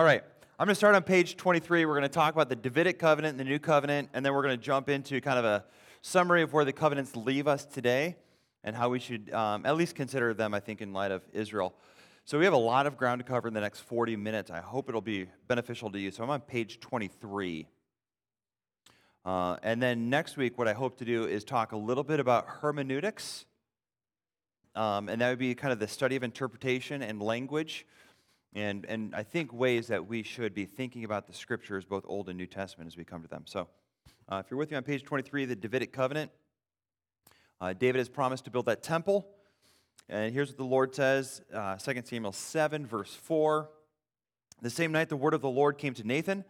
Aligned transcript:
All 0.00 0.06
right, 0.06 0.24
I'm 0.58 0.64
going 0.64 0.72
to 0.72 0.76
start 0.76 0.94
on 0.94 1.02
page 1.02 1.36
23. 1.36 1.84
We're 1.84 1.92
going 1.92 2.04
to 2.04 2.08
talk 2.08 2.32
about 2.32 2.48
the 2.48 2.56
Davidic 2.56 2.98
covenant 2.98 3.32
and 3.32 3.40
the 3.40 3.44
new 3.44 3.58
covenant, 3.58 4.08
and 4.14 4.24
then 4.24 4.32
we're 4.32 4.42
going 4.42 4.58
to 4.58 4.64
jump 4.64 4.88
into 4.88 5.20
kind 5.20 5.38
of 5.38 5.44
a 5.44 5.62
summary 6.00 6.40
of 6.40 6.54
where 6.54 6.64
the 6.64 6.72
covenants 6.72 7.16
leave 7.16 7.46
us 7.46 7.66
today 7.66 8.16
and 8.64 8.74
how 8.74 8.88
we 8.88 8.98
should 8.98 9.30
um, 9.34 9.66
at 9.66 9.76
least 9.76 9.94
consider 9.94 10.32
them, 10.32 10.54
I 10.54 10.60
think, 10.60 10.80
in 10.80 10.94
light 10.94 11.10
of 11.10 11.22
Israel. 11.34 11.74
So 12.24 12.38
we 12.38 12.46
have 12.46 12.54
a 12.54 12.56
lot 12.56 12.86
of 12.86 12.96
ground 12.96 13.18
to 13.18 13.24
cover 13.26 13.46
in 13.46 13.52
the 13.52 13.60
next 13.60 13.80
40 13.80 14.16
minutes. 14.16 14.50
I 14.50 14.60
hope 14.60 14.88
it'll 14.88 15.02
be 15.02 15.26
beneficial 15.48 15.90
to 15.90 15.98
you. 15.98 16.10
So 16.10 16.24
I'm 16.24 16.30
on 16.30 16.40
page 16.40 16.80
23. 16.80 17.66
Uh, 19.26 19.56
and 19.62 19.82
then 19.82 20.08
next 20.08 20.38
week, 20.38 20.56
what 20.56 20.66
I 20.66 20.72
hope 20.72 20.96
to 21.00 21.04
do 21.04 21.26
is 21.26 21.44
talk 21.44 21.72
a 21.72 21.76
little 21.76 22.04
bit 22.04 22.20
about 22.20 22.46
hermeneutics. 22.48 23.44
Um, 24.74 25.10
and 25.10 25.20
that 25.20 25.28
would 25.28 25.38
be 25.38 25.54
kind 25.54 25.74
of 25.74 25.78
the 25.78 25.88
study 25.88 26.16
of 26.16 26.22
interpretation 26.22 27.02
and 27.02 27.20
language 27.20 27.84
and, 28.54 28.84
and 28.86 29.14
I 29.14 29.22
think 29.22 29.52
ways 29.52 29.86
that 29.88 30.06
we 30.06 30.22
should 30.22 30.54
be 30.54 30.64
thinking 30.64 31.04
about 31.04 31.26
the 31.26 31.32
scriptures, 31.32 31.84
both 31.84 32.04
Old 32.06 32.28
and 32.28 32.36
New 32.36 32.46
Testament, 32.46 32.88
as 32.88 32.96
we 32.96 33.04
come 33.04 33.22
to 33.22 33.28
them. 33.28 33.44
So, 33.46 33.68
uh, 34.28 34.42
if 34.44 34.50
you're 34.50 34.58
with 34.58 34.70
me 34.70 34.76
on 34.76 34.82
page 34.82 35.04
23, 35.04 35.44
the 35.44 35.56
Davidic 35.56 35.92
covenant, 35.92 36.30
uh, 37.60 37.72
David 37.72 37.98
has 37.98 38.08
promised 38.08 38.44
to 38.44 38.50
build 38.50 38.66
that 38.66 38.82
temple. 38.82 39.26
And 40.08 40.32
here's 40.32 40.48
what 40.48 40.56
the 40.56 40.64
Lord 40.64 40.94
says 40.94 41.42
uh, 41.54 41.76
2 41.76 42.02
Samuel 42.04 42.32
7, 42.32 42.86
verse 42.86 43.14
4. 43.14 43.68
The 44.62 44.70
same 44.70 44.92
night 44.92 45.08
the 45.08 45.16
word 45.16 45.34
of 45.34 45.40
the 45.40 45.48
Lord 45.48 45.78
came 45.78 45.94
to 45.94 46.06
Nathan 46.06 46.44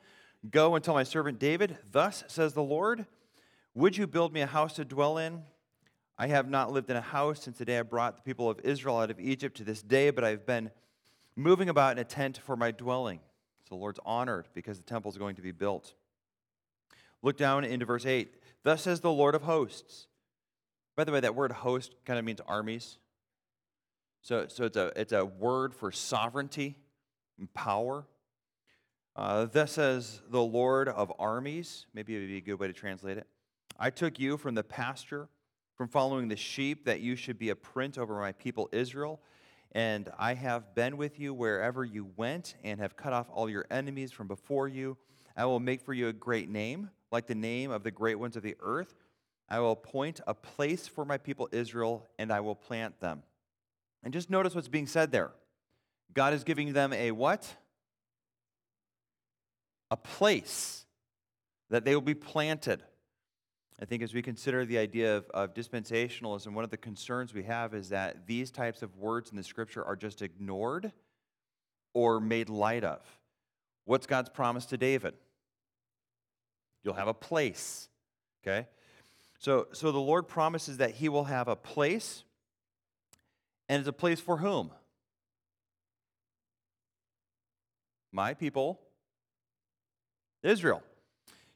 Go 0.48 0.74
and 0.74 0.82
tell 0.82 0.94
my 0.94 1.02
servant 1.02 1.38
David, 1.38 1.76
Thus 1.90 2.24
says 2.28 2.54
the 2.54 2.62
Lord, 2.62 3.04
Would 3.74 3.98
you 3.98 4.06
build 4.06 4.32
me 4.32 4.40
a 4.40 4.46
house 4.46 4.74
to 4.74 4.86
dwell 4.86 5.18
in? 5.18 5.42
I 6.16 6.28
have 6.28 6.48
not 6.48 6.72
lived 6.72 6.90
in 6.90 6.96
a 6.96 7.02
house 7.02 7.42
since 7.42 7.58
the 7.58 7.64
day 7.66 7.78
I 7.78 7.82
brought 7.82 8.16
the 8.16 8.22
people 8.22 8.48
of 8.48 8.60
Israel 8.60 8.98
out 8.98 9.10
of 9.10 9.20
Egypt 9.20 9.58
to 9.58 9.64
this 9.64 9.82
day, 9.82 10.10
but 10.10 10.24
I've 10.24 10.46
been 10.46 10.70
moving 11.36 11.68
about 11.68 11.92
in 11.92 11.98
a 11.98 12.04
tent 12.04 12.38
for 12.38 12.56
my 12.56 12.70
dwelling. 12.70 13.20
So 13.68 13.74
the 13.74 13.80
Lord's 13.80 14.00
honored 14.04 14.48
because 14.54 14.78
the 14.78 14.84
temple 14.84 15.10
is 15.10 15.18
going 15.18 15.36
to 15.36 15.42
be 15.42 15.52
built. 15.52 15.94
Look 17.22 17.36
down 17.36 17.64
into 17.64 17.86
verse 17.86 18.06
8. 18.06 18.34
Thus 18.62 18.82
says 18.82 19.00
the 19.00 19.12
Lord 19.12 19.34
of 19.34 19.42
hosts. 19.42 20.06
By 20.96 21.04
the 21.04 21.12
way, 21.12 21.20
that 21.20 21.34
word 21.34 21.52
host 21.52 21.94
kind 22.04 22.18
of 22.18 22.24
means 22.24 22.40
armies. 22.46 22.98
So, 24.22 24.46
so 24.48 24.64
it's, 24.64 24.76
a, 24.76 24.92
it's 24.96 25.12
a 25.12 25.24
word 25.24 25.74
for 25.74 25.92
sovereignty 25.92 26.76
and 27.38 27.52
power. 27.54 28.06
Uh, 29.16 29.46
thus 29.46 29.72
says 29.72 30.20
the 30.30 30.42
Lord 30.42 30.88
of 30.88 31.12
armies. 31.18 31.86
Maybe 31.94 32.16
it 32.16 32.20
would 32.20 32.28
be 32.28 32.36
a 32.36 32.42
good 32.42 32.58
way 32.58 32.66
to 32.66 32.72
translate 32.72 33.18
it. 33.18 33.26
I 33.78 33.90
took 33.90 34.18
you 34.18 34.36
from 34.36 34.54
the 34.54 34.62
pasture, 34.62 35.28
from 35.74 35.88
following 35.88 36.28
the 36.28 36.36
sheep, 36.36 36.84
that 36.84 37.00
you 37.00 37.16
should 37.16 37.38
be 37.38 37.48
a 37.48 37.56
print 37.56 37.96
over 37.96 38.18
my 38.18 38.32
people 38.32 38.68
Israel 38.72 39.20
and 39.72 40.10
I 40.18 40.34
have 40.34 40.74
been 40.74 40.96
with 40.96 41.18
you 41.20 41.32
wherever 41.32 41.84
you 41.84 42.10
went, 42.16 42.56
and 42.64 42.80
have 42.80 42.96
cut 42.96 43.12
off 43.12 43.28
all 43.32 43.48
your 43.48 43.66
enemies 43.70 44.12
from 44.12 44.26
before 44.26 44.68
you. 44.68 44.96
I 45.36 45.44
will 45.44 45.60
make 45.60 45.80
for 45.80 45.94
you 45.94 46.08
a 46.08 46.12
great 46.12 46.48
name, 46.48 46.90
like 47.12 47.26
the 47.26 47.34
name 47.34 47.70
of 47.70 47.82
the 47.82 47.90
great 47.90 48.16
ones 48.16 48.36
of 48.36 48.42
the 48.42 48.56
earth. 48.60 48.94
I 49.48 49.60
will 49.60 49.72
appoint 49.72 50.20
a 50.26 50.34
place 50.34 50.86
for 50.86 51.04
my 51.04 51.18
people 51.18 51.48
Israel, 51.52 52.08
and 52.18 52.32
I 52.32 52.40
will 52.40 52.54
plant 52.54 53.00
them. 53.00 53.22
And 54.02 54.12
just 54.12 54.30
notice 54.30 54.54
what's 54.54 54.68
being 54.68 54.86
said 54.86 55.12
there. 55.12 55.32
God 56.14 56.32
is 56.32 56.44
giving 56.44 56.72
them 56.72 56.92
a 56.92 57.10
what? 57.12 57.54
A 59.90 59.96
place 59.96 60.84
that 61.68 61.84
they 61.84 61.94
will 61.94 62.02
be 62.02 62.14
planted. 62.14 62.82
I 63.80 63.86
think 63.86 64.02
as 64.02 64.12
we 64.12 64.20
consider 64.20 64.66
the 64.66 64.76
idea 64.76 65.16
of, 65.16 65.30
of, 65.30 65.54
dispensationalism, 65.54 66.52
one 66.52 66.64
of 66.64 66.70
the 66.70 66.76
concerns 66.76 67.32
we 67.32 67.44
have 67.44 67.72
is 67.72 67.88
that 67.88 68.26
these 68.26 68.50
types 68.50 68.82
of 68.82 68.94
words 68.98 69.30
in 69.30 69.38
the 69.38 69.42
scripture 69.42 69.82
are 69.82 69.96
just 69.96 70.20
ignored 70.20 70.92
or 71.94 72.20
made 72.20 72.50
light 72.50 72.84
of. 72.84 73.00
What's 73.86 74.06
God's 74.06 74.28
promise 74.28 74.66
to 74.66 74.76
David? 74.76 75.14
You'll 76.84 76.94
have 76.94 77.08
a 77.08 77.14
place. 77.14 77.88
Okay? 78.42 78.66
So, 79.38 79.68
so 79.72 79.90
the 79.90 79.98
Lord 79.98 80.28
promises 80.28 80.76
that 80.76 80.90
he 80.90 81.08
will 81.08 81.24
have 81.24 81.48
a 81.48 81.56
place, 81.56 82.24
and 83.66 83.80
it's 83.80 83.88
a 83.88 83.92
place 83.94 84.20
for 84.20 84.36
whom? 84.36 84.72
My 88.12 88.34
people, 88.34 88.78
Israel. 90.42 90.82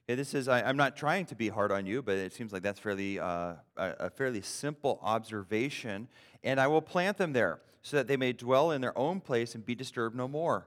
Okay, 0.06 0.16
this 0.16 0.34
is, 0.34 0.48
I, 0.48 0.68
am 0.68 0.76
not 0.76 0.96
trying 0.96 1.24
to 1.26 1.34
be 1.34 1.48
hard 1.48 1.72
on 1.72 1.86
you, 1.86 2.02
but 2.02 2.18
it 2.18 2.34
seems 2.34 2.52
like 2.52 2.62
that's 2.62 2.78
fairly, 2.78 3.18
uh, 3.18 3.54
a, 3.78 3.92
a 4.00 4.10
fairly 4.10 4.42
simple 4.42 4.98
observation. 5.02 6.08
And 6.42 6.60
I 6.60 6.66
will 6.66 6.82
plant 6.82 7.16
them 7.16 7.32
there, 7.32 7.60
so 7.80 7.96
that 7.96 8.06
they 8.06 8.18
may 8.18 8.34
dwell 8.34 8.70
in 8.70 8.82
their 8.82 8.96
own 8.98 9.20
place 9.20 9.54
and 9.54 9.64
be 9.64 9.74
disturbed 9.74 10.14
no 10.14 10.28
more. 10.28 10.66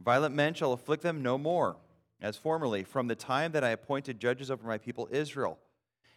Violent 0.00 0.36
men 0.36 0.54
shall 0.54 0.72
afflict 0.72 1.02
them 1.02 1.20
no 1.20 1.36
more, 1.36 1.78
as 2.20 2.36
formerly, 2.36 2.84
from 2.84 3.08
the 3.08 3.16
time 3.16 3.50
that 3.52 3.64
I 3.64 3.70
appointed 3.70 4.20
judges 4.20 4.52
over 4.52 4.64
my 4.64 4.78
people 4.78 5.08
Israel. 5.10 5.58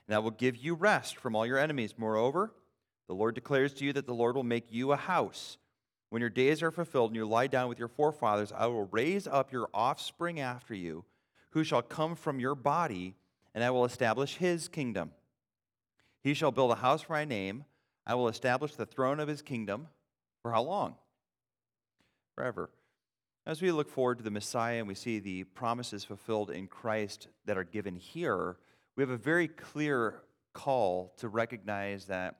And 0.08 0.16
I 0.16 0.20
will 0.20 0.32
give 0.32 0.56
you 0.58 0.76
rest 0.76 1.18
from 1.18 1.36
all 1.36 1.46
your 1.46 1.58
enemies. 1.58 1.96
Moreover, 1.98 2.54
the 3.08 3.16
Lord 3.16 3.34
declares 3.34 3.74
to 3.76 3.86
you 3.86 3.94
that 3.94 4.06
the 4.06 4.14
Lord 4.14 4.36
will 4.36 4.44
make 4.44 4.72
you 4.72 4.92
a 4.92 4.96
house. 4.96 5.58
When 6.10 6.20
your 6.20 6.30
days 6.30 6.62
are 6.62 6.72
fulfilled 6.72 7.10
and 7.10 7.16
you 7.16 7.26
lie 7.26 7.48
down 7.48 7.68
with 7.68 7.80
your 7.80 7.88
forefathers, 7.88 8.54
I 8.56 8.68
will 8.68 8.86
raise 8.92 9.26
up 9.26 9.52
your 9.52 9.70
offspring 9.74 10.40
after 10.40 10.76
you 10.76 11.04
who 11.58 11.64
shall 11.64 11.82
come 11.82 12.14
from 12.14 12.40
your 12.40 12.54
body, 12.54 13.16
and 13.56 13.64
I 13.64 13.72
will 13.72 13.84
establish 13.84 14.36
his 14.36 14.68
kingdom. 14.68 15.10
He 16.22 16.36
shall 16.36 16.52
build 16.52 16.70
a 16.70 16.76
house 16.76 17.02
for 17.02 17.14
my 17.14 17.26
name. 17.26 17.66
I 18.06 18.14
will 18.14 18.28
establish 18.28 18.76
the 18.76 18.86
throne 18.86 19.20
of 19.20 19.28
his 19.28 19.42
kingdom. 19.42 19.88
For 20.44 20.52
how 20.52 20.62
long? 20.62 20.98
Forever. 22.36 22.70
As 23.48 23.60
we 23.60 23.72
look 23.72 23.90
forward 23.90 24.20
to 24.20 24.24
the 24.24 24.30
Messiah 24.30 24.78
and 24.78 24.88
we 24.88 24.94
see 24.94 25.18
the 25.18 25.46
promises 25.46 26.04
fulfilled 26.04 26.52
in 26.52 26.68
Christ 26.68 27.28
that 27.46 27.58
are 27.58 27.64
given 27.64 27.96
here, 27.96 28.58
we 28.96 29.02
have 29.02 29.10
a 29.10 29.18
very 29.18 29.48
clear 29.48 30.22
call 30.54 31.16
to 31.18 31.28
recognize 31.28 32.06
that 32.06 32.36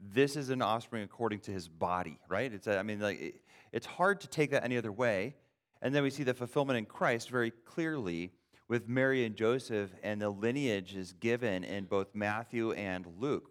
this 0.00 0.34
is 0.34 0.48
an 0.48 0.62
offspring 0.62 1.02
according 1.02 1.40
to 1.40 1.50
his 1.50 1.68
body, 1.68 2.18
right? 2.26 2.50
It's, 2.50 2.66
a, 2.66 2.78
I 2.78 2.84
mean, 2.84 3.00
like, 3.00 3.20
it, 3.20 3.34
it's 3.70 3.84
hard 3.84 4.22
to 4.22 4.28
take 4.28 4.52
that 4.52 4.64
any 4.64 4.78
other 4.78 4.92
way. 4.92 5.34
And 5.82 5.94
then 5.94 6.02
we 6.02 6.08
see 6.08 6.22
the 6.22 6.32
fulfillment 6.32 6.78
in 6.78 6.86
Christ 6.86 7.28
very 7.28 7.50
clearly 7.50 8.32
with 8.72 8.88
Mary 8.88 9.26
and 9.26 9.36
Joseph, 9.36 9.90
and 10.02 10.18
the 10.18 10.30
lineage 10.30 10.96
is 10.96 11.12
given 11.12 11.62
in 11.62 11.84
both 11.84 12.14
Matthew 12.14 12.72
and 12.72 13.04
Luke. 13.20 13.50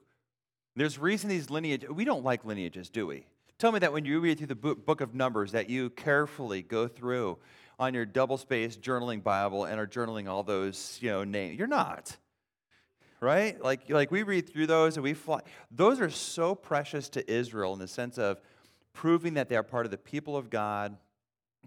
There's 0.76 0.98
reason 0.98 1.30
these 1.30 1.52
lineage, 1.52 1.86
we 1.88 2.06
don't 2.06 2.24
like 2.24 2.44
lineages, 2.44 2.90
do 2.90 3.06
we? 3.06 3.28
Tell 3.60 3.72
me 3.72 3.78
that 3.78 3.94
when 3.94 4.04
you 4.04 4.20
read 4.20 4.40
through 4.40 4.48
the 4.48 4.56
book 4.56 5.00
of 5.00 5.14
Numbers, 5.14 5.52
that 5.52 5.70
you 5.70 5.92
carefully 5.92 6.64
go 6.64 6.88
through 6.88 7.38
on 7.78 7.94
your 7.94 8.04
double-spaced 8.04 8.82
journaling 8.82 9.22
Bible 9.22 9.66
and 9.66 9.80
are 9.80 9.86
journaling 9.86 10.28
all 10.28 10.42
those, 10.42 10.98
you 11.04 11.12
know, 11.12 11.24
names. 11.24 11.56
You're 11.60 11.68
not, 11.68 12.18
right? 13.20 13.64
Like, 13.64 13.92
like 13.92 14.10
we 14.10 14.24
read 14.24 14.52
through 14.52 14.66
those 14.66 14.98
and 14.98 15.04
we 15.04 15.14
fly. 15.14 15.42
Those 15.70 16.02
are 16.02 16.10
so 16.10 16.56
precious 16.56 17.10
to 17.10 17.32
Israel 17.32 17.74
in 17.74 17.80
the 17.80 17.88
sense 17.88 18.18
of 18.18 18.42
proving 18.92 19.36
that 19.36 19.50
they 19.50 19.56
are 19.56 19.62
part 19.62 19.86
of 19.86 19.92
the 19.92 20.00
people 20.00 20.36
of 20.36 20.50
God, 20.50 20.98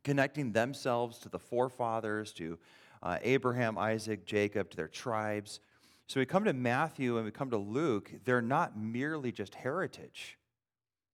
connecting 0.03 0.51
themselves 0.51 1.19
to 1.19 1.29
the 1.29 1.39
forefathers, 1.39 2.33
to 2.33 2.59
uh, 3.05 3.19
Abraham, 3.23 3.77
Isaac, 3.77 4.25
Jacob, 4.25 4.71
to 4.71 4.77
their 4.77 4.89
tribes. 4.89 5.61
So 6.09 6.19
we 6.19 6.27
come 6.27 6.45
to 6.45 6.53
Matthew 6.53 7.17
and 7.17 7.25
we 7.25 7.31
come 7.31 7.51
to 7.51 7.59
Luke, 7.59 8.11
they're 8.25 8.43
not 8.43 8.77
merely 8.77 9.31
just 9.31 9.55
heritage, 9.55 10.39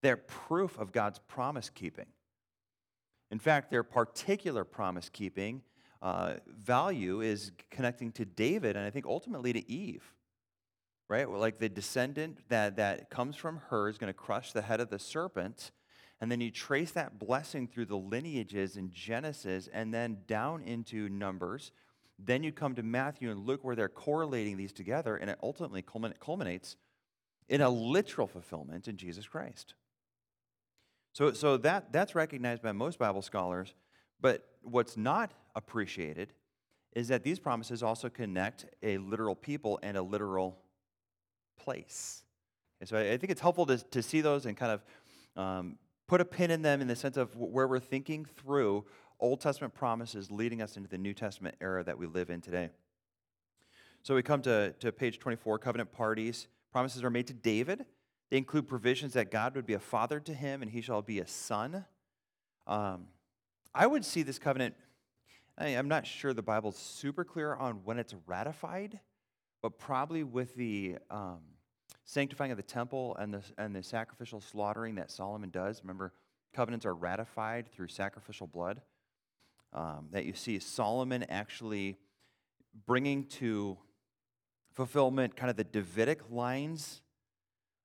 they're 0.03 0.17
proof 0.17 0.79
of 0.79 0.93
God's 0.93 1.19
promise 1.19 1.69
keeping. 1.69 2.07
In 3.31 3.39
fact, 3.39 3.71
their 3.71 3.83
particular 3.83 4.65
promise 4.65 5.09
keeping 5.09 5.63
uh, 6.03 6.35
value 6.47 7.21
is 7.21 7.53
connecting 7.71 8.11
to 8.13 8.25
David 8.25 8.77
and 8.77 8.87
I 8.87 8.91
think 8.91 9.07
ultimately 9.07 9.53
to 9.53 9.71
Eve. 9.71 10.15
Right? 11.09 11.29
Like 11.29 11.59
the 11.59 11.69
descendant 11.69 12.39
that, 12.49 12.77
that 12.77 13.11
comes 13.11 13.35
from 13.35 13.61
her 13.69 13.89
is 13.89 13.99
going 13.99 14.09
to 14.09 14.15
crush 14.15 14.53
the 14.53 14.63
head 14.63 14.81
of 14.81 14.91
the 14.91 14.99
serpent. 14.99 15.73
And 16.21 16.31
then 16.31 16.41
you 16.41 16.51
trace 16.51 16.91
that 16.93 17.19
blessing 17.19 17.67
through 17.67 17.87
the 17.87 17.97
lineages 17.97 18.77
in 18.77 18.91
Genesis 18.91 19.69
and 19.73 19.93
then 19.93 20.19
down 20.27 20.63
into 20.63 21.09
Numbers. 21.09 21.73
Then 22.19 22.43
you 22.43 22.53
come 22.53 22.75
to 22.75 22.83
Matthew 22.83 23.31
and 23.31 23.47
Luke 23.47 23.65
where 23.65 23.75
they're 23.75 23.89
correlating 23.89 24.59
these 24.59 24.73
together, 24.73 25.17
and 25.17 25.31
it 25.31 25.39
ultimately 25.43 25.83
culminates 26.21 26.77
in 27.49 27.63
a 27.63 27.71
literal 27.71 28.27
fulfillment 28.27 28.87
in 28.87 28.99
Jesus 28.99 29.27
Christ. 29.27 29.75
So, 31.13 31.33
so 31.33 31.57
that, 31.59 31.93
that's 31.93 32.15
recognized 32.15 32.63
by 32.63 32.73
most 32.73 32.99
Bible 32.99 33.23
scholars, 33.23 33.75
but 34.21 34.47
what's 34.63 34.97
not 34.97 35.33
appreciated 35.57 36.33
is 36.93 37.09
that 37.09 37.25
these 37.25 37.39
promises 37.39 37.83
also 37.83 38.09
connect 38.09 38.67
a 38.83 38.99
literal 38.99 39.35
people 39.35 39.79
and 39.83 39.97
a 39.97 40.03
literal 40.03 40.59
place. 41.59 42.25
And 42.81 42.89
so 42.89 42.97
I, 42.97 43.13
I 43.13 43.17
think 43.17 43.31
it's 43.31 43.41
helpful 43.41 43.67
to, 43.67 43.79
to 43.79 44.03
see 44.03 44.21
those 44.21 44.47
and 44.47 44.57
kind 44.57 44.73
of 44.73 45.43
um, 45.43 45.79
put 46.11 46.21
a 46.21 46.25
pin 46.25 46.51
in 46.51 46.61
them 46.61 46.81
in 46.81 46.89
the 46.89 46.97
sense 46.97 47.17
of 47.17 47.37
where 47.37 47.69
we're 47.69 47.79
thinking 47.79 48.25
through 48.25 48.85
Old 49.21 49.41
Testament 49.41 49.73
promises 49.73 50.29
leading 50.29 50.61
us 50.61 50.77
into 50.77 50.89
the 50.89 50.99
New 50.99 51.15
Testament 51.15 51.55
era 51.61 51.85
that 51.85 51.97
we 51.97 52.07
live 52.07 52.31
in 52.31 52.41
today. 52.41 52.71
So 54.03 54.17
we 54.17 54.23
come 54.25 54.43
to, 54.43 54.75
to 54.81 54.91
page 54.91 55.21
24 55.21 55.61
covenant 55.61 55.93
parties. 55.93 56.49
Promises 56.73 57.05
are 57.05 57.11
made 57.11 57.29
to 57.29 57.33
David. 57.33 57.87
They 58.29 58.39
include 58.39 58.67
provisions 58.67 59.13
that 59.13 59.31
God 59.31 59.55
would 59.55 59.67
be 59.67 59.75
a 59.75 59.79
father 59.79 60.19
to 60.19 60.35
him 60.35 60.63
and 60.63 60.71
he 60.73 60.81
shall 60.81 61.01
be 61.01 61.21
a 61.21 61.29
son. 61.29 61.85
Um, 62.67 63.07
I 63.73 63.87
would 63.87 64.05
see 64.05 64.25
this 64.25 64.41
covenant 64.41 64.75
I, 65.57 65.69
I'm 65.69 65.87
not 65.87 66.09
sure 66.09 66.33
the 66.35 66.43
Bible's 66.43 66.77
super 66.77 67.23
clear 67.23 67.55
on 67.55 67.83
when 67.85 68.01
it's 68.01 68.17
ratified, 68.27 68.99
but 69.63 69.79
probably 69.79 70.25
with 70.25 70.57
the 70.57 70.97
um, 71.09 71.39
sanctifying 72.05 72.51
of 72.51 72.57
the 72.57 72.63
temple 72.63 73.17
and 73.19 73.35
the, 73.35 73.43
and 73.59 73.75
the 73.75 73.83
sacrificial 73.83 74.41
slaughtering 74.41 74.97
that 74.97 75.11
Solomon 75.11 75.51
does. 75.51 75.81
Remember, 75.83 76.13
covenants 76.55 76.87
are 76.87 76.95
ratified 76.95 77.71
through 77.73 77.89
sacrificial 77.89 78.47
blood. 78.47 78.81
Um, 79.73 80.09
that 80.11 80.25
you 80.25 80.35
see 80.35 80.59
Solomon 80.59 81.25
actually 81.29 81.97
bringing 82.87 83.25
to 83.27 83.79
fulfillment 84.73 85.37
kind 85.37 85.51
of 85.51 85.57
the 85.57 85.65
Davidic 85.65 86.31
lines, 86.31 87.03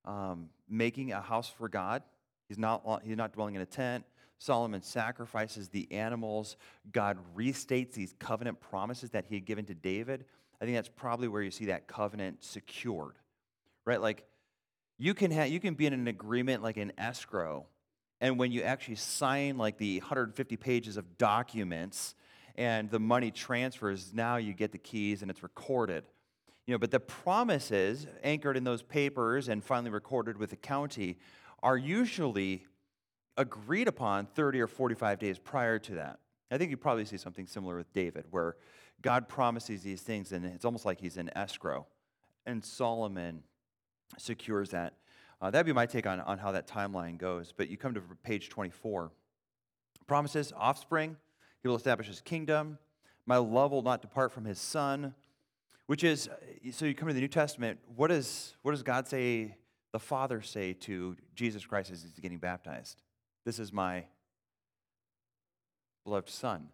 um, 0.03 0.49
making 0.67 1.11
a 1.11 1.21
house 1.21 1.47
for 1.47 1.69
God. 1.69 2.01
He's 2.47 2.57
not, 2.57 3.03
he's 3.03 3.17
not 3.17 3.33
dwelling 3.33 3.55
in 3.55 3.61
a 3.61 3.65
tent. 3.67 4.03
Solomon 4.37 4.81
sacrifices 4.81 5.69
the 5.69 5.91
animals. 5.91 6.57
God 6.91 7.17
restates 7.35 7.93
these 7.93 8.13
covenant 8.19 8.59
promises 8.59 9.11
that 9.11 9.25
he 9.25 9.35
had 9.35 9.45
given 9.45 9.65
to 9.65 9.73
David. 9.73 10.25
I 10.61 10.65
think 10.65 10.77
that's 10.77 10.89
probably 10.89 11.27
where 11.27 11.41
you 11.41 11.51
see 11.51 11.65
that 11.65 11.87
covenant 11.87 12.43
secured, 12.43 13.15
right? 13.85 14.01
Like 14.01 14.25
you 14.97 15.13
can 15.13 15.31
have, 15.31 15.49
you 15.49 15.59
can 15.59 15.75
be 15.75 15.85
in 15.85 15.93
an 15.93 16.07
agreement 16.07 16.63
like 16.63 16.77
an 16.77 16.91
escrow 16.97 17.65
and 18.21 18.39
when 18.39 18.51
you 18.51 18.61
actually 18.61 18.95
sign 18.95 19.57
like 19.57 19.77
the 19.77 19.99
150 19.99 20.57
pages 20.57 20.97
of 20.97 21.17
documents 21.17 22.15
and 22.55 22.89
the 22.89 22.99
money 22.99 23.31
transfers, 23.31 24.13
now 24.13 24.37
you 24.37 24.53
get 24.53 24.71
the 24.71 24.77
keys 24.77 25.21
and 25.21 25.29
it's 25.29 25.43
recorded. 25.43 26.05
You 26.65 26.73
know, 26.73 26.79
but 26.79 26.91
the 26.91 26.99
promises 26.99 28.07
anchored 28.23 28.57
in 28.57 28.63
those 28.63 28.81
papers 28.81 29.49
and 29.49 29.63
finally 29.63 29.91
recorded 29.91 30.37
with 30.37 30.49
the 30.49 30.55
county 30.55 31.17
are 31.61 31.77
usually 31.77 32.65
agreed 33.37 33.87
upon 33.87 34.25
30 34.27 34.61
or 34.61 34.67
45 34.67 35.19
days 35.19 35.37
prior 35.37 35.77
to 35.79 35.95
that. 35.95 36.19
I 36.49 36.57
think 36.57 36.71
you 36.71 36.77
probably 36.77 37.05
see 37.05 37.17
something 37.17 37.47
similar 37.47 37.75
with 37.75 37.91
David, 37.91 38.25
where 38.31 38.55
God 39.01 39.27
promises 39.27 39.83
these 39.83 40.01
things 40.01 40.31
and 40.31 40.45
it's 40.45 40.63
almost 40.63 40.85
like 40.85 41.01
he's 41.01 41.17
in 41.17 41.29
escrow. 41.37 41.85
And 42.45 42.63
Solomon 42.63 43.43
secures 44.17 44.69
that 44.69 44.93
uh, 45.41 45.51
that'd 45.51 45.65
be 45.65 45.73
my 45.73 45.85
take 45.85 46.07
on, 46.07 46.19
on 46.21 46.37
how 46.37 46.51
that 46.51 46.67
timeline 46.67 47.17
goes. 47.17 47.53
But 47.55 47.69
you 47.69 47.77
come 47.77 47.93
to 47.93 48.01
page 48.23 48.49
24. 48.49 49.11
Promises, 50.07 50.53
offspring, 50.55 51.17
he 51.61 51.67
will 51.67 51.75
establish 51.75 52.07
his 52.07 52.21
kingdom. 52.21 52.77
My 53.25 53.37
love 53.37 53.71
will 53.71 53.81
not 53.81 54.01
depart 54.01 54.31
from 54.31 54.45
his 54.45 54.59
son. 54.59 55.13
Which 55.87 56.03
is, 56.03 56.29
so 56.71 56.85
you 56.85 56.95
come 56.95 57.07
to 57.09 57.13
the 57.13 57.21
New 57.21 57.27
Testament, 57.27 57.79
what, 57.95 58.11
is, 58.11 58.55
what 58.63 58.71
does 58.71 58.81
God 58.81 59.07
say, 59.07 59.55
the 59.91 59.99
Father 59.99 60.41
say 60.41 60.73
to 60.73 61.15
Jesus 61.35 61.63
Christ 61.63 61.91
as 61.91 62.01
he's 62.01 62.19
getting 62.19 62.39
baptized? 62.39 63.03
This 63.45 63.59
is 63.59 63.71
my 63.71 64.05
beloved 66.03 66.29
Son. 66.29 66.69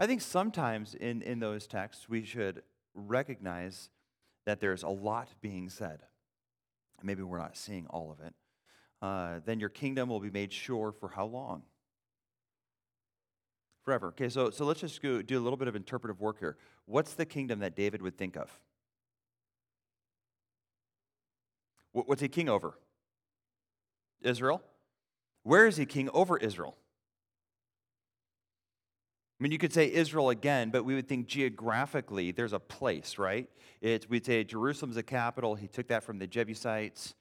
I 0.00 0.06
think 0.06 0.20
sometimes 0.20 0.94
in, 0.94 1.22
in 1.22 1.38
those 1.38 1.68
texts 1.68 2.08
we 2.08 2.24
should 2.24 2.62
recognize 2.94 3.90
that 4.46 4.58
there's 4.58 4.82
a 4.82 4.88
lot 4.88 5.28
being 5.40 5.68
said 5.68 6.00
maybe 7.02 7.22
we're 7.22 7.38
not 7.38 7.56
seeing 7.56 7.86
all 7.88 8.10
of 8.10 8.24
it, 8.24 8.34
uh, 9.02 9.40
then 9.44 9.60
your 9.60 9.68
kingdom 9.68 10.08
will 10.08 10.20
be 10.20 10.30
made 10.30 10.52
sure 10.52 10.92
for 10.92 11.08
how 11.08 11.26
long? 11.26 11.62
Forever. 13.84 14.08
Okay, 14.08 14.28
so, 14.28 14.50
so 14.50 14.64
let's 14.64 14.80
just 14.80 15.00
go 15.00 15.22
do 15.22 15.38
a 15.38 15.42
little 15.42 15.56
bit 15.56 15.68
of 15.68 15.74
interpretive 15.74 16.20
work 16.20 16.38
here. 16.38 16.56
What's 16.84 17.14
the 17.14 17.24
kingdom 17.24 17.60
that 17.60 17.74
David 17.74 18.02
would 18.02 18.18
think 18.18 18.36
of? 18.36 18.50
What's 21.92 22.20
he 22.20 22.28
king 22.28 22.48
over? 22.48 22.78
Israel. 24.22 24.62
Where 25.42 25.66
is 25.66 25.76
he 25.76 25.86
king 25.86 26.10
over 26.10 26.36
Israel? 26.36 26.76
I 29.40 29.42
mean, 29.42 29.52
you 29.52 29.58
could 29.58 29.72
say 29.72 29.90
Israel 29.90 30.28
again, 30.28 30.68
but 30.68 30.84
we 30.84 30.94
would 30.94 31.08
think 31.08 31.26
geographically 31.26 32.30
there's 32.30 32.52
a 32.52 32.60
place, 32.60 33.16
right? 33.16 33.48
It's, 33.80 34.06
we'd 34.06 34.26
say 34.26 34.44
Jerusalem's 34.44 34.98
a 34.98 35.02
capital. 35.02 35.54
He 35.54 35.66
took 35.66 35.88
that 35.88 36.04
from 36.04 36.18
the 36.18 36.26
Jebusites, 36.26 37.14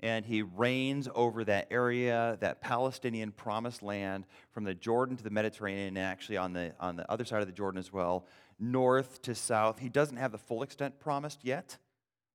and 0.00 0.26
he 0.26 0.42
reigns 0.42 1.08
over 1.14 1.44
that 1.44 1.68
area, 1.70 2.36
that 2.40 2.60
Palestinian 2.60 3.30
promised 3.30 3.84
land, 3.84 4.26
from 4.50 4.64
the 4.64 4.74
Jordan 4.74 5.16
to 5.16 5.22
the 5.22 5.30
Mediterranean, 5.30 5.96
and 5.96 5.98
actually 5.98 6.38
on 6.38 6.54
the, 6.54 6.72
on 6.80 6.96
the 6.96 7.08
other 7.08 7.24
side 7.24 7.40
of 7.40 7.46
the 7.46 7.52
Jordan 7.52 7.78
as 7.78 7.92
well, 7.92 8.26
north 8.58 9.22
to 9.22 9.32
south. 9.32 9.78
He 9.78 9.88
doesn't 9.88 10.16
have 10.16 10.32
the 10.32 10.38
full 10.38 10.64
extent 10.64 10.98
promised 10.98 11.44
yet, 11.44 11.76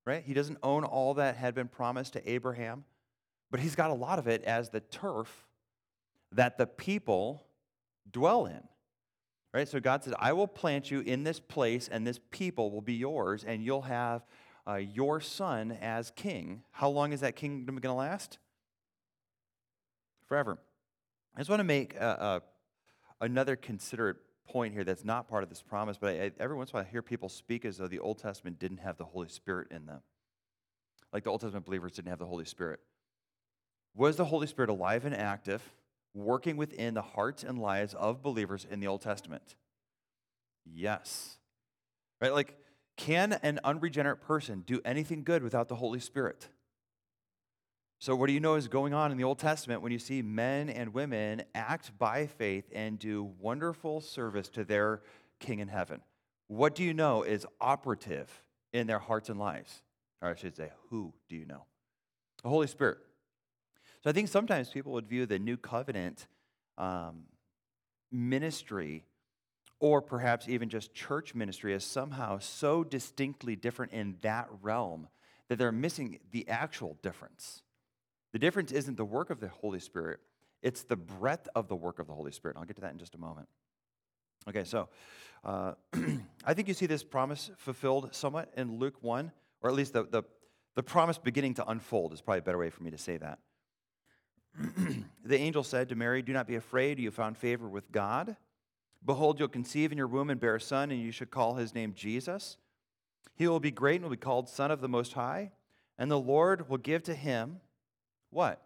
right? 0.06 0.24
He 0.24 0.32
doesn't 0.32 0.58
own 0.62 0.82
all 0.82 1.12
that 1.14 1.36
had 1.36 1.54
been 1.54 1.68
promised 1.68 2.14
to 2.14 2.30
Abraham, 2.30 2.84
but 3.50 3.60
he's 3.60 3.74
got 3.74 3.90
a 3.90 3.94
lot 3.94 4.18
of 4.18 4.28
it 4.28 4.42
as 4.44 4.70
the 4.70 4.80
turf 4.80 5.46
that 6.32 6.56
the 6.56 6.66
people 6.66 7.44
dwell 8.10 8.46
in. 8.46 8.62
Right? 9.54 9.68
So 9.68 9.78
God 9.78 10.02
says, 10.02 10.14
I 10.18 10.32
will 10.32 10.48
plant 10.48 10.90
you 10.90 11.00
in 11.00 11.22
this 11.22 11.38
place, 11.38 11.86
and 11.86 12.04
this 12.04 12.18
people 12.32 12.72
will 12.72 12.80
be 12.80 12.94
yours, 12.94 13.44
and 13.44 13.62
you'll 13.62 13.82
have 13.82 14.26
uh, 14.66 14.74
your 14.74 15.20
son 15.20 15.78
as 15.80 16.10
king. 16.16 16.64
How 16.72 16.88
long 16.88 17.12
is 17.12 17.20
that 17.20 17.36
kingdom 17.36 17.76
going 17.76 17.92
to 17.92 17.96
last? 17.96 18.38
Forever. 20.26 20.58
I 21.36 21.40
just 21.40 21.50
want 21.50 21.60
to 21.60 21.64
make 21.64 21.94
a, 21.94 22.42
another 23.20 23.54
considerate 23.54 24.16
point 24.48 24.74
here 24.74 24.82
that's 24.82 25.04
not 25.04 25.28
part 25.28 25.44
of 25.44 25.50
this 25.50 25.62
promise, 25.62 25.98
but 25.98 26.14
I, 26.14 26.32
every 26.40 26.56
once 26.56 26.70
in 26.70 26.76
a 26.76 26.78
while 26.78 26.86
I 26.88 26.90
hear 26.90 27.02
people 27.02 27.28
speak 27.28 27.64
as 27.64 27.76
though 27.76 27.86
the 27.86 28.00
Old 28.00 28.18
Testament 28.18 28.58
didn't 28.58 28.78
have 28.78 28.96
the 28.96 29.04
Holy 29.04 29.28
Spirit 29.28 29.68
in 29.70 29.86
them. 29.86 30.00
Like 31.12 31.22
the 31.22 31.30
Old 31.30 31.42
Testament 31.42 31.64
believers 31.64 31.92
didn't 31.92 32.08
have 32.08 32.18
the 32.18 32.26
Holy 32.26 32.44
Spirit. 32.44 32.80
Was 33.94 34.16
the 34.16 34.24
Holy 34.24 34.48
Spirit 34.48 34.70
alive 34.70 35.04
and 35.04 35.14
active? 35.14 35.62
Working 36.14 36.56
within 36.56 36.94
the 36.94 37.02
hearts 37.02 37.42
and 37.42 37.58
lives 37.58 37.94
of 37.94 38.22
believers 38.22 38.66
in 38.68 38.80
the 38.80 38.86
Old 38.86 39.02
Testament? 39.02 39.56
Yes. 40.64 41.38
Right? 42.20 42.32
Like, 42.32 42.56
can 42.96 43.32
an 43.42 43.60
unregenerate 43.64 44.20
person 44.20 44.62
do 44.64 44.80
anything 44.84 45.24
good 45.24 45.42
without 45.42 45.68
the 45.68 45.74
Holy 45.76 46.00
Spirit? 46.00 46.48
So, 47.98 48.14
what 48.14 48.26
do 48.26 48.32
you 48.32 48.40
know 48.40 48.54
is 48.54 48.68
going 48.68 48.92
on 48.92 49.10
in 49.10 49.16
the 49.16 49.24
Old 49.24 49.38
Testament 49.38 49.82
when 49.82 49.90
you 49.90 49.98
see 49.98 50.20
men 50.22 50.68
and 50.68 50.92
women 50.92 51.42
act 51.54 51.96
by 51.98 52.26
faith 52.26 52.64
and 52.72 52.98
do 52.98 53.32
wonderful 53.40 54.00
service 54.00 54.48
to 54.50 54.64
their 54.64 55.02
King 55.40 55.60
in 55.60 55.68
heaven? 55.68 56.02
What 56.48 56.74
do 56.74 56.84
you 56.84 56.92
know 56.92 57.22
is 57.22 57.46
operative 57.60 58.42
in 58.72 58.86
their 58.86 58.98
hearts 58.98 59.30
and 59.30 59.38
lives? 59.38 59.82
Or 60.20 60.28
I 60.28 60.34
should 60.34 60.56
say, 60.56 60.70
who 60.90 61.14
do 61.28 61.36
you 61.36 61.46
know? 61.46 61.64
The 62.42 62.50
Holy 62.50 62.66
Spirit. 62.66 62.98
So 64.04 64.10
I 64.10 64.12
think 64.12 64.28
sometimes 64.28 64.68
people 64.68 64.92
would 64.92 65.08
view 65.08 65.24
the 65.24 65.38
new 65.38 65.56
covenant 65.56 66.26
um, 66.76 67.22
ministry 68.12 69.06
or 69.80 70.02
perhaps 70.02 70.46
even 70.46 70.68
just 70.68 70.92
church 70.92 71.34
ministry 71.34 71.72
as 71.72 71.84
somehow 71.84 72.38
so 72.38 72.84
distinctly 72.84 73.56
different 73.56 73.92
in 73.92 74.16
that 74.20 74.48
realm 74.60 75.08
that 75.48 75.56
they're 75.56 75.72
missing 75.72 76.18
the 76.32 76.46
actual 76.50 76.98
difference. 77.00 77.62
The 78.34 78.38
difference 78.38 78.72
isn't 78.72 78.98
the 78.98 79.06
work 79.06 79.30
of 79.30 79.40
the 79.40 79.48
Holy 79.48 79.80
Spirit, 79.80 80.20
it's 80.60 80.82
the 80.82 80.96
breadth 80.96 81.48
of 81.54 81.68
the 81.68 81.76
work 81.76 81.98
of 81.98 82.06
the 82.06 82.12
Holy 82.12 82.32
Spirit. 82.32 82.58
I'll 82.58 82.64
get 82.64 82.76
to 82.76 82.82
that 82.82 82.92
in 82.92 82.98
just 82.98 83.14
a 83.14 83.18
moment. 83.18 83.48
Okay, 84.46 84.64
so 84.64 84.90
uh, 85.44 85.72
I 86.44 86.52
think 86.52 86.68
you 86.68 86.74
see 86.74 86.86
this 86.86 87.02
promise 87.02 87.50
fulfilled 87.56 88.14
somewhat 88.14 88.52
in 88.54 88.78
Luke 88.78 88.96
1, 89.00 89.32
or 89.62 89.70
at 89.70 89.74
least 89.74 89.94
the, 89.94 90.04
the, 90.04 90.24
the 90.74 90.82
promise 90.82 91.16
beginning 91.16 91.54
to 91.54 91.66
unfold 91.66 92.12
is 92.12 92.20
probably 92.20 92.40
a 92.40 92.42
better 92.42 92.58
way 92.58 92.68
for 92.68 92.82
me 92.82 92.90
to 92.90 92.98
say 92.98 93.16
that. 93.16 93.38
the 95.24 95.38
angel 95.38 95.62
said 95.62 95.88
to 95.88 95.94
Mary, 95.94 96.22
Do 96.22 96.32
not 96.32 96.46
be 96.46 96.56
afraid, 96.56 96.98
you 96.98 97.10
found 97.10 97.36
favor 97.36 97.68
with 97.68 97.90
God. 97.90 98.36
Behold, 99.04 99.38
you'll 99.38 99.48
conceive 99.48 99.92
in 99.92 99.98
your 99.98 100.06
womb 100.06 100.30
and 100.30 100.40
bear 100.40 100.56
a 100.56 100.60
son, 100.60 100.90
and 100.90 101.00
you 101.00 101.12
should 101.12 101.30
call 101.30 101.54
his 101.54 101.74
name 101.74 101.92
Jesus. 101.94 102.56
He 103.36 103.48
will 103.48 103.60
be 103.60 103.70
great 103.70 103.96
and 103.96 104.04
will 104.04 104.10
be 104.10 104.16
called 104.16 104.48
Son 104.48 104.70
of 104.70 104.80
the 104.80 104.88
Most 104.88 105.14
High, 105.14 105.52
and 105.98 106.10
the 106.10 106.18
Lord 106.18 106.68
will 106.68 106.78
give 106.78 107.02
to 107.04 107.14
him 107.14 107.60
what? 108.30 108.60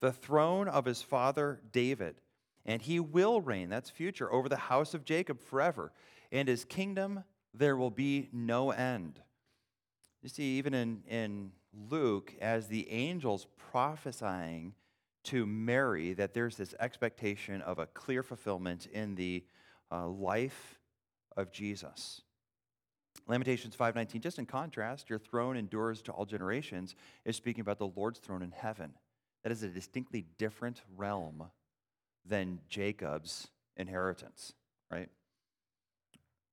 The 0.00 0.12
throne 0.12 0.68
of 0.68 0.84
his 0.84 1.02
father 1.02 1.60
David, 1.72 2.16
and 2.64 2.80
he 2.80 3.00
will 3.00 3.40
reign, 3.40 3.68
that's 3.68 3.90
future, 3.90 4.32
over 4.32 4.48
the 4.48 4.56
house 4.56 4.94
of 4.94 5.04
Jacob 5.04 5.40
forever, 5.40 5.92
and 6.32 6.48
his 6.48 6.64
kingdom 6.64 7.24
there 7.52 7.76
will 7.76 7.90
be 7.90 8.28
no 8.32 8.70
end. 8.70 9.20
You 10.22 10.28
see, 10.28 10.58
even 10.58 10.74
in, 10.74 11.02
in 11.08 11.52
Luke 11.90 12.34
as 12.40 12.68
the 12.68 12.90
angels 12.90 13.46
prophesying 13.56 14.74
to 15.24 15.46
Mary 15.46 16.12
that 16.12 16.34
there's 16.34 16.56
this 16.56 16.74
expectation 16.78 17.60
of 17.62 17.78
a 17.78 17.86
clear 17.86 18.22
fulfillment 18.22 18.86
in 18.86 19.14
the 19.14 19.44
uh, 19.90 20.06
life 20.06 20.78
of 21.36 21.50
Jesus. 21.50 22.22
Lamentations 23.26 23.74
5:19 23.74 24.20
just 24.20 24.38
in 24.38 24.46
contrast 24.46 25.08
your 25.08 25.18
throne 25.18 25.56
endures 25.56 26.02
to 26.02 26.12
all 26.12 26.26
generations 26.26 26.94
is 27.24 27.36
speaking 27.36 27.62
about 27.62 27.78
the 27.78 27.88
Lord's 27.88 28.18
throne 28.18 28.42
in 28.42 28.50
heaven. 28.50 28.94
That 29.42 29.52
is 29.52 29.62
a 29.62 29.68
distinctly 29.68 30.26
different 30.38 30.82
realm 30.96 31.50
than 32.24 32.60
Jacob's 32.68 33.48
inheritance, 33.76 34.54
right? 34.90 35.08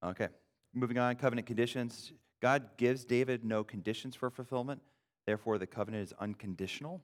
Okay. 0.04 0.28
Moving 0.74 0.98
on 0.98 1.16
covenant 1.16 1.48
conditions. 1.48 2.14
God 2.42 2.78
gives 2.78 3.06
David 3.06 3.44
no 3.44 3.64
conditions 3.64 4.16
for 4.16 4.30
fulfillment. 4.30 4.82
Therefore, 5.26 5.58
the 5.58 5.68
covenant 5.68 6.04
is 6.04 6.14
unconditional, 6.20 7.02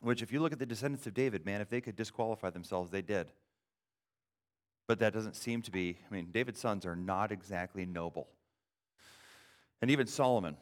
which, 0.00 0.22
if 0.22 0.32
you 0.32 0.40
look 0.40 0.52
at 0.52 0.58
the 0.58 0.66
descendants 0.66 1.06
of 1.06 1.14
David, 1.14 1.44
man, 1.44 1.60
if 1.60 1.68
they 1.68 1.80
could 1.80 1.96
disqualify 1.96 2.50
themselves, 2.50 2.90
they 2.90 3.02
did. 3.02 3.32
But 4.86 4.98
that 4.98 5.12
doesn't 5.12 5.36
seem 5.36 5.62
to 5.62 5.70
be, 5.70 5.98
I 6.08 6.14
mean, 6.14 6.28
David's 6.30 6.60
sons 6.60 6.84
are 6.84 6.96
not 6.96 7.32
exactly 7.32 7.86
noble. 7.86 8.28
And 9.80 9.90
even 9.90 10.06
Solomon, 10.06 10.56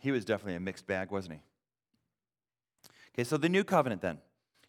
he 0.00 0.10
was 0.10 0.24
definitely 0.24 0.56
a 0.56 0.60
mixed 0.60 0.86
bag, 0.86 1.10
wasn't 1.10 1.34
he? 1.34 1.40
Okay, 3.14 3.24
so 3.24 3.36
the 3.36 3.48
new 3.48 3.64
covenant 3.64 4.02
then. 4.02 4.18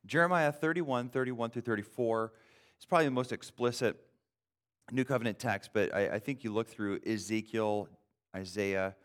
Jeremiah 0.06 0.52
31, 0.52 1.10
31 1.10 1.50
through 1.50 1.62
34 1.64 2.34
is 2.80 2.86
probably 2.86 3.06
the 3.06 3.12
most 3.12 3.32
explicit 3.32 4.00
new 4.92 5.04
covenant 5.04 5.40
text, 5.40 5.72
but 5.74 5.94
I, 5.94 6.10
I 6.10 6.20
think 6.20 6.44
you 6.44 6.54
look 6.54 6.68
through 6.68 7.00
Ezekiel, 7.08 7.90
Isaiah, 8.36 8.96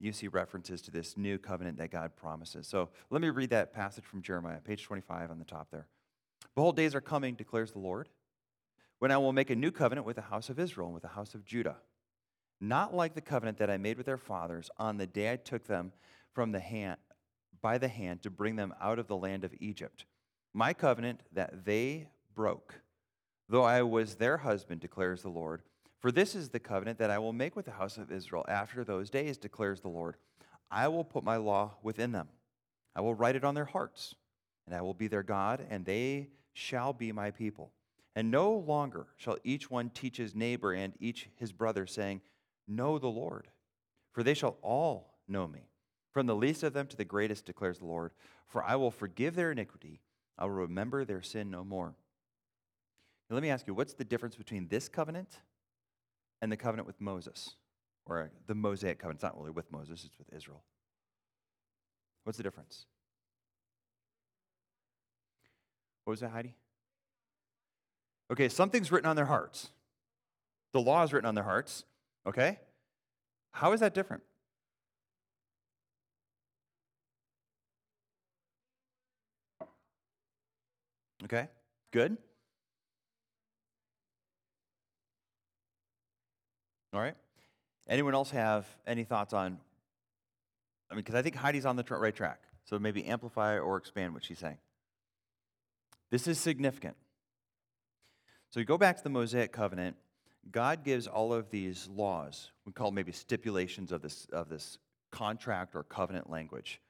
you 0.00 0.12
see 0.12 0.28
references 0.28 0.80
to 0.82 0.90
this 0.90 1.16
new 1.16 1.38
covenant 1.38 1.78
that 1.78 1.90
God 1.90 2.16
promises. 2.16 2.66
So 2.66 2.88
let 3.10 3.20
me 3.20 3.28
read 3.28 3.50
that 3.50 3.72
passage 3.72 4.04
from 4.04 4.22
Jeremiah, 4.22 4.58
page 4.58 4.82
25 4.82 5.30
on 5.30 5.38
the 5.38 5.44
top 5.44 5.68
there. 5.70 5.86
Behold, 6.54 6.76
days 6.76 6.94
are 6.94 7.00
coming, 7.00 7.34
declares 7.34 7.72
the 7.72 7.78
Lord, 7.78 8.08
when 8.98 9.10
I 9.10 9.18
will 9.18 9.32
make 9.32 9.50
a 9.50 9.54
new 9.54 9.70
covenant 9.70 10.06
with 10.06 10.16
the 10.16 10.22
house 10.22 10.48
of 10.48 10.58
Israel 10.58 10.88
and 10.88 10.94
with 10.94 11.02
the 11.02 11.10
house 11.10 11.34
of 11.34 11.44
Judah. 11.44 11.76
Not 12.60 12.94
like 12.94 13.14
the 13.14 13.20
covenant 13.20 13.58
that 13.58 13.70
I 13.70 13.76
made 13.76 13.96
with 13.96 14.06
their 14.06 14.18
fathers 14.18 14.70
on 14.76 14.96
the 14.96 15.06
day 15.06 15.32
I 15.32 15.36
took 15.36 15.66
them 15.66 15.92
from 16.32 16.52
the 16.52 16.60
hand 16.60 16.96
by 17.62 17.78
the 17.78 17.88
hand 17.88 18.22
to 18.22 18.30
bring 18.30 18.56
them 18.56 18.74
out 18.80 18.98
of 18.98 19.06
the 19.06 19.16
land 19.16 19.44
of 19.44 19.54
Egypt. 19.60 20.06
My 20.54 20.72
covenant 20.72 21.20
that 21.32 21.64
they 21.64 22.08
broke, 22.34 22.80
though 23.48 23.64
I 23.64 23.82
was 23.82 24.16
their 24.16 24.38
husband, 24.38 24.80
declares 24.80 25.22
the 25.22 25.28
Lord. 25.28 25.62
For 26.00 26.10
this 26.10 26.34
is 26.34 26.48
the 26.48 26.58
covenant 26.58 26.98
that 26.98 27.10
I 27.10 27.18
will 27.18 27.32
make 27.32 27.54
with 27.54 27.66
the 27.66 27.72
house 27.72 27.98
of 27.98 28.10
Israel 28.10 28.44
after 28.48 28.84
those 28.84 29.10
days, 29.10 29.36
declares 29.36 29.80
the 29.80 29.88
Lord. 29.88 30.16
I 30.70 30.88
will 30.88 31.04
put 31.04 31.24
my 31.24 31.36
law 31.36 31.74
within 31.82 32.12
them, 32.12 32.28
I 32.96 33.00
will 33.00 33.14
write 33.14 33.36
it 33.36 33.44
on 33.44 33.54
their 33.54 33.66
hearts, 33.66 34.14
and 34.66 34.74
I 34.74 34.82
will 34.82 34.94
be 34.94 35.08
their 35.08 35.22
God, 35.22 35.64
and 35.68 35.84
they 35.84 36.28
shall 36.52 36.92
be 36.92 37.12
my 37.12 37.30
people. 37.30 37.72
And 38.16 38.30
no 38.30 38.52
longer 38.52 39.06
shall 39.16 39.38
each 39.44 39.70
one 39.70 39.90
teach 39.90 40.16
his 40.16 40.34
neighbor 40.34 40.72
and 40.72 40.94
each 40.98 41.28
his 41.36 41.52
brother, 41.52 41.86
saying, 41.86 42.22
Know 42.66 42.98
the 42.98 43.06
Lord, 43.08 43.48
for 44.12 44.22
they 44.22 44.34
shall 44.34 44.58
all 44.62 45.18
know 45.28 45.46
me 45.46 45.70
from 46.12 46.26
the 46.26 46.34
least 46.34 46.62
of 46.62 46.72
them 46.72 46.86
to 46.88 46.96
the 46.96 47.04
greatest, 47.04 47.46
declares 47.46 47.78
the 47.78 47.86
Lord. 47.86 48.12
For 48.46 48.64
I 48.64 48.76
will 48.76 48.90
forgive 48.90 49.34
their 49.34 49.52
iniquity, 49.52 50.00
I 50.36 50.44
will 50.44 50.52
remember 50.52 51.04
their 51.04 51.22
sin 51.22 51.50
no 51.50 51.64
more. 51.64 51.94
Now, 53.28 53.34
let 53.34 53.42
me 53.42 53.50
ask 53.50 53.66
you, 53.66 53.74
what's 53.74 53.94
the 53.94 54.04
difference 54.04 54.34
between 54.34 54.68
this 54.68 54.88
covenant 54.88 55.38
and 56.40 56.50
the 56.50 56.56
covenant 56.56 56.86
with 56.86 57.00
Moses? 57.00 57.54
Or 58.06 58.30
the 58.46 58.54
Mosaic 58.54 58.98
covenant? 58.98 59.18
It's 59.18 59.22
not 59.22 59.36
really 59.38 59.50
with 59.50 59.70
Moses, 59.70 60.04
it's 60.04 60.18
with 60.18 60.32
Israel. 60.34 60.62
What's 62.24 62.36
the 62.36 62.42
difference? 62.42 62.86
What 66.04 66.12
was 66.12 66.20
that, 66.20 66.30
Heidi? 66.30 66.54
Okay, 68.32 68.48
something's 68.48 68.90
written 68.90 69.08
on 69.08 69.16
their 69.16 69.26
hearts. 69.26 69.68
The 70.72 70.80
law 70.80 71.02
is 71.02 71.12
written 71.12 71.26
on 71.26 71.34
their 71.34 71.44
hearts. 71.44 71.84
Okay? 72.26 72.58
How 73.52 73.72
is 73.72 73.80
that 73.80 73.94
different? 73.94 74.22
Okay, 81.24 81.48
good. 81.92 82.16
All 86.92 87.00
right. 87.00 87.16
Anyone 87.88 88.14
else 88.14 88.30
have 88.30 88.66
any 88.86 89.04
thoughts 89.04 89.32
on? 89.32 89.58
I 90.90 90.94
mean, 90.94 91.04
because 91.04 91.14
I 91.14 91.22
think 91.22 91.36
Heidi's 91.36 91.66
on 91.66 91.76
the 91.76 91.84
right 91.84 92.14
track. 92.14 92.40
So 92.64 92.78
maybe 92.78 93.04
amplify 93.06 93.58
or 93.58 93.76
expand 93.76 94.14
what 94.14 94.24
she's 94.24 94.38
saying. 94.38 94.58
This 96.10 96.26
is 96.26 96.38
significant. 96.38 96.96
So 98.50 98.60
you 98.60 98.66
go 98.66 98.78
back 98.78 98.96
to 98.96 99.02
the 99.02 99.10
Mosaic 99.10 99.52
covenant. 99.52 99.96
God 100.50 100.84
gives 100.84 101.06
all 101.06 101.32
of 101.32 101.50
these 101.50 101.88
laws. 101.92 102.50
We 102.64 102.72
call 102.72 102.90
maybe 102.90 103.12
stipulations 103.12 103.92
of 103.92 104.02
this 104.02 104.26
of 104.32 104.48
this 104.48 104.78
contract 105.10 105.74
or 105.74 105.82
covenant 105.84 106.30
language. 106.30 106.80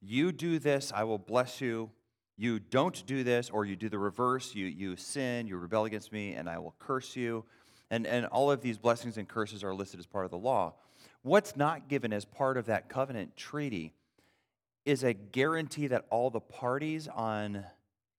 You 0.00 0.32
do 0.32 0.58
this, 0.58 0.92
I 0.94 1.04
will 1.04 1.18
bless 1.18 1.60
you 1.60 1.90
you 2.36 2.58
don't 2.58 3.06
do 3.06 3.22
this, 3.22 3.48
or 3.48 3.64
you 3.64 3.76
do 3.76 3.88
the 3.88 3.98
reverse, 3.98 4.54
you, 4.54 4.66
you 4.66 4.96
sin, 4.96 5.46
you 5.46 5.56
rebel 5.56 5.84
against 5.84 6.12
me, 6.12 6.32
and 6.34 6.48
I 6.48 6.58
will 6.58 6.74
curse 6.80 7.14
you. 7.14 7.44
And, 7.90 8.06
and 8.06 8.26
all 8.26 8.50
of 8.50 8.60
these 8.60 8.78
blessings 8.78 9.18
and 9.18 9.28
curses 9.28 9.62
are 9.62 9.74
listed 9.74 10.00
as 10.00 10.06
part 10.06 10.24
of 10.24 10.30
the 10.30 10.38
law. 10.38 10.74
What's 11.22 11.56
not 11.56 11.88
given 11.88 12.12
as 12.12 12.24
part 12.24 12.56
of 12.56 12.66
that 12.66 12.88
covenant 12.88 13.36
treaty 13.36 13.92
is 14.84 15.02
a 15.04 15.14
guarantee 15.14 15.86
that 15.88 16.04
all 16.10 16.30
the 16.30 16.40
parties 16.40 17.08
on 17.08 17.64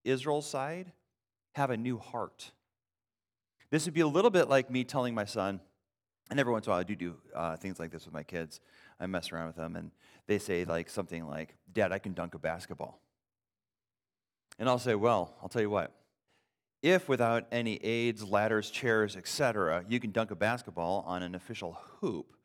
Israel's 0.04 0.50
side 0.50 0.92
have 1.54 1.70
a 1.70 1.78
new 1.78 1.98
heart. 1.98 2.52
This 3.70 3.86
would 3.86 3.94
be 3.94 4.02
a 4.02 4.08
little 4.08 4.32
bit 4.32 4.50
like 4.50 4.70
me 4.70 4.84
telling 4.84 5.14
my 5.14 5.26
son, 5.26 5.60
and 6.30 6.40
every 6.40 6.52
once 6.52 6.66
in 6.66 6.72
a 6.72 6.74
while 6.74 6.80
I 6.80 6.84
do 6.84 6.96
do 6.96 7.16
uh, 7.36 7.56
things 7.58 7.80
like 7.80 7.92
this 7.92 8.06
with 8.06 8.14
my 8.14 8.24
kids. 8.24 8.60
I 9.00 9.06
mess 9.08 9.32
around 9.32 9.48
with 9.48 9.56
them, 9.56 9.76
and 9.76 9.92
they 10.28 10.40
say 10.40 10.66
like 10.66 10.90
something 10.90 11.28
like, 11.28 11.56
"Dad, 11.72 11.92
I 11.92 12.00
can 12.00 12.14
dunk 12.14 12.34
a 12.36 12.40
basketball." 12.40 13.00
And 14.58 14.70
I'll 14.70 14.80
say, 14.80 14.96
well, 14.96 15.36
I'll 15.42 15.50
tell 15.50 15.62
you 15.62 15.70
what. 15.70 15.92
If 16.86 17.10
without 17.10 17.48
any 17.52 17.78
aids, 17.84 18.24
ladders, 18.24 18.70
chairs, 18.70 19.16
etc., 19.18 19.84
you 19.90 20.00
can 20.00 20.12
dunk 20.12 20.30
a 20.30 20.36
basketball 20.36 21.04
on 21.08 21.24
an 21.24 21.34
official 21.34 21.80
hoop, 22.00 22.36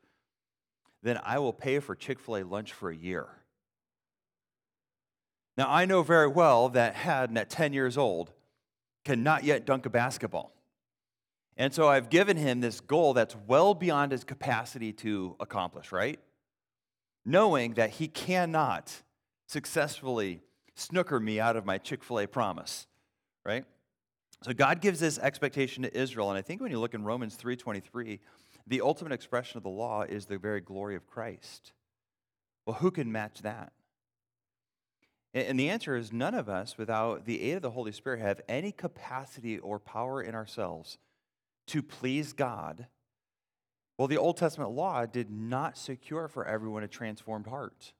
then 1.02 1.20
I 1.22 1.38
will 1.38 1.52
pay 1.52 1.78
for 1.78 1.94
Chick 1.94 2.18
fil 2.18 2.38
A 2.38 2.42
lunch 2.42 2.72
for 2.72 2.88
a 2.88 2.96
year. 2.96 3.26
Now, 5.58 5.66
I 5.68 5.84
know 5.84 6.02
very 6.02 6.26
well 6.26 6.70
that 6.70 6.94
Haddon 6.94 7.36
at 7.36 7.50
10 7.50 7.74
years 7.74 7.98
old 7.98 8.32
cannot 9.04 9.44
yet 9.44 9.66
dunk 9.66 9.84
a 9.84 9.90
basketball. 9.90 10.54
And 11.58 11.74
so 11.74 11.88
I've 11.88 12.08
given 12.08 12.38
him 12.38 12.62
this 12.62 12.80
goal 12.80 13.12
that's 13.12 13.36
well 13.46 13.74
beyond 13.74 14.10
his 14.10 14.24
capacity 14.24 14.94
to 14.94 15.36
accomplish, 15.38 15.92
right? 15.92 16.18
Knowing 17.26 17.74
that 17.74 17.90
he 17.90 18.08
cannot 18.08 19.02
successfully 19.48 20.40
snooker 20.74 21.20
me 21.20 21.38
out 21.38 21.56
of 21.56 21.66
my 21.66 21.76
Chick 21.76 22.02
fil 22.02 22.20
A 22.20 22.26
promise, 22.26 22.86
right? 23.44 23.66
So 24.42 24.54
God 24.54 24.80
gives 24.80 25.00
this 25.00 25.18
expectation 25.18 25.82
to 25.82 25.94
Israel, 25.96 26.30
and 26.30 26.38
I 26.38 26.42
think 26.42 26.62
when 26.62 26.70
you 26.70 26.80
look 26.80 26.94
in 26.94 27.04
Romans 27.04 27.36
3:23, 27.36 28.20
the 28.66 28.80
ultimate 28.80 29.12
expression 29.12 29.58
of 29.58 29.62
the 29.62 29.68
law 29.68 30.02
is 30.02 30.26
the 30.26 30.38
very 30.38 30.60
glory 30.60 30.96
of 30.96 31.06
Christ. 31.06 31.72
Well, 32.64 32.76
who 32.76 32.90
can 32.90 33.12
match 33.12 33.42
that? 33.42 33.72
And 35.32 35.60
the 35.60 35.68
answer 35.68 35.94
is 35.94 36.12
none 36.12 36.34
of 36.34 36.48
us, 36.48 36.76
without 36.76 37.24
the 37.24 37.42
aid 37.42 37.56
of 37.56 37.62
the 37.62 37.70
Holy 37.70 37.92
Spirit, 37.92 38.20
have 38.20 38.40
any 38.48 38.72
capacity 38.72 39.58
or 39.58 39.78
power 39.78 40.22
in 40.22 40.34
ourselves 40.34 40.98
to 41.66 41.82
please 41.82 42.32
God. 42.32 42.88
Well, 43.96 44.08
the 44.08 44.16
Old 44.16 44.38
Testament 44.38 44.72
law 44.72 45.06
did 45.06 45.30
not 45.30 45.76
secure 45.76 46.26
for 46.26 46.44
everyone 46.46 46.82
a 46.82 46.88
transformed 46.88 47.46
heart. 47.46 47.92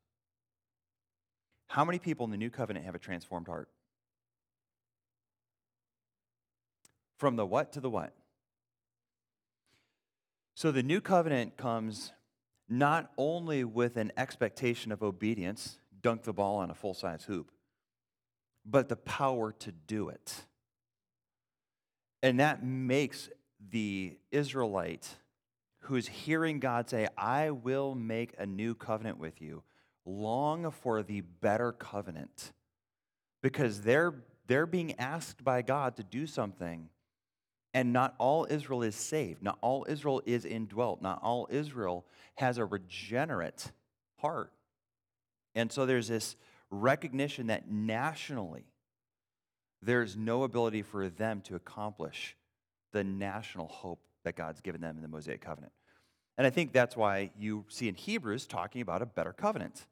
How 1.69 1.85
many 1.85 2.01
people 2.01 2.25
in 2.25 2.31
the 2.31 2.37
new 2.37 2.51
covenant 2.51 2.87
have 2.87 2.97
a 2.97 2.99
transformed 2.99 3.47
heart? 3.47 3.69
From 7.21 7.37
the 7.37 7.45
what 7.45 7.71
to 7.73 7.81
the 7.81 7.91
what? 7.91 8.15
So 10.55 10.73
the 10.73 10.83
new 10.83 11.03
covenant 11.03 11.59
comes 11.59 12.15
not 12.67 13.11
only 13.19 13.63
with 13.63 13.99
an 13.99 14.11
expectation 14.17 14.91
of 14.91 15.03
obedience, 15.03 15.77
dunk 16.01 16.23
the 16.23 16.33
ball 16.33 16.57
on 16.57 16.71
a 16.71 16.75
full 16.75 16.95
size 16.95 17.25
hoop, 17.25 17.51
but 18.65 18.89
the 18.89 18.97
power 18.97 19.53
to 19.53 19.71
do 19.71 20.09
it. 20.09 20.47
And 22.23 22.41
that 22.41 22.65
makes 22.65 23.29
the 23.71 24.17
Israelite 24.31 25.07
who 25.81 25.97
is 25.97 26.09
hearing 26.09 26.59
God 26.59 26.89
say, 26.89 27.07
I 27.19 27.51
will 27.51 27.95
make 27.95 28.33
a 28.39 28.47
new 28.47 28.75
covenant 28.75 29.19
with 29.19 29.43
you, 29.43 29.63
long 30.07 30.71
for 30.71 31.03
the 31.03 31.21
better 31.21 31.73
covenant 31.73 32.53
because 33.43 33.83
they're, 33.83 34.15
they're 34.47 34.65
being 34.65 34.99
asked 34.99 35.45
by 35.45 35.61
God 35.61 35.97
to 35.97 36.03
do 36.03 36.27
something, 36.27 36.89
and 37.73 37.93
not 37.93 38.15
all 38.19 38.47
Israel 38.51 38.83
is 38.83 38.97
saved. 38.97 39.43
Not 39.43 39.59
all 39.61 39.87
Israel 39.89 40.23
is 40.27 40.45
indwelt. 40.45 41.03
Not 41.03 41.21
all 41.23 41.47
Israel 41.51 42.05
has 42.37 42.59
a 42.59 42.65
regenerate 42.65 43.71
heart. 44.17 44.53
And 45.55 45.71
so 45.71 45.87
there's 45.87 46.09
this 46.09 46.37
recognition 46.71 47.49
that 47.49 47.71
nationally, 47.71 48.65
there's 49.83 50.17
no 50.17 50.43
ability 50.43 50.83
for 50.83 51.09
them 51.09 51.41
to 51.43 51.55
accomplish 51.55 52.37
the 52.93 53.05
national 53.05 53.69
hope 53.69 54.01
that 54.25 54.37
God's 54.37 54.61
given 54.61 54.81
them 54.81 54.97
in 54.97 55.03
the 55.03 55.09
Mosaic 55.09 55.41
covenant. 55.41 55.73
And 56.37 56.47
I 56.47 56.51
think 56.51 56.73
that's 56.73 56.97
why 56.97 57.31
you 57.39 57.65
see 57.69 57.89
in 57.89 57.95
Hebrews 57.95 58.47
talking 58.47 58.81
about 58.83 59.03
a 59.03 59.07
better 59.07 59.33
covenant. 59.33 59.87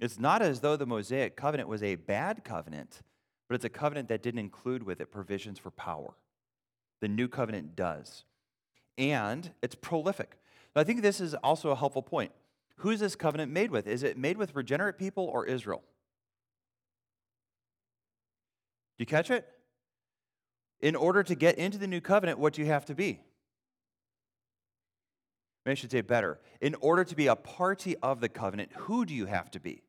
It's 0.00 0.18
not 0.18 0.42
as 0.42 0.60
though 0.60 0.76
the 0.76 0.86
Mosaic 0.86 1.36
covenant 1.36 1.68
was 1.68 1.82
a 1.82 1.94
bad 1.94 2.44
covenant, 2.44 3.00
but 3.48 3.54
it's 3.54 3.64
a 3.64 3.70
covenant 3.70 4.08
that 4.08 4.22
didn't 4.22 4.40
include 4.40 4.82
with 4.82 5.00
it 5.00 5.10
provisions 5.10 5.58
for 5.58 5.70
power. 5.70 6.14
The 7.00 7.08
new 7.08 7.28
covenant 7.28 7.76
does. 7.76 8.24
And 8.96 9.50
it's 9.62 9.74
prolific. 9.74 10.38
I 10.76 10.84
think 10.84 11.02
this 11.02 11.20
is 11.20 11.34
also 11.34 11.70
a 11.70 11.76
helpful 11.76 12.02
point. 12.02 12.32
Who 12.78 12.90
is 12.90 13.00
this 13.00 13.14
covenant 13.14 13.52
made 13.52 13.70
with? 13.70 13.86
Is 13.86 14.02
it 14.02 14.18
made 14.18 14.36
with 14.36 14.54
regenerate 14.54 14.98
people 14.98 15.24
or 15.24 15.46
Israel? 15.46 15.82
Do 18.98 19.02
you 19.02 19.06
catch 19.06 19.30
it? 19.30 19.46
In 20.80 20.96
order 20.96 21.22
to 21.22 21.34
get 21.34 21.56
into 21.56 21.78
the 21.78 21.86
new 21.86 22.00
covenant, 22.00 22.38
what 22.38 22.52
do 22.52 22.62
you 22.62 22.68
have 22.68 22.84
to 22.86 22.94
be? 22.94 23.20
Maybe 25.64 25.72
I 25.72 25.74
should 25.74 25.90
say 25.90 26.00
better. 26.02 26.40
In 26.60 26.74
order 26.80 27.04
to 27.04 27.16
be 27.16 27.26
a 27.26 27.36
party 27.36 27.96
of 28.02 28.20
the 28.20 28.28
covenant, 28.28 28.70
who 28.74 29.06
do 29.06 29.14
you 29.14 29.26
have 29.26 29.50
to 29.52 29.60
be? 29.60 29.82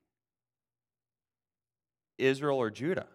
Israel 2.17 2.57
or 2.57 2.71
Judah? 2.71 3.07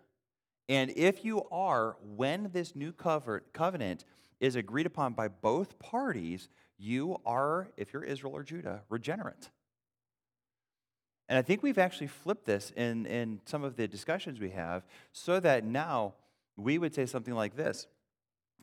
And 0.71 0.93
if 0.95 1.25
you 1.25 1.43
are, 1.51 1.97
when 2.01 2.51
this 2.53 2.77
new 2.77 2.93
covenant 2.93 4.05
is 4.39 4.55
agreed 4.55 4.87
upon 4.87 5.15
by 5.15 5.27
both 5.27 5.81
parties, 5.81 6.49
you 6.79 7.17
are, 7.27 7.73
if 7.77 7.93
you're 7.93 8.05
Israel 8.05 8.35
or 8.35 8.45
Judah, 8.45 8.83
regenerate. 8.89 9.51
And 11.29 11.37
I 11.37 11.43
think 11.43 11.65
we've 11.65 11.77
actually 11.77 12.07
flipped 12.07 12.47
this 12.47 12.73
in, 12.77 13.05
in 13.07 13.41
some 13.47 13.65
of 13.65 13.75
the 13.75 13.89
discussions 13.89 14.39
we 14.39 14.51
have 14.51 14.85
so 15.11 15.41
that 15.41 15.65
now 15.65 16.15
we 16.57 16.79
would 16.79 16.95
say 16.95 17.05
something 17.05 17.35
like 17.35 17.57
this. 17.57 17.89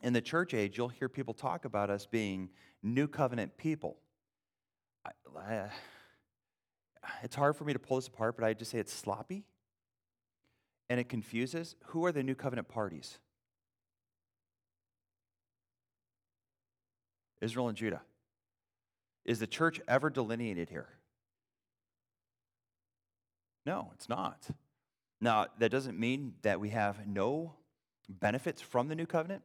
In 0.02 0.14
the 0.14 0.22
church 0.22 0.54
age, 0.54 0.78
you'll 0.78 0.88
hear 0.88 1.10
people 1.10 1.34
talk 1.34 1.66
about 1.66 1.90
us 1.90 2.06
being 2.06 2.48
new 2.82 3.06
covenant 3.06 3.58
people. 3.58 3.98
I, 5.04 5.10
I, 5.38 5.68
it's 7.22 7.36
hard 7.36 7.54
for 7.54 7.64
me 7.64 7.74
to 7.74 7.78
pull 7.78 7.98
this 7.98 8.06
apart, 8.06 8.34
but 8.34 8.46
I 8.46 8.54
just 8.54 8.70
say 8.70 8.78
it's 8.78 8.94
sloppy 8.94 9.44
and 10.88 10.98
it 10.98 11.08
confuses. 11.08 11.76
Who 11.86 12.04
are 12.04 12.12
the 12.12 12.22
new 12.22 12.34
covenant 12.34 12.68
parties? 12.68 13.18
Israel 17.40 17.68
and 17.68 17.76
Judah. 17.76 18.02
Is 19.24 19.38
the 19.38 19.46
church 19.46 19.80
ever 19.86 20.10
delineated 20.10 20.70
here? 20.70 20.88
No, 23.66 23.90
it's 23.94 24.08
not. 24.08 24.48
Now, 25.20 25.46
that 25.58 25.70
doesn't 25.70 25.98
mean 25.98 26.34
that 26.42 26.60
we 26.60 26.70
have 26.70 27.06
no 27.06 27.54
benefits 28.08 28.62
from 28.62 28.88
the 28.88 28.94
new 28.94 29.06
covenant. 29.06 29.42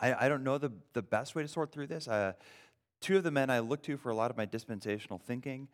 I, 0.00 0.26
I 0.26 0.28
don't 0.28 0.42
know 0.42 0.58
the, 0.58 0.72
the 0.94 1.02
best 1.02 1.34
way 1.34 1.42
to 1.42 1.48
sort 1.48 1.72
through 1.72 1.88
this. 1.88 2.08
Uh, 2.08 2.32
two 3.00 3.18
of 3.18 3.22
the 3.22 3.30
men 3.30 3.50
I 3.50 3.58
look 3.58 3.82
to 3.84 3.96
for 3.96 4.10
a 4.10 4.14
lot 4.14 4.30
of 4.30 4.36
my 4.36 4.46
dispensational 4.46 5.18
thinking 5.18 5.68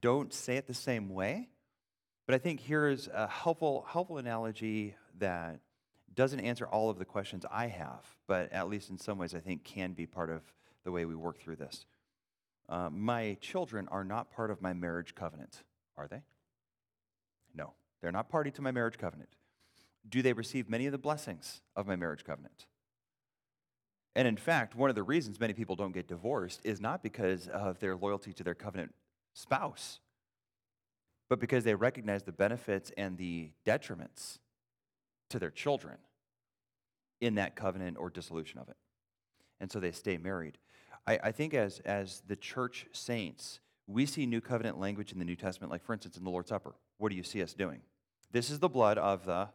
don't 0.00 0.32
say 0.32 0.56
it 0.56 0.66
the 0.66 0.74
same 0.74 1.08
way. 1.08 1.48
But 2.28 2.34
I 2.34 2.38
think 2.38 2.60
here 2.60 2.86
is 2.88 3.08
a 3.14 3.26
helpful, 3.26 3.86
helpful 3.88 4.18
analogy 4.18 4.94
that 5.18 5.60
doesn't 6.14 6.40
answer 6.40 6.66
all 6.66 6.90
of 6.90 6.98
the 6.98 7.06
questions 7.06 7.46
I 7.50 7.68
have, 7.68 8.04
but 8.26 8.52
at 8.52 8.68
least 8.68 8.90
in 8.90 8.98
some 8.98 9.16
ways 9.16 9.34
I 9.34 9.38
think 9.38 9.64
can 9.64 9.94
be 9.94 10.04
part 10.04 10.28
of 10.28 10.42
the 10.84 10.92
way 10.92 11.06
we 11.06 11.14
work 11.14 11.40
through 11.40 11.56
this. 11.56 11.86
Uh, 12.68 12.90
my 12.92 13.38
children 13.40 13.88
are 13.90 14.04
not 14.04 14.30
part 14.30 14.50
of 14.50 14.60
my 14.60 14.74
marriage 14.74 15.14
covenant, 15.14 15.62
are 15.96 16.06
they? 16.06 16.20
No, 17.54 17.72
they're 18.02 18.12
not 18.12 18.28
party 18.28 18.50
to 18.50 18.60
my 18.60 18.72
marriage 18.72 18.98
covenant. 18.98 19.30
Do 20.06 20.20
they 20.20 20.34
receive 20.34 20.68
many 20.68 20.84
of 20.84 20.92
the 20.92 20.98
blessings 20.98 21.62
of 21.76 21.86
my 21.86 21.96
marriage 21.96 22.24
covenant? 22.24 22.66
And 24.14 24.28
in 24.28 24.36
fact, 24.36 24.74
one 24.74 24.90
of 24.90 24.96
the 24.96 25.02
reasons 25.02 25.40
many 25.40 25.54
people 25.54 25.76
don't 25.76 25.92
get 25.92 26.08
divorced 26.08 26.60
is 26.62 26.78
not 26.78 27.02
because 27.02 27.48
of 27.48 27.78
their 27.78 27.96
loyalty 27.96 28.34
to 28.34 28.44
their 28.44 28.54
covenant 28.54 28.94
spouse, 29.32 30.00
but 31.28 31.40
because 31.40 31.64
they 31.64 31.74
recognize 31.74 32.22
the 32.22 32.32
benefits 32.32 32.90
and 32.96 33.16
the 33.18 33.50
detriments 33.66 34.38
to 35.30 35.38
their 35.38 35.50
children 35.50 35.98
in 37.20 37.34
that 37.34 37.56
covenant 37.56 37.96
or 37.98 38.10
dissolution 38.10 38.58
of 38.58 38.68
it. 38.68 38.76
And 39.60 39.70
so 39.70 39.80
they 39.80 39.92
stay 39.92 40.16
married. 40.16 40.58
I, 41.06 41.18
I 41.24 41.32
think 41.32 41.54
as, 41.54 41.80
as 41.80 42.22
the 42.26 42.36
church 42.36 42.86
saints, 42.92 43.60
we 43.86 44.06
see 44.06 44.26
new 44.26 44.40
covenant 44.40 44.78
language 44.78 45.12
in 45.12 45.18
the 45.18 45.24
New 45.24 45.36
Testament, 45.36 45.70
like 45.70 45.84
for 45.84 45.92
instance 45.92 46.16
in 46.16 46.24
the 46.24 46.30
Lord's 46.30 46.48
Supper. 46.50 46.74
What 46.98 47.10
do 47.10 47.16
you 47.16 47.22
see 47.22 47.42
us 47.42 47.54
doing? 47.54 47.80
This 48.30 48.50
is 48.50 48.58
the 48.58 48.68
blood 48.68 48.98
of 48.98 49.24
the 49.24 49.48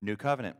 new 0.00 0.16
covenant. 0.16 0.56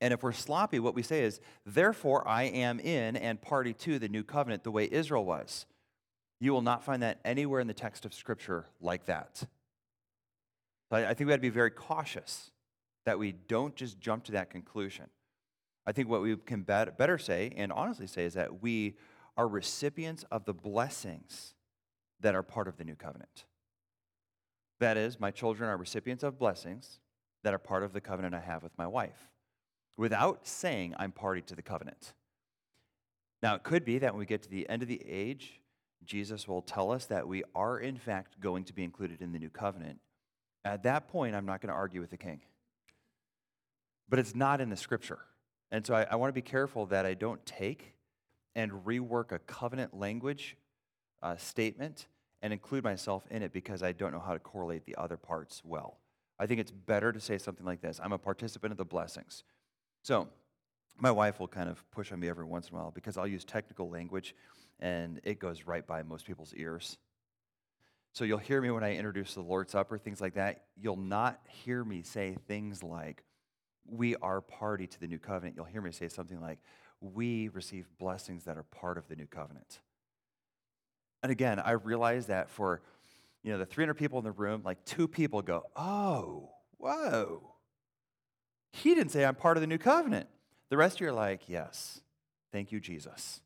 And 0.00 0.12
if 0.12 0.22
we're 0.22 0.32
sloppy, 0.32 0.78
what 0.78 0.94
we 0.94 1.02
say 1.02 1.22
is, 1.22 1.40
therefore 1.64 2.26
I 2.28 2.44
am 2.44 2.78
in 2.78 3.16
and 3.16 3.40
party 3.40 3.72
to 3.74 3.98
the 3.98 4.08
new 4.08 4.22
covenant 4.22 4.62
the 4.62 4.70
way 4.70 4.88
Israel 4.90 5.24
was. 5.24 5.64
You 6.40 6.52
will 6.52 6.62
not 6.62 6.84
find 6.84 7.02
that 7.02 7.18
anywhere 7.24 7.60
in 7.60 7.66
the 7.66 7.74
text 7.74 8.04
of 8.04 8.12
Scripture 8.12 8.66
like 8.80 9.06
that. 9.06 9.42
I 10.90 11.14
think 11.14 11.26
we 11.26 11.32
have 11.32 11.40
to 11.40 11.42
be 11.42 11.48
very 11.48 11.70
cautious 11.70 12.50
that 13.04 13.18
we 13.18 13.32
don't 13.32 13.74
just 13.74 13.98
jump 13.98 14.24
to 14.24 14.32
that 14.32 14.50
conclusion. 14.50 15.06
I 15.86 15.92
think 15.92 16.08
what 16.08 16.22
we 16.22 16.36
can 16.36 16.62
better 16.62 17.18
say, 17.18 17.52
and 17.56 17.72
honestly 17.72 18.06
say, 18.06 18.24
is 18.24 18.34
that 18.34 18.62
we 18.62 18.96
are 19.36 19.46
recipients 19.46 20.24
of 20.30 20.44
the 20.44 20.54
blessings 20.54 21.54
that 22.20 22.34
are 22.34 22.42
part 22.42 22.68
of 22.68 22.76
the 22.76 22.84
new 22.84 22.94
covenant. 22.94 23.44
That 24.80 24.96
is, 24.96 25.20
my 25.20 25.30
children 25.30 25.70
are 25.70 25.76
recipients 25.76 26.22
of 26.22 26.38
blessings 26.38 26.98
that 27.44 27.54
are 27.54 27.58
part 27.58 27.82
of 27.82 27.92
the 27.92 28.00
covenant 28.00 28.34
I 28.34 28.40
have 28.40 28.62
with 28.62 28.76
my 28.76 28.86
wife 28.86 29.30
without 29.96 30.46
saying 30.46 30.94
I'm 30.98 31.12
party 31.12 31.40
to 31.42 31.54
the 31.54 31.62
covenant. 31.62 32.14
Now, 33.42 33.54
it 33.54 33.62
could 33.62 33.84
be 33.84 33.98
that 33.98 34.12
when 34.12 34.18
we 34.18 34.26
get 34.26 34.42
to 34.42 34.50
the 34.50 34.68
end 34.68 34.82
of 34.82 34.88
the 34.88 35.02
age, 35.06 35.60
Jesus 36.04 36.46
will 36.46 36.62
tell 36.62 36.90
us 36.90 37.06
that 37.06 37.26
we 37.26 37.42
are, 37.54 37.78
in 37.78 37.96
fact, 37.96 38.40
going 38.40 38.64
to 38.64 38.72
be 38.72 38.84
included 38.84 39.20
in 39.20 39.32
the 39.32 39.38
new 39.38 39.50
covenant. 39.50 39.98
At 40.64 40.82
that 40.84 41.08
point, 41.08 41.34
I'm 41.34 41.46
not 41.46 41.60
going 41.60 41.68
to 41.68 41.74
argue 41.74 42.00
with 42.00 42.10
the 42.10 42.16
king. 42.16 42.40
But 44.08 44.18
it's 44.18 44.34
not 44.34 44.60
in 44.60 44.70
the 44.70 44.76
scripture. 44.76 45.18
And 45.70 45.84
so 45.84 45.94
I, 45.94 46.06
I 46.10 46.16
want 46.16 46.28
to 46.28 46.34
be 46.34 46.42
careful 46.42 46.86
that 46.86 47.06
I 47.06 47.14
don't 47.14 47.44
take 47.44 47.94
and 48.54 48.70
rework 48.84 49.32
a 49.32 49.38
covenant 49.38 49.98
language 49.98 50.56
uh, 51.22 51.36
statement 51.36 52.06
and 52.42 52.52
include 52.52 52.84
myself 52.84 53.24
in 53.30 53.42
it 53.42 53.52
because 53.52 53.82
I 53.82 53.92
don't 53.92 54.12
know 54.12 54.20
how 54.20 54.32
to 54.32 54.38
correlate 54.38 54.84
the 54.86 54.96
other 54.96 55.16
parts 55.16 55.62
well. 55.64 55.98
I 56.38 56.46
think 56.46 56.60
it's 56.60 56.70
better 56.70 57.12
to 57.12 57.20
say 57.20 57.38
something 57.38 57.66
like 57.66 57.80
this 57.80 58.00
I'm 58.02 58.12
a 58.12 58.18
participant 58.18 58.72
of 58.72 58.78
the 58.78 58.84
blessings. 58.84 59.44
So, 60.02 60.28
my 60.98 61.10
wife 61.10 61.40
will 61.40 61.48
kind 61.48 61.68
of 61.68 61.84
push 61.90 62.10
on 62.10 62.20
me 62.20 62.28
every 62.28 62.44
once 62.44 62.68
in 62.68 62.74
a 62.74 62.78
while 62.78 62.90
because 62.90 63.18
I'll 63.18 63.26
use 63.26 63.44
technical 63.44 63.90
language 63.90 64.34
and 64.80 65.20
it 65.24 65.38
goes 65.38 65.66
right 65.66 65.86
by 65.86 66.02
most 66.02 66.26
people's 66.26 66.54
ears. 66.54 66.98
So, 68.12 68.24
you'll 68.24 68.38
hear 68.38 68.60
me 68.60 68.70
when 68.70 68.84
I 68.84 68.96
introduce 68.96 69.34
the 69.34 69.42
Lord's 69.42 69.72
Supper, 69.72 69.98
things 69.98 70.20
like 70.20 70.34
that. 70.34 70.64
You'll 70.76 70.96
not 70.96 71.40
hear 71.48 71.84
me 71.84 72.02
say 72.02 72.36
things 72.48 72.82
like, 72.82 73.24
We 73.84 74.16
are 74.16 74.40
party 74.40 74.86
to 74.86 75.00
the 75.00 75.06
new 75.06 75.18
covenant. 75.18 75.56
You'll 75.56 75.66
hear 75.66 75.82
me 75.82 75.92
say 75.92 76.08
something 76.08 76.40
like, 76.40 76.58
We 77.00 77.48
receive 77.48 77.86
blessings 77.98 78.44
that 78.44 78.56
are 78.56 78.62
part 78.62 78.96
of 78.96 79.08
the 79.08 79.16
new 79.16 79.26
covenant. 79.26 79.80
And 81.22 81.32
again, 81.32 81.58
I 81.58 81.72
realize 81.72 82.26
that 82.26 82.50
for 82.50 82.82
you 83.42 83.52
know 83.52 83.58
the 83.58 83.66
300 83.66 83.94
people 83.94 84.18
in 84.18 84.24
the 84.24 84.32
room, 84.32 84.62
like 84.64 84.84
two 84.84 85.08
people 85.08 85.42
go, 85.42 85.64
"Oh, 85.76 86.50
whoa." 86.78 87.54
He 88.72 88.94
didn't 88.94 89.12
say 89.12 89.24
I'm 89.24 89.34
part 89.34 89.56
of 89.56 89.60
the 89.60 89.66
new 89.66 89.78
covenant. 89.78 90.28
The 90.68 90.76
rest 90.76 90.96
of 90.96 91.00
you 91.00 91.08
are 91.08 91.12
like, 91.12 91.48
"Yes. 91.48 92.00
Thank 92.52 92.72
you, 92.72 92.80
Jesus." 92.80 93.40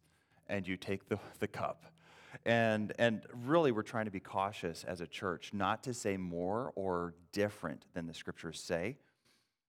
And 0.50 0.68
you 0.68 0.76
take 0.76 1.08
the, 1.08 1.18
the 1.38 1.48
cup. 1.48 1.86
And, 2.44 2.92
and 2.98 3.22
really, 3.46 3.72
we're 3.72 3.82
trying 3.82 4.04
to 4.04 4.10
be 4.10 4.20
cautious 4.20 4.84
as 4.84 5.00
a 5.00 5.06
church 5.06 5.52
not 5.54 5.82
to 5.84 5.94
say 5.94 6.16
more 6.16 6.72
or 6.74 7.14
different 7.32 7.84
than 7.94 8.06
the 8.06 8.14
scriptures 8.14 8.60
say. 8.60 8.96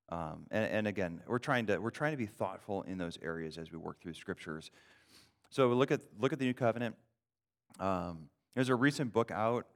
Um, 0.09 0.47
and, 0.51 0.65
and, 0.65 0.87
again, 0.87 1.21
we're 1.27 1.39
trying, 1.39 1.67
to, 1.67 1.77
we're 1.77 1.89
trying 1.89 2.11
to 2.11 2.17
be 2.17 2.25
thoughtful 2.25 2.81
in 2.81 2.97
those 2.97 3.17
areas 3.21 3.57
as 3.57 3.71
we 3.71 3.77
work 3.77 4.01
through 4.01 4.13
scriptures. 4.13 4.71
So 5.49 5.69
look 5.69 5.91
at, 5.91 6.01
look 6.19 6.33
at 6.33 6.39
the 6.39 6.45
new 6.45 6.53
covenant. 6.53 6.95
Um, 7.79 8.29
there's 8.55 8.69
a 8.69 8.75
recent 8.75 9.13
book 9.13 9.31
out 9.31 9.67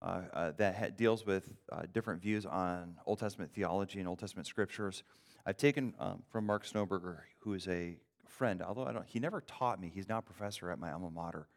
uh, 0.00 0.22
uh, 0.32 0.52
that 0.56 0.76
ha- 0.76 0.88
deals 0.96 1.26
with 1.26 1.48
uh, 1.70 1.82
different 1.92 2.22
views 2.22 2.46
on 2.46 2.96
Old 3.06 3.18
Testament 3.18 3.52
theology 3.52 3.98
and 3.98 4.08
Old 4.08 4.18
Testament 4.18 4.46
scriptures. 4.46 5.02
I've 5.44 5.56
taken 5.56 5.94
um, 5.98 6.22
from 6.30 6.46
Mark 6.46 6.66
Snoeberger, 6.66 7.18
who 7.40 7.54
is 7.54 7.68
a 7.68 7.98
friend, 8.32 8.62
although 8.62 8.84
I 8.86 8.92
don't, 8.92 9.06
he 9.06 9.20
never 9.20 9.40
taught 9.40 9.80
me. 9.80 9.90
He's 9.92 10.08
now 10.08 10.18
a 10.18 10.22
professor 10.22 10.70
at 10.70 10.78
my 10.78 10.92
alma 10.92 11.10
mater, 11.10 11.48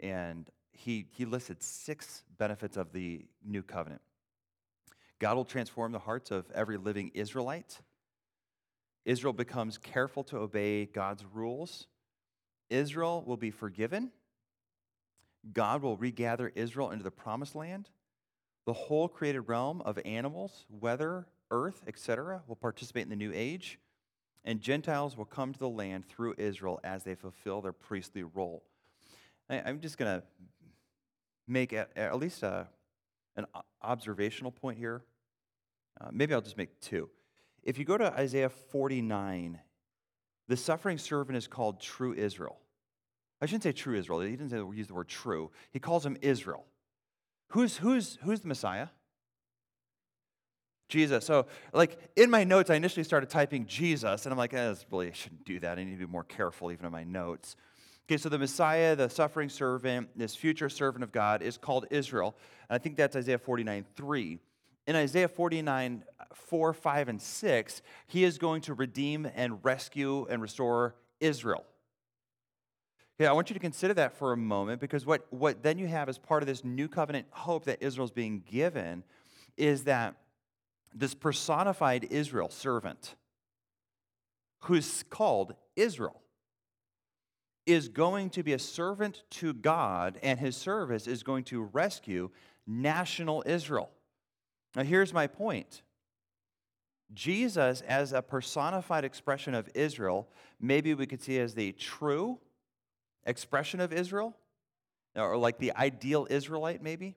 and 0.00 0.48
he 0.72 1.06
he 1.10 1.24
listed 1.24 1.62
six 1.62 2.24
benefits 2.38 2.76
of 2.76 2.92
the 2.92 3.26
new 3.44 3.62
covenant. 3.62 4.02
God 5.18 5.36
will 5.36 5.44
transform 5.44 5.92
the 5.92 5.98
hearts 5.98 6.30
of 6.30 6.50
every 6.52 6.76
living 6.76 7.10
Israelite. 7.14 7.80
Israel 9.04 9.32
becomes 9.32 9.78
careful 9.78 10.24
to 10.24 10.38
obey 10.38 10.86
God's 10.86 11.24
rules. 11.32 11.86
Israel 12.70 13.22
will 13.26 13.36
be 13.36 13.50
forgiven 13.50 14.10
God 15.52 15.82
will 15.82 15.96
regather 15.96 16.50
Israel 16.54 16.90
into 16.90 17.04
the 17.04 17.10
promised 17.10 17.54
land. 17.54 17.90
The 18.66 18.72
whole 18.72 19.08
created 19.08 19.42
realm 19.42 19.82
of 19.82 19.98
animals, 20.04 20.64
weather, 20.70 21.26
earth, 21.50 21.82
etc., 21.86 22.42
will 22.46 22.56
participate 22.56 23.02
in 23.02 23.10
the 23.10 23.16
new 23.16 23.32
age, 23.34 23.78
and 24.44 24.60
Gentiles 24.60 25.16
will 25.16 25.24
come 25.24 25.52
to 25.52 25.58
the 25.58 25.68
land 25.68 26.04
through 26.06 26.34
Israel 26.36 26.80
as 26.84 27.02
they 27.02 27.14
fulfill 27.14 27.62
their 27.62 27.72
priestly 27.72 28.22
role. 28.22 28.62
I, 29.48 29.56
am 29.56 29.80
just 29.80 29.98
going 29.98 30.20
to 30.20 30.26
make 31.46 31.72
at, 31.72 32.18
least 32.18 32.42
a, 32.42 32.68
an 33.36 33.46
observational 33.82 34.50
point 34.50 34.78
here. 34.78 35.02
Uh, 36.00 36.08
maybe 36.12 36.34
I'll 36.34 36.40
just 36.40 36.58
make 36.58 36.80
two. 36.80 37.08
If 37.62 37.78
you 37.78 37.84
go 37.84 37.96
to 37.96 38.12
Isaiah 38.12 38.48
49, 38.48 39.58
the 40.48 40.56
suffering 40.56 40.98
servant 40.98 41.36
is 41.36 41.46
called 41.46 41.80
true 41.80 42.12
Israel. 42.12 42.58
I 43.40 43.46
shouldn't 43.46 43.62
say 43.62 43.72
true 43.72 43.96
Israel. 43.96 44.20
He 44.20 44.30
didn't 44.30 44.50
say, 44.50 44.56
use 44.56 44.86
the 44.86 44.94
word 44.94 45.08
true. 45.08 45.50
He 45.70 45.78
calls 45.78 46.04
him 46.04 46.16
Israel. 46.20 46.66
Who's, 47.48 47.76
who's, 47.78 48.18
who's 48.22 48.40
the 48.40 48.48
Messiah? 48.48 48.88
Jesus. 50.88 51.24
So, 51.24 51.46
like 51.72 51.98
in 52.16 52.30
my 52.30 52.44
notes, 52.44 52.70
I 52.70 52.74
initially 52.74 53.04
started 53.04 53.30
typing 53.30 53.66
Jesus, 53.66 54.26
and 54.26 54.32
I'm 54.32 54.38
like, 54.38 54.54
eh, 54.54 54.74
really, 54.90 55.08
I 55.08 55.12
shouldn't 55.12 55.44
do 55.44 55.60
that. 55.60 55.78
I 55.78 55.84
need 55.84 55.98
to 55.98 56.06
be 56.06 56.10
more 56.10 56.24
careful 56.24 56.70
even 56.72 56.86
in 56.86 56.92
my 56.92 57.04
notes. 57.04 57.56
Okay, 58.06 58.18
so 58.18 58.28
the 58.28 58.38
Messiah, 58.38 58.94
the 58.94 59.08
suffering 59.08 59.48
servant, 59.48 60.10
this 60.14 60.36
future 60.36 60.68
servant 60.68 61.02
of 61.02 61.10
God, 61.10 61.40
is 61.40 61.56
called 61.56 61.86
Israel. 61.90 62.36
And 62.68 62.74
I 62.74 62.78
think 62.78 62.96
that's 62.96 63.16
Isaiah 63.16 63.38
49 63.38 63.86
3. 63.96 64.38
In 64.86 64.96
Isaiah 64.96 65.28
49 65.28 66.04
4, 66.34 66.72
5, 66.74 67.08
and 67.08 67.20
6, 67.20 67.82
he 68.06 68.24
is 68.24 68.36
going 68.36 68.60
to 68.62 68.74
redeem 68.74 69.26
and 69.34 69.64
rescue 69.64 70.26
and 70.28 70.42
restore 70.42 70.94
Israel. 71.20 71.64
Okay, 73.18 73.26
I 73.26 73.32
want 73.32 73.48
you 73.48 73.54
to 73.54 73.60
consider 73.60 73.94
that 73.94 74.18
for 74.18 74.32
a 74.32 74.36
moment 74.36 74.80
because 74.80 75.06
what, 75.06 75.26
what 75.30 75.62
then 75.62 75.78
you 75.78 75.86
have 75.86 76.08
as 76.08 76.18
part 76.18 76.42
of 76.42 76.46
this 76.46 76.64
new 76.64 76.88
covenant 76.88 77.26
hope 77.30 77.64
that 77.64 77.80
Israel's 77.80 78.10
being 78.10 78.42
given 78.44 79.04
is 79.56 79.84
that 79.84 80.16
this 80.94 81.14
personified 81.14 82.06
Israel 82.10 82.48
servant, 82.48 83.16
who's 84.62 85.02
called 85.10 85.54
Israel, 85.76 86.20
is 87.66 87.88
going 87.88 88.30
to 88.30 88.42
be 88.42 88.52
a 88.52 88.58
servant 88.58 89.24
to 89.30 89.52
God, 89.52 90.18
and 90.22 90.38
his 90.38 90.56
service 90.56 91.06
is 91.06 91.22
going 91.22 91.44
to 91.44 91.62
rescue 91.62 92.30
national 92.66 93.42
Israel. 93.46 93.90
Now, 94.76 94.82
here's 94.82 95.12
my 95.12 95.26
point 95.26 95.82
Jesus, 97.12 97.80
as 97.82 98.12
a 98.12 98.22
personified 98.22 99.04
expression 99.04 99.54
of 99.54 99.68
Israel, 99.74 100.28
maybe 100.60 100.94
we 100.94 101.06
could 101.06 101.22
see 101.22 101.38
as 101.38 101.54
the 101.54 101.72
true 101.72 102.38
expression 103.26 103.80
of 103.80 103.92
Israel, 103.92 104.36
or 105.16 105.36
like 105.36 105.58
the 105.58 105.72
ideal 105.76 106.26
Israelite, 106.28 106.82
maybe, 106.82 107.16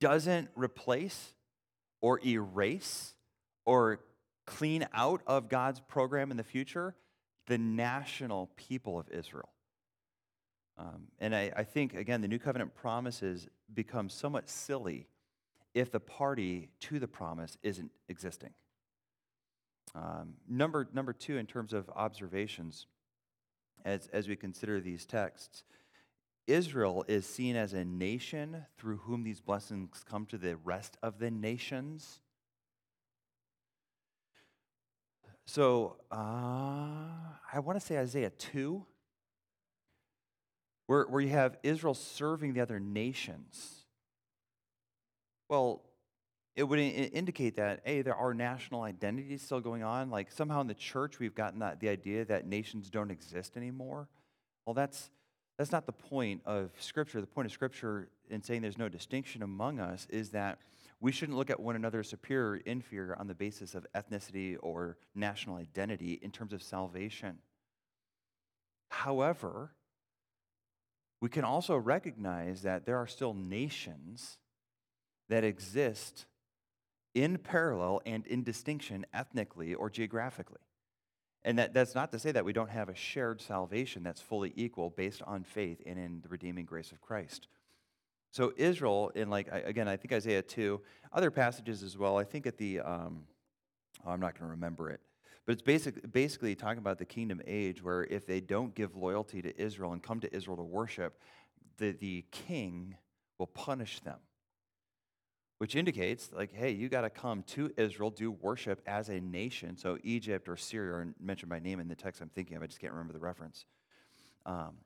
doesn't 0.00 0.48
replace 0.54 1.34
or 2.00 2.20
erase 2.24 3.14
or 3.64 4.00
clean 4.46 4.86
out 4.92 5.22
of 5.26 5.48
God's 5.48 5.80
program 5.80 6.30
in 6.30 6.36
the 6.36 6.44
future 6.44 6.94
the 7.46 7.58
national 7.58 8.50
people 8.56 8.98
of 8.98 9.08
Israel. 9.10 9.48
Um, 10.78 11.08
and 11.20 11.34
I, 11.34 11.52
I 11.56 11.62
think, 11.64 11.94
again, 11.94 12.20
the 12.20 12.28
new 12.28 12.38
covenant 12.38 12.74
promises 12.74 13.48
become 13.72 14.08
somewhat 14.08 14.48
silly 14.48 15.06
if 15.74 15.90
the 15.90 16.00
party 16.00 16.68
to 16.80 16.98
the 16.98 17.08
promise 17.08 17.56
isn't 17.62 17.90
existing. 18.08 18.50
Um, 19.94 20.34
number, 20.48 20.88
number 20.92 21.12
two, 21.12 21.38
in 21.38 21.46
terms 21.46 21.72
of 21.72 21.88
observations, 21.94 22.86
as, 23.84 24.08
as 24.12 24.28
we 24.28 24.36
consider 24.36 24.80
these 24.80 25.06
texts, 25.06 25.64
Israel 26.46 27.04
is 27.08 27.26
seen 27.26 27.56
as 27.56 27.72
a 27.72 27.84
nation 27.84 28.66
through 28.78 28.98
whom 28.98 29.24
these 29.24 29.40
blessings 29.40 30.04
come 30.08 30.26
to 30.26 30.38
the 30.38 30.56
rest 30.56 30.96
of 31.02 31.18
the 31.18 31.30
nations. 31.30 32.20
So 35.46 35.96
uh, 36.10 36.16
I 36.16 37.58
want 37.60 37.80
to 37.80 37.84
say 37.84 37.98
Isaiah 37.98 38.30
2, 38.30 38.84
where, 40.86 41.04
where 41.04 41.20
you 41.20 41.30
have 41.30 41.56
Israel 41.62 41.94
serving 41.94 42.54
the 42.54 42.60
other 42.60 42.80
nations. 42.80 43.84
Well, 45.48 45.82
it 46.56 46.64
would 46.64 46.78
indicate 46.78 47.56
that, 47.56 47.82
hey, 47.84 48.02
there 48.02 48.16
are 48.16 48.32
national 48.32 48.82
identities 48.82 49.42
still 49.42 49.60
going 49.60 49.82
on. 49.82 50.10
Like 50.10 50.32
somehow 50.32 50.62
in 50.62 50.66
the 50.66 50.74
church, 50.74 51.18
we've 51.18 51.34
gotten 51.34 51.58
that, 51.60 51.80
the 51.80 51.90
idea 51.90 52.24
that 52.24 52.46
nations 52.46 52.88
don't 52.88 53.10
exist 53.10 53.56
anymore. 53.56 54.08
Well, 54.64 54.74
that's, 54.74 55.10
that's 55.58 55.72
not 55.72 55.86
the 55.86 55.92
point 55.92 56.42
of 56.44 56.70
Scripture. 56.78 57.20
The 57.20 57.26
point 57.26 57.46
of 57.46 57.52
Scripture 57.52 58.08
in 58.28 58.42
saying 58.42 58.62
there's 58.62 58.78
no 58.78 58.88
distinction 58.88 59.42
among 59.42 59.80
us 59.80 60.06
is 60.10 60.30
that 60.30 60.58
we 61.00 61.12
shouldn't 61.12 61.36
look 61.36 61.50
at 61.50 61.60
one 61.60 61.76
another 61.76 62.00
as 62.00 62.08
superior 62.08 62.50
or 62.50 62.56
inferior 62.56 63.16
on 63.18 63.26
the 63.26 63.34
basis 63.34 63.74
of 63.74 63.86
ethnicity 63.94 64.56
or 64.60 64.96
national 65.14 65.56
identity 65.56 66.18
in 66.22 66.30
terms 66.30 66.52
of 66.52 66.62
salvation. 66.62 67.38
However, 68.88 69.72
we 71.20 71.28
can 71.28 71.44
also 71.44 71.76
recognize 71.76 72.62
that 72.62 72.86
there 72.86 72.96
are 72.96 73.06
still 73.06 73.34
nations 73.34 74.38
that 75.28 75.44
exist 75.44 76.26
in 77.14 77.38
parallel 77.38 78.00
and 78.04 78.26
in 78.26 78.42
distinction 78.42 79.06
ethnically 79.12 79.74
or 79.74 79.88
geographically. 79.88 80.60
And 81.46 81.60
that, 81.60 81.72
that's 81.72 81.94
not 81.94 82.10
to 82.10 82.18
say 82.18 82.32
that 82.32 82.44
we 82.44 82.52
don't 82.52 82.70
have 82.70 82.88
a 82.88 82.94
shared 82.96 83.40
salvation 83.40 84.02
that's 84.02 84.20
fully 84.20 84.52
equal 84.56 84.90
based 84.90 85.22
on 85.22 85.44
faith 85.44 85.80
and 85.86 85.96
in 85.96 86.20
the 86.20 86.28
redeeming 86.28 86.64
grace 86.64 86.90
of 86.90 87.00
Christ. 87.00 87.46
So 88.32 88.52
Israel, 88.56 89.12
in 89.14 89.30
like 89.30 89.48
again, 89.52 89.86
I 89.86 89.96
think 89.96 90.12
Isaiah 90.12 90.42
two, 90.42 90.80
other 91.12 91.30
passages 91.30 91.84
as 91.84 91.96
well. 91.96 92.18
I 92.18 92.24
think 92.24 92.48
at 92.48 92.58
the, 92.58 92.80
um, 92.80 93.22
oh, 94.04 94.10
I'm 94.10 94.18
not 94.18 94.34
going 94.34 94.48
to 94.48 94.50
remember 94.50 94.90
it, 94.90 95.00
but 95.46 95.52
it's 95.52 95.62
basically 95.62 96.02
basically 96.10 96.56
talking 96.56 96.78
about 96.78 96.98
the 96.98 97.04
kingdom 97.04 97.40
age, 97.46 97.80
where 97.80 98.02
if 98.10 98.26
they 98.26 98.40
don't 98.40 98.74
give 98.74 98.96
loyalty 98.96 99.40
to 99.40 99.56
Israel 99.56 99.92
and 99.92 100.02
come 100.02 100.18
to 100.20 100.36
Israel 100.36 100.56
to 100.56 100.64
worship, 100.64 101.20
the 101.78 101.92
the 101.92 102.24
king 102.32 102.96
will 103.38 103.46
punish 103.46 104.00
them 104.00 104.18
which 105.58 105.74
indicates 105.74 106.30
like 106.32 106.52
hey 106.52 106.70
you 106.70 106.88
got 106.88 107.02
to 107.02 107.10
come 107.10 107.42
to 107.42 107.70
israel 107.76 108.10
do 108.10 108.30
worship 108.30 108.80
as 108.86 109.08
a 109.08 109.20
nation. 109.20 109.76
So 109.76 109.98
egypt 110.02 110.48
or 110.48 110.56
syria 110.56 110.92
are 110.94 111.14
mentioned 111.20 111.50
by 111.50 111.58
name 111.58 111.80
in 111.80 111.88
the 111.88 111.94
text 111.94 112.20
i'm 112.20 112.28
thinking 112.28 112.56
of 112.56 112.62
i 112.62 112.66
just 112.66 112.80
can't 112.80 112.92
remember 112.92 113.12
the 113.12 113.20
reference. 113.20 113.66
Um, 114.44 114.76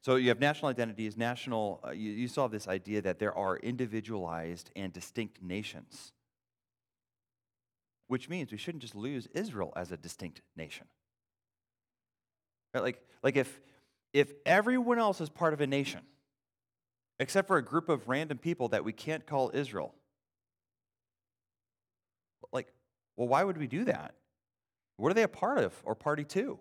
so 0.00 0.16
you 0.16 0.28
have 0.30 0.40
national 0.40 0.70
identities 0.70 1.16
national 1.16 1.80
uh, 1.86 1.90
you, 1.90 2.10
you 2.12 2.28
saw 2.28 2.48
this 2.48 2.68
idea 2.68 3.02
that 3.02 3.18
there 3.18 3.36
are 3.36 3.56
individualized 3.56 4.70
and 4.76 4.92
distinct 4.92 5.42
nations 5.42 6.12
which 8.06 8.28
means 8.28 8.52
we 8.52 8.58
shouldn't 8.58 8.82
just 8.82 8.94
lose 8.94 9.26
israel 9.34 9.72
as 9.74 9.90
a 9.90 9.96
distinct 9.96 10.42
nation. 10.56 10.86
Right? 12.74 12.82
like, 12.82 13.02
like 13.22 13.36
if 13.36 13.60
if 14.12 14.32
everyone 14.44 14.98
else 14.98 15.20
is 15.20 15.30
part 15.30 15.52
of 15.52 15.60
a 15.60 15.66
nation 15.66 16.00
except 17.18 17.48
for 17.48 17.56
a 17.56 17.64
group 17.64 17.88
of 17.88 18.08
random 18.08 18.38
people 18.38 18.68
that 18.68 18.84
we 18.84 18.92
can't 18.92 19.26
call 19.26 19.50
israel 19.52 19.94
like, 22.52 22.68
well, 23.16 23.28
why 23.28 23.44
would 23.44 23.58
we 23.58 23.66
do 23.66 23.84
that? 23.84 24.14
What 24.96 25.10
are 25.10 25.14
they 25.14 25.22
a 25.22 25.28
part 25.28 25.58
of 25.58 25.74
or 25.84 25.94
party 25.94 26.24
to? 26.24 26.40
You 26.40 26.58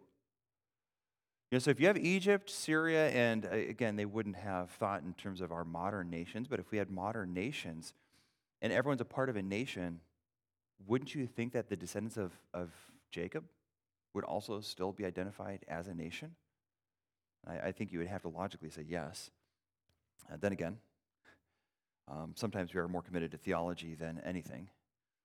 know, 1.58 1.60
so 1.60 1.70
if 1.70 1.80
you 1.80 1.88
have 1.88 1.98
Egypt, 1.98 2.50
Syria, 2.50 3.10
and 3.10 3.46
uh, 3.46 3.50
again, 3.50 3.98
they 3.98 4.06
wouldn't 4.06 4.38
have 4.38 4.70
thought 4.72 5.04
in 5.04 5.14
terms 5.14 5.42
of 5.42 5.52
our 5.52 5.66
modern 5.66 6.10
nations, 6.10 6.48
but 6.48 6.60
if 6.60 6.72
we 6.72 6.78
had 6.78 6.90
modern 6.90 7.34
nations 7.34 7.94
and 8.62 8.72
everyone's 8.72 9.02
a 9.02 9.06
part 9.06 9.30
of 9.30 9.36
a 9.36 9.42
nation, 9.42 10.00
wouldn't 10.88 11.14
you 11.14 11.28
think 11.28 11.52
that 11.54 11.68
the 11.68 11.76
descendants 11.76 12.16
of, 12.16 12.32
of 12.54 12.72
Jacob 13.12 13.44
would 14.14 14.24
also 14.24 14.62
still 14.62 14.94
be 14.94 15.06
identified 15.06 15.66
as 15.68 15.88
a 15.88 15.94
nation? 15.94 16.36
I, 17.46 17.68
I 17.68 17.72
think 17.74 17.92
you 17.92 18.00
would 18.00 18.08
have 18.08 18.22
to 18.22 18.30
logically 18.30 18.70
say 18.70 18.86
yes. 18.88 19.30
Uh, 20.32 20.38
then 20.40 20.54
again, 20.54 20.78
um, 22.08 22.32
sometimes 22.36 22.74
we 22.74 22.80
are 22.80 22.88
more 22.88 23.02
committed 23.02 23.32
to 23.32 23.38
theology 23.38 23.94
than 23.94 24.22
anything 24.26 24.70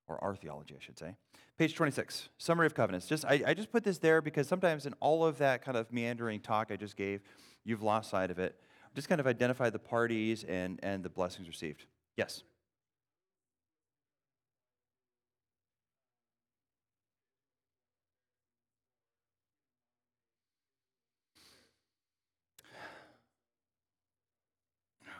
or 0.08 0.22
our 0.22 0.36
theology, 0.36 0.74
I 0.76 0.82
should 0.84 0.98
say. 0.98 1.14
Page 1.58 1.74
26, 1.74 2.28
summary 2.38 2.66
of 2.66 2.74
covenants. 2.74 3.06
Just 3.06 3.24
I, 3.24 3.42
I, 3.46 3.54
just 3.54 3.72
put 3.72 3.82
this 3.82 3.98
there 3.98 4.20
because 4.20 4.46
sometimes 4.46 4.84
in 4.84 4.92
all 5.00 5.24
of 5.24 5.38
that 5.38 5.62
kind 5.64 5.76
of 5.76 5.90
meandering 5.92 6.40
talk 6.40 6.70
I 6.70 6.76
just 6.76 6.96
gave, 6.96 7.22
you've 7.64 7.82
lost 7.82 8.10
sight 8.10 8.30
of 8.30 8.38
it. 8.38 8.60
Just 8.94 9.08
kind 9.08 9.20
of 9.20 9.26
identify 9.26 9.70
the 9.70 9.78
parties 9.78 10.44
and, 10.44 10.78
and 10.82 11.02
the 11.02 11.08
blessings 11.08 11.48
received. 11.48 11.86
Yes? 12.16 12.42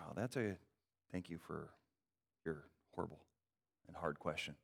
Oh, 0.09 0.13
that's 0.15 0.37
a 0.37 0.57
thank 1.11 1.29
you 1.29 1.39
for 1.39 1.71
your 2.45 2.65
horrible 2.95 3.26
and 3.89 3.97
hard 3.97 4.19
question. 4.19 4.55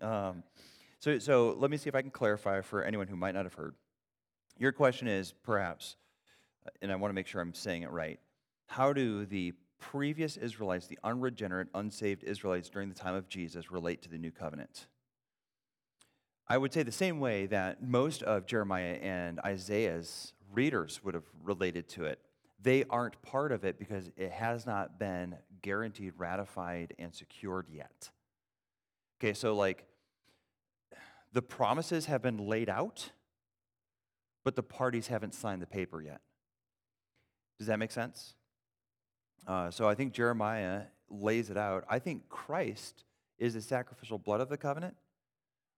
Um, 0.00 0.42
so, 0.98 1.18
so 1.18 1.56
let 1.58 1.70
me 1.70 1.76
see 1.76 1.88
if 1.88 1.94
I 1.94 2.02
can 2.02 2.10
clarify 2.10 2.60
for 2.60 2.84
anyone 2.84 3.06
who 3.06 3.16
might 3.16 3.34
not 3.34 3.44
have 3.44 3.54
heard. 3.54 3.74
Your 4.58 4.72
question 4.72 5.08
is 5.08 5.32
perhaps, 5.32 5.96
and 6.82 6.92
I 6.92 6.96
want 6.96 7.10
to 7.10 7.14
make 7.14 7.26
sure 7.26 7.40
I'm 7.40 7.54
saying 7.54 7.82
it 7.82 7.90
right. 7.90 8.20
How 8.66 8.92
do 8.92 9.24
the 9.24 9.54
previous 9.78 10.36
Israelites, 10.36 10.86
the 10.86 10.98
unregenerate, 11.02 11.68
unsaved 11.74 12.22
Israelites 12.22 12.68
during 12.68 12.88
the 12.88 12.94
time 12.94 13.14
of 13.14 13.28
Jesus, 13.28 13.70
relate 13.70 14.02
to 14.02 14.10
the 14.10 14.18
new 14.18 14.30
covenant? 14.30 14.86
I 16.46 16.58
would 16.58 16.72
say 16.72 16.82
the 16.82 16.92
same 16.92 17.20
way 17.20 17.46
that 17.46 17.82
most 17.82 18.22
of 18.22 18.44
Jeremiah 18.44 18.98
and 19.00 19.40
Isaiah's 19.40 20.34
readers 20.52 21.02
would 21.02 21.14
have 21.14 21.24
related 21.42 21.88
to 21.90 22.04
it. 22.04 22.18
They 22.62 22.84
aren't 22.90 23.22
part 23.22 23.52
of 23.52 23.64
it 23.64 23.78
because 23.78 24.10
it 24.16 24.32
has 24.32 24.66
not 24.66 24.98
been 24.98 25.36
guaranteed, 25.62 26.12
ratified, 26.18 26.94
and 26.98 27.14
secured 27.14 27.66
yet. 27.72 28.10
Okay, 29.20 29.34
so 29.34 29.54
like 29.54 29.84
the 31.32 31.42
promises 31.42 32.06
have 32.06 32.22
been 32.22 32.38
laid 32.38 32.70
out, 32.70 33.10
but 34.44 34.56
the 34.56 34.62
parties 34.62 35.08
haven't 35.08 35.34
signed 35.34 35.60
the 35.60 35.66
paper 35.66 36.00
yet. 36.00 36.22
Does 37.58 37.66
that 37.66 37.78
make 37.78 37.90
sense? 37.90 38.34
Uh, 39.46 39.70
so 39.70 39.86
I 39.86 39.94
think 39.94 40.14
Jeremiah 40.14 40.84
lays 41.10 41.50
it 41.50 41.58
out. 41.58 41.84
I 41.88 41.98
think 41.98 42.28
Christ 42.30 43.04
is 43.38 43.54
the 43.54 43.60
sacrificial 43.60 44.18
blood 44.18 44.40
of 44.40 44.48
the 44.48 44.56
covenant. 44.56 44.96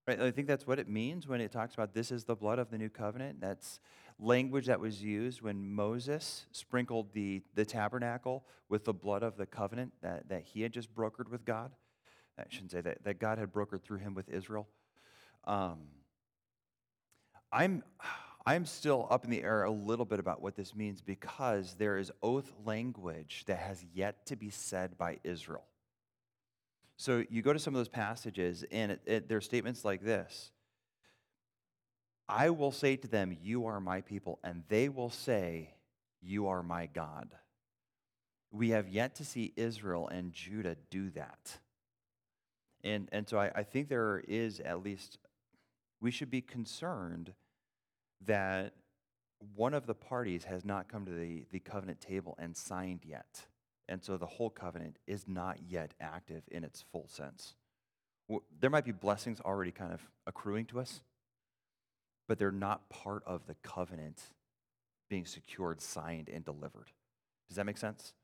Right? 0.06 0.20
I 0.20 0.30
think 0.30 0.46
that's 0.46 0.66
what 0.66 0.78
it 0.78 0.88
means 0.88 1.26
when 1.26 1.40
it 1.40 1.50
talks 1.50 1.74
about 1.74 1.94
this 1.94 2.12
is 2.12 2.24
the 2.24 2.34
blood 2.36 2.58
of 2.58 2.70
the 2.70 2.78
new 2.78 2.88
covenant. 2.88 3.40
That's 3.40 3.80
language 4.18 4.66
that 4.66 4.78
was 4.78 5.02
used 5.02 5.42
when 5.42 5.68
Moses 5.68 6.46
sprinkled 6.52 7.12
the, 7.12 7.42
the 7.54 7.64
tabernacle 7.64 8.44
with 8.68 8.84
the 8.84 8.92
blood 8.92 9.22
of 9.22 9.36
the 9.36 9.46
covenant 9.46 9.92
that, 10.02 10.28
that 10.28 10.42
he 10.44 10.62
had 10.62 10.72
just 10.72 10.94
brokered 10.94 11.28
with 11.28 11.44
God. 11.44 11.72
I 12.38 12.44
shouldn't 12.48 12.72
say 12.72 12.80
that, 12.80 13.04
that 13.04 13.18
God 13.18 13.38
had 13.38 13.52
brokered 13.52 13.82
through 13.82 13.98
him 13.98 14.14
with 14.14 14.28
Israel. 14.28 14.68
Um, 15.44 15.80
I'm, 17.52 17.82
I'm 18.46 18.64
still 18.64 19.06
up 19.10 19.24
in 19.24 19.30
the 19.30 19.42
air 19.42 19.64
a 19.64 19.70
little 19.70 20.04
bit 20.04 20.18
about 20.18 20.42
what 20.42 20.56
this 20.56 20.74
means 20.74 21.00
because 21.00 21.74
there 21.78 21.98
is 21.98 22.10
oath 22.22 22.50
language 22.64 23.44
that 23.46 23.58
has 23.58 23.84
yet 23.94 24.26
to 24.26 24.36
be 24.36 24.50
said 24.50 24.96
by 24.96 25.18
Israel. 25.22 25.64
So 26.96 27.24
you 27.30 27.42
go 27.42 27.52
to 27.52 27.58
some 27.58 27.74
of 27.74 27.78
those 27.78 27.88
passages, 27.88 28.64
and 28.70 28.92
it, 28.92 29.00
it, 29.06 29.28
there 29.28 29.38
are 29.38 29.42
statements 29.42 29.84
like 29.84 30.02
this 30.02 30.50
I 32.28 32.50
will 32.50 32.72
say 32.72 32.96
to 32.96 33.08
them, 33.08 33.36
You 33.42 33.66
are 33.66 33.80
my 33.80 34.00
people, 34.00 34.38
and 34.42 34.64
they 34.68 34.88
will 34.88 35.10
say, 35.10 35.74
You 36.20 36.48
are 36.48 36.62
my 36.62 36.86
God. 36.86 37.34
We 38.50 38.70
have 38.70 38.88
yet 38.88 39.16
to 39.16 39.24
see 39.24 39.52
Israel 39.56 40.08
and 40.08 40.32
Judah 40.32 40.76
do 40.90 41.10
that. 41.10 41.58
And, 42.84 43.08
and 43.12 43.28
so 43.28 43.38
I, 43.38 43.50
I 43.54 43.62
think 43.62 43.88
there 43.88 44.22
is 44.26 44.60
at 44.60 44.82
least, 44.82 45.18
we 46.00 46.10
should 46.10 46.30
be 46.30 46.40
concerned 46.40 47.32
that 48.26 48.74
one 49.54 49.74
of 49.74 49.86
the 49.86 49.94
parties 49.94 50.44
has 50.44 50.64
not 50.64 50.88
come 50.88 51.04
to 51.06 51.12
the, 51.12 51.44
the 51.50 51.58
covenant 51.58 52.00
table 52.00 52.36
and 52.38 52.56
signed 52.56 53.00
yet. 53.04 53.46
And 53.88 54.02
so 54.02 54.16
the 54.16 54.26
whole 54.26 54.50
covenant 54.50 54.98
is 55.06 55.26
not 55.26 55.58
yet 55.68 55.94
active 56.00 56.42
in 56.50 56.64
its 56.64 56.84
full 56.92 57.08
sense. 57.08 57.54
There 58.60 58.70
might 58.70 58.84
be 58.84 58.92
blessings 58.92 59.40
already 59.40 59.72
kind 59.72 59.92
of 59.92 60.00
accruing 60.26 60.66
to 60.66 60.80
us, 60.80 61.02
but 62.28 62.38
they're 62.38 62.52
not 62.52 62.88
part 62.88 63.22
of 63.26 63.46
the 63.46 63.56
covenant 63.62 64.22
being 65.10 65.26
secured, 65.26 65.80
signed, 65.80 66.30
and 66.32 66.44
delivered. 66.44 66.90
Does 67.48 67.56
that 67.56 67.66
make 67.66 67.76
sense? 67.76 68.14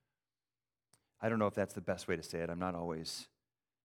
I 1.20 1.28
don't 1.28 1.38
know 1.38 1.48
if 1.48 1.54
that's 1.54 1.74
the 1.74 1.80
best 1.80 2.08
way 2.08 2.16
to 2.16 2.22
say 2.22 2.38
it. 2.38 2.48
I'm 2.48 2.60
not 2.60 2.74
always 2.74 3.26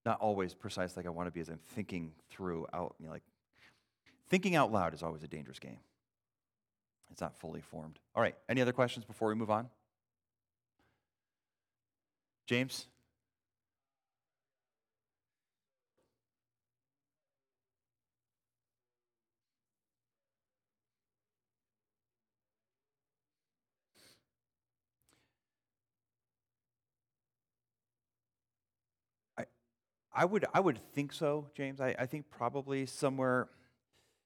not 0.05 0.19
always 0.19 0.53
precise 0.53 0.97
like 0.97 1.05
I 1.05 1.09
want 1.09 1.27
to 1.27 1.31
be 1.31 1.39
as 1.39 1.49
I'm 1.49 1.59
thinking 1.75 2.11
through 2.29 2.67
out, 2.73 2.95
you 2.99 3.05
know, 3.05 3.11
like 3.11 3.23
thinking 4.29 4.55
out 4.55 4.71
loud 4.71 4.93
is 4.93 5.03
always 5.03 5.23
a 5.23 5.27
dangerous 5.27 5.59
game. 5.59 5.79
It's 7.11 7.21
not 7.21 7.35
fully 7.35 7.61
formed. 7.61 7.99
All 8.15 8.21
right, 8.21 8.35
any 8.49 8.61
other 8.61 8.73
questions 8.73 9.05
before 9.05 9.29
we 9.29 9.35
move 9.35 9.51
on? 9.51 9.69
James? 12.47 12.87
I 30.13 30.25
would 30.25 30.45
I 30.53 30.59
would 30.59 30.79
think 30.93 31.11
so, 31.11 31.47
James. 31.55 31.81
I, 31.81 31.95
I 31.97 32.05
think 32.05 32.29
probably 32.29 32.85
somewhere 32.85 33.49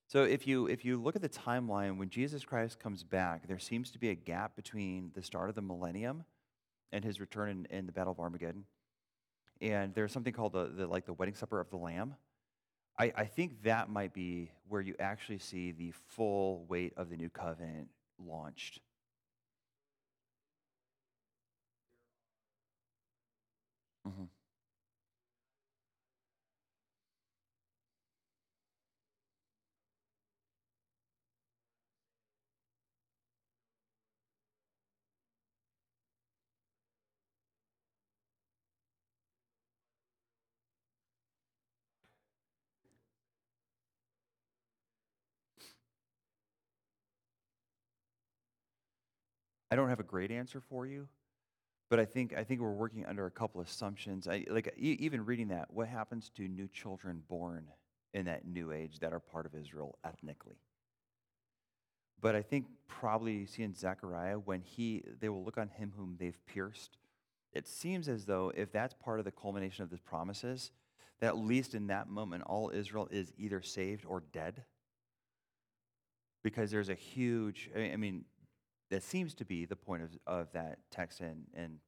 so 0.07 0.23
if 0.23 0.47
you 0.47 0.67
if 0.67 0.85
you 0.85 1.01
look 1.01 1.17
at 1.17 1.21
the 1.21 1.29
timeline 1.29 1.97
when 1.97 2.09
Jesus 2.09 2.45
Christ 2.45 2.79
comes 2.79 3.03
back, 3.03 3.47
there 3.47 3.59
seems 3.59 3.91
to 3.91 3.99
be 3.99 4.09
a 4.09 4.15
gap 4.15 4.55
between 4.55 5.11
the 5.13 5.21
start 5.21 5.49
of 5.49 5.55
the 5.55 5.61
millennium 5.61 6.23
and 6.93 7.03
his 7.03 7.19
return 7.19 7.49
in, 7.49 7.77
in 7.77 7.85
the 7.85 7.91
Battle 7.91 8.13
of 8.13 8.19
Armageddon. 8.19 8.63
And 9.59 9.93
there's 9.93 10.13
something 10.13 10.31
called 10.31 10.53
the, 10.53 10.67
the 10.67 10.87
like 10.87 11.05
the 11.05 11.13
wedding 11.13 11.35
supper 11.35 11.59
of 11.59 11.69
the 11.69 11.77
Lamb. 11.77 12.15
I, 12.97 13.11
I 13.15 13.25
think 13.25 13.63
that 13.63 13.89
might 13.89 14.13
be 14.13 14.51
where 14.69 14.81
you 14.81 14.95
actually 14.97 15.39
see 15.39 15.71
the 15.73 15.93
full 16.07 16.65
weight 16.69 16.93
of 16.95 17.09
the 17.09 17.17
new 17.17 17.29
covenant 17.29 17.89
launched. 18.17 18.79
Mm-hmm. 24.07 24.23
I 49.69 49.75
don't 49.75 49.89
have 49.89 49.99
a 49.99 50.03
great 50.03 50.31
answer 50.31 50.61
for 50.61 50.85
you, 50.85 51.07
but 51.89 51.99
I 51.99 52.05
think 52.05 52.33
I 52.35 52.43
think 52.43 52.61
we're 52.61 52.71
working 52.71 53.05
under 53.05 53.25
a 53.25 53.31
couple 53.31 53.61
assumptions. 53.61 54.27
I, 54.27 54.45
like 54.49 54.73
e- 54.77 54.97
even 54.99 55.25
reading 55.25 55.49
that, 55.49 55.71
what 55.71 55.87
happens 55.87 56.29
to 56.35 56.47
new 56.47 56.67
children 56.67 57.23
born 57.27 57.67
in 58.13 58.25
that 58.25 58.47
new 58.47 58.71
age 58.71 58.99
that 58.99 59.13
are 59.13 59.19
part 59.19 59.45
of 59.45 59.55
Israel 59.55 59.97
ethnically? 60.05 60.57
But 62.19 62.35
I 62.35 62.41
think 62.41 62.65
probably 62.87 63.45
see 63.45 63.63
in 63.63 63.75
Zechariah 63.75 64.39
when 64.39 64.61
he 64.61 65.03
they 65.19 65.29
will 65.29 65.43
look 65.43 65.57
on 65.57 65.69
him 65.69 65.93
whom 65.95 66.15
they've 66.19 66.39
pierced. 66.45 66.97
It 67.53 67.67
seems 67.67 68.07
as 68.07 68.25
though 68.25 68.51
if 68.55 68.71
that's 68.71 68.93
part 68.93 69.19
of 69.19 69.25
the 69.25 69.31
culmination 69.31 69.83
of 69.83 69.89
the 69.89 69.97
promises, 69.97 70.71
that 71.19 71.27
at 71.27 71.37
least 71.37 71.73
in 71.75 71.87
that 71.87 72.07
moment 72.07 72.43
all 72.43 72.71
Israel 72.73 73.07
is 73.11 73.33
either 73.37 73.61
saved 73.61 74.05
or 74.05 74.23
dead. 74.31 74.63
Because 76.43 76.71
there's 76.71 76.89
a 76.89 76.95
huge 76.95 77.69
I 77.75 77.95
mean 77.97 78.25
that 78.89 79.03
seems 79.03 79.33
to 79.35 79.45
be 79.45 79.65
the 79.65 79.75
point 79.75 80.03
of, 80.03 80.09
of 80.25 80.51
that 80.53 80.79
text 80.91 81.19
and, 81.19 81.45
and 81.53 81.79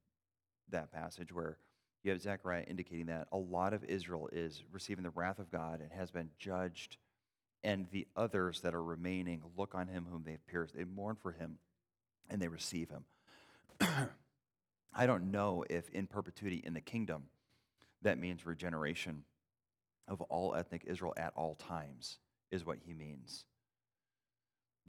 that 0.70 0.92
passage 0.92 1.34
where 1.34 1.58
you 2.04 2.12
have 2.12 2.22
Zechariah 2.22 2.64
indicating 2.68 3.08
that 3.08 3.28
a 3.32 3.38
lot 3.38 3.74
of 3.74 3.84
Israel 3.84 4.30
is 4.32 4.64
receiving 4.72 5.04
the 5.04 5.10
wrath 5.10 5.40
of 5.40 5.52
God 5.52 5.82
and 5.82 5.92
has 5.92 6.12
been 6.12 6.30
judged, 6.38 6.98
and 7.64 7.88
the 7.92 8.08
others 8.16 8.62
that 8.62 8.74
are 8.74 8.84
remaining 8.84 9.42
look 9.58 9.76
on 9.76 9.88
him 9.88 10.08
whom 10.10 10.24
they've 10.24 10.46
pierced. 10.48 10.76
They 10.76 10.86
mourn 10.86 11.18
for 11.22 11.32
him 11.32 11.58
and 12.30 12.42
they 12.42 12.48
receive 12.48 12.90
him. 12.90 13.04
I 14.94 15.06
don't 15.06 15.32
know 15.32 15.66
if 15.70 15.90
in 15.90 16.08
perpetuity 16.08 16.62
in 16.66 16.74
the 16.74 16.82
kingdom 16.82 17.24
that 18.02 18.18
means 18.18 18.46
regeneration 18.46 19.24
of 20.08 20.22
all 20.22 20.56
ethnic 20.56 20.84
Israel 20.88 21.14
at 21.18 21.34
all 21.36 21.56
times, 21.56 22.18
is 22.50 22.66
what 22.66 22.78
he 22.86 22.94
means. 22.94 23.46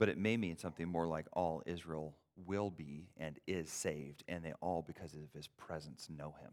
But 0.01 0.09
it 0.09 0.17
may 0.17 0.35
mean 0.35 0.57
something 0.57 0.87
more 0.87 1.05
like 1.05 1.27
all 1.31 1.61
Israel 1.67 2.15
will 2.35 2.71
be 2.71 3.11
and 3.17 3.37
is 3.45 3.69
saved, 3.69 4.23
and 4.27 4.43
they 4.43 4.53
all, 4.59 4.81
because 4.81 5.13
of 5.13 5.19
his 5.31 5.45
presence, 5.45 6.07
know 6.09 6.33
him. 6.41 6.49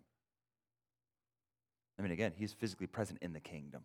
I 1.99 2.03
mean, 2.03 2.13
again, 2.13 2.33
he's 2.37 2.53
physically 2.53 2.87
present 2.87 3.21
in 3.23 3.33
the 3.33 3.41
kingdom. 3.41 3.85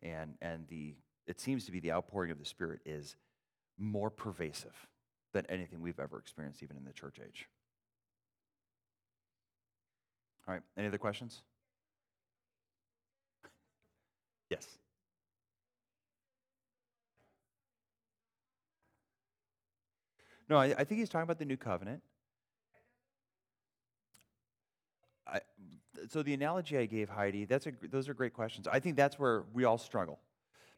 And, 0.00 0.34
and 0.40 0.68
the, 0.68 0.94
it 1.26 1.40
seems 1.40 1.64
to 1.64 1.72
be 1.72 1.80
the 1.80 1.90
outpouring 1.90 2.30
of 2.30 2.38
the 2.38 2.44
Spirit 2.44 2.78
is 2.86 3.16
more 3.76 4.10
pervasive 4.10 4.86
than 5.32 5.44
anything 5.48 5.80
we've 5.80 5.98
ever 5.98 6.16
experienced, 6.16 6.62
even 6.62 6.76
in 6.76 6.84
the 6.84 6.92
church 6.92 7.16
age. 7.20 7.48
All 10.46 10.54
right, 10.54 10.62
any 10.76 10.86
other 10.86 10.98
questions? 10.98 11.42
Yes. 14.50 14.78
No, 20.48 20.56
I, 20.56 20.74
I 20.78 20.84
think 20.84 21.00
he's 21.00 21.08
talking 21.08 21.24
about 21.24 21.38
the 21.38 21.44
new 21.44 21.56
covenant. 21.56 22.02
I, 25.26 25.40
so 26.08 26.22
the 26.22 26.32
analogy 26.32 26.78
I 26.78 26.86
gave 26.86 27.08
Heidi, 27.08 27.44
that's 27.44 27.66
a, 27.66 27.72
those 27.90 28.08
are 28.08 28.14
great 28.14 28.32
questions. 28.32 28.66
I 28.66 28.80
think 28.80 28.96
that's 28.96 29.18
where 29.18 29.44
we 29.52 29.64
all 29.64 29.76
struggle, 29.76 30.20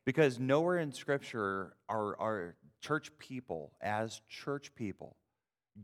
because 0.05 0.41
nowhere 0.41 0.79
in 0.79 0.93
Scripture 0.93 1.77
are 1.89 2.19
are 2.19 2.57
church 2.81 3.17
people 3.19 3.73
as 3.81 4.23
church 4.29 4.75
people 4.75 5.17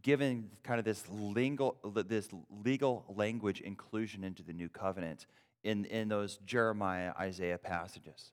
given 0.03 0.51
kind 0.65 0.79
of 0.81 0.85
this 0.85 1.05
legal 1.09 1.77
this 2.09 2.29
legal 2.65 3.05
language 3.15 3.61
inclusion 3.61 4.25
into 4.25 4.43
the 4.43 4.53
new 4.53 4.69
covenant 4.69 5.27
in 5.63 5.85
in 5.85 6.09
those 6.09 6.39
Jeremiah 6.45 7.13
Isaiah 7.21 7.59
passages. 7.59 8.33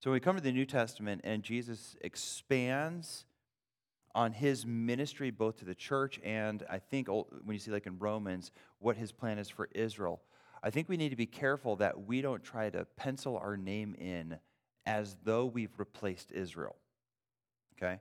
So 0.00 0.10
when 0.10 0.14
we 0.14 0.20
come 0.20 0.36
to 0.36 0.42
the 0.42 0.52
New 0.52 0.66
Testament 0.66 1.20
and 1.24 1.42
Jesus 1.42 1.96
expands 2.00 3.26
on 4.18 4.32
his 4.32 4.66
ministry 4.66 5.30
both 5.30 5.58
to 5.58 5.64
the 5.64 5.76
church 5.76 6.18
and 6.24 6.64
I 6.68 6.80
think 6.80 7.06
when 7.06 7.54
you 7.54 7.60
see 7.60 7.70
like 7.70 7.86
in 7.86 8.00
Romans 8.00 8.50
what 8.80 8.96
his 8.96 9.12
plan 9.12 9.38
is 9.38 9.48
for 9.48 9.68
Israel. 9.76 10.20
I 10.60 10.70
think 10.70 10.88
we 10.88 10.96
need 10.96 11.10
to 11.10 11.16
be 11.16 11.24
careful 11.24 11.76
that 11.76 12.04
we 12.04 12.20
don't 12.20 12.42
try 12.42 12.68
to 12.68 12.84
pencil 12.96 13.36
our 13.36 13.56
name 13.56 13.94
in 13.94 14.40
as 14.86 15.16
though 15.22 15.46
we've 15.46 15.70
replaced 15.78 16.32
Israel. 16.32 16.74
Okay? 17.76 18.00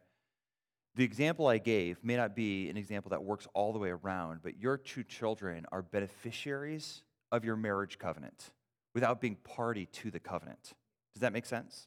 The 0.96 1.04
example 1.04 1.46
I 1.46 1.60
gave 1.60 2.04
may 2.04 2.16
not 2.16 2.36
be 2.36 2.68
an 2.68 2.78
example 2.78 3.12
that 3.12 3.24
works 3.24 3.48
all 3.54 3.72
the 3.72 3.78
way 3.78 3.92
around, 3.92 4.40
but 4.42 4.60
your 4.60 4.76
two 4.76 5.04
children 5.04 5.68
are 5.72 5.84
beneficiaries 5.84 7.04
of 7.32 7.46
your 7.46 7.56
marriage 7.56 8.00
covenant 8.00 8.50
without 8.96 9.22
being 9.22 9.36
party 9.44 9.86
to 9.86 10.10
the 10.10 10.20
covenant. 10.20 10.74
Does 11.14 11.22
that 11.22 11.32
make 11.32 11.46
sense? 11.46 11.86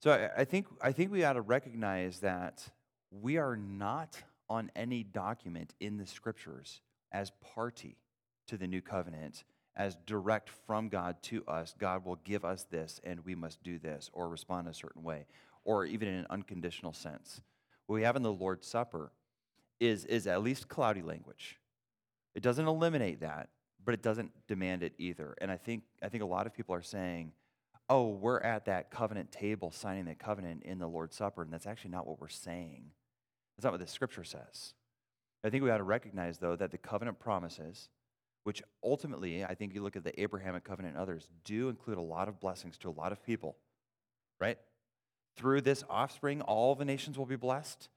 So 0.00 0.12
I, 0.12 0.42
I 0.42 0.44
think, 0.44 0.68
I 0.80 0.92
think 0.92 1.10
we 1.10 1.24
ought 1.24 1.32
to 1.32 1.40
recognize 1.40 2.20
that 2.20 2.70
we 3.22 3.36
are 3.38 3.56
not 3.56 4.16
on 4.48 4.70
any 4.74 5.02
document 5.02 5.74
in 5.80 5.96
the 5.96 6.06
scriptures 6.06 6.80
as 7.12 7.30
party 7.54 7.96
to 8.48 8.56
the 8.56 8.66
new 8.66 8.80
covenant, 8.80 9.44
as 9.76 9.96
direct 10.06 10.50
from 10.66 10.88
God 10.88 11.22
to 11.22 11.44
us. 11.46 11.74
God 11.78 12.04
will 12.04 12.16
give 12.24 12.44
us 12.44 12.64
this 12.70 13.00
and 13.04 13.24
we 13.24 13.34
must 13.34 13.62
do 13.62 13.78
this 13.78 14.10
or 14.12 14.28
respond 14.28 14.68
a 14.68 14.74
certain 14.74 15.02
way, 15.02 15.26
or 15.64 15.84
even 15.84 16.08
in 16.08 16.14
an 16.14 16.26
unconditional 16.30 16.92
sense. 16.92 17.40
What 17.86 17.96
we 17.96 18.02
have 18.02 18.16
in 18.16 18.22
the 18.22 18.32
Lord's 18.32 18.66
Supper 18.66 19.12
is, 19.80 20.04
is 20.04 20.26
at 20.26 20.42
least 20.42 20.68
cloudy 20.68 21.02
language. 21.02 21.58
It 22.34 22.42
doesn't 22.42 22.66
eliminate 22.66 23.20
that, 23.20 23.48
but 23.84 23.94
it 23.94 24.02
doesn't 24.02 24.32
demand 24.48 24.82
it 24.82 24.94
either. 24.98 25.34
And 25.40 25.50
I 25.50 25.56
think, 25.56 25.84
I 26.02 26.08
think 26.08 26.22
a 26.22 26.26
lot 26.26 26.46
of 26.46 26.54
people 26.54 26.74
are 26.74 26.82
saying, 26.82 27.32
oh, 27.88 28.08
we're 28.08 28.40
at 28.40 28.64
that 28.64 28.90
covenant 28.90 29.30
table 29.30 29.70
signing 29.70 30.06
that 30.06 30.18
covenant 30.18 30.62
in 30.62 30.78
the 30.78 30.86
Lord's 30.86 31.16
Supper, 31.16 31.42
and 31.42 31.52
that's 31.52 31.66
actually 31.66 31.90
not 31.90 32.06
what 32.06 32.20
we're 32.20 32.28
saying. 32.28 32.90
That's 33.56 33.64
not 33.64 33.72
what 33.72 33.80
the 33.80 33.86
scripture 33.86 34.24
says. 34.24 34.74
I 35.44 35.50
think 35.50 35.62
we 35.62 35.70
ought 35.70 35.78
to 35.78 35.84
recognize, 35.84 36.38
though, 36.38 36.56
that 36.56 36.70
the 36.70 36.78
covenant 36.78 37.18
promises, 37.18 37.90
which 38.44 38.62
ultimately, 38.82 39.44
I 39.44 39.54
think 39.54 39.74
you 39.74 39.82
look 39.82 39.96
at 39.96 40.04
the 40.04 40.18
Abrahamic 40.20 40.64
covenant 40.64 40.94
and 40.94 41.02
others, 41.02 41.28
do 41.44 41.68
include 41.68 41.98
a 41.98 42.02
lot 42.02 42.28
of 42.28 42.40
blessings 42.40 42.78
to 42.78 42.88
a 42.88 42.90
lot 42.90 43.12
of 43.12 43.22
people, 43.22 43.56
right? 44.40 44.58
Through 45.36 45.60
this 45.60 45.84
offspring, 45.90 46.40
all 46.40 46.74
the 46.74 46.84
nations 46.84 47.18
will 47.18 47.26
be 47.26 47.36
blessed. 47.36 47.88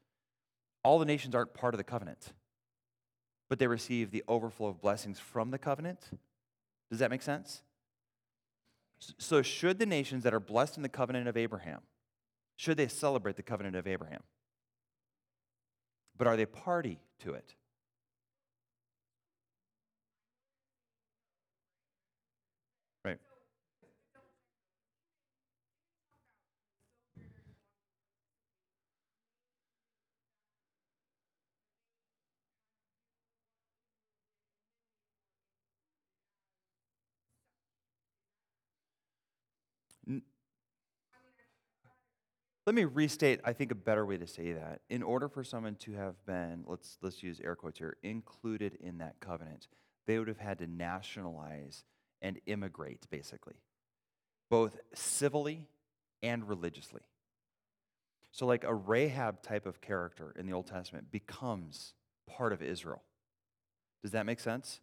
All 0.83 0.99
the 0.99 1.05
nations 1.05 1.35
aren't 1.35 1.53
part 1.53 1.73
of 1.73 1.77
the 1.77 1.83
covenant, 1.83 2.33
but 3.49 3.59
they 3.59 3.67
receive 3.67 4.11
the 4.11 4.23
overflow 4.27 4.67
of 4.67 4.81
blessings 4.81 5.19
from 5.19 5.51
the 5.51 5.57
covenant. 5.57 6.09
Does 6.89 6.99
that 6.99 7.11
make 7.11 7.21
sense? 7.21 7.61
So, 9.17 9.41
should 9.41 9.79
the 9.79 9.85
nations 9.85 10.23
that 10.23 10.33
are 10.33 10.39
blessed 10.39 10.77
in 10.77 10.83
the 10.83 10.89
covenant 10.89 11.27
of 11.27 11.37
Abraham, 11.37 11.81
should 12.55 12.77
they 12.77 12.87
celebrate 12.87 13.35
the 13.35 13.43
covenant 13.43 13.75
of 13.75 13.85
Abraham? 13.85 14.21
But 16.17 16.27
are 16.27 16.35
they 16.35 16.45
party 16.45 16.99
to 17.19 17.33
it? 17.33 17.53
Right. 23.05 23.19
Let 42.67 42.75
me 42.75 42.83
restate, 42.83 43.39
I 43.45 43.53
think, 43.53 43.71
a 43.71 43.75
better 43.75 44.05
way 44.05 44.17
to 44.17 44.27
say 44.27 44.51
that. 44.51 44.81
In 44.89 45.01
order 45.01 45.29
for 45.29 45.41
someone 45.41 45.75
to 45.75 45.93
have 45.93 46.15
been, 46.25 46.65
let's, 46.67 46.97
let's 47.01 47.23
use 47.23 47.39
air 47.41 47.55
quotes 47.55 47.79
here, 47.79 47.95
included 48.03 48.77
in 48.81 48.97
that 48.97 49.21
covenant, 49.21 49.69
they 50.05 50.19
would 50.19 50.27
have 50.27 50.37
had 50.37 50.59
to 50.59 50.67
nationalize 50.67 51.85
and 52.21 52.41
immigrate, 52.45 53.09
basically, 53.09 53.53
both 54.49 54.77
civilly 54.93 55.69
and 56.21 56.49
religiously. 56.49 57.03
So, 58.33 58.45
like 58.45 58.65
a 58.65 58.73
Rahab 58.73 59.41
type 59.41 59.65
of 59.65 59.79
character 59.79 60.33
in 60.37 60.45
the 60.45 60.51
Old 60.51 60.67
Testament 60.67 61.09
becomes 61.09 61.93
part 62.29 62.51
of 62.51 62.61
Israel. 62.61 63.01
Does 64.03 64.11
that 64.11 64.25
make 64.25 64.41
sense? 64.41 64.81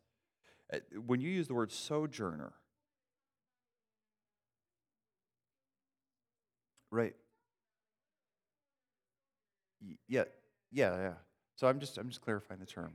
Uh, 0.72 0.78
when 1.04 1.20
you 1.20 1.28
use 1.28 1.48
the 1.48 1.54
word 1.54 1.70
sojourner, 1.70 2.54
right? 6.90 7.14
Yeah, 10.08 10.24
yeah, 10.72 10.96
yeah. 10.96 11.14
So 11.56 11.66
I'm 11.68 11.80
just 11.80 11.98
I'm 11.98 12.08
just 12.08 12.20
clarifying 12.22 12.60
the 12.60 12.66
term. 12.66 12.94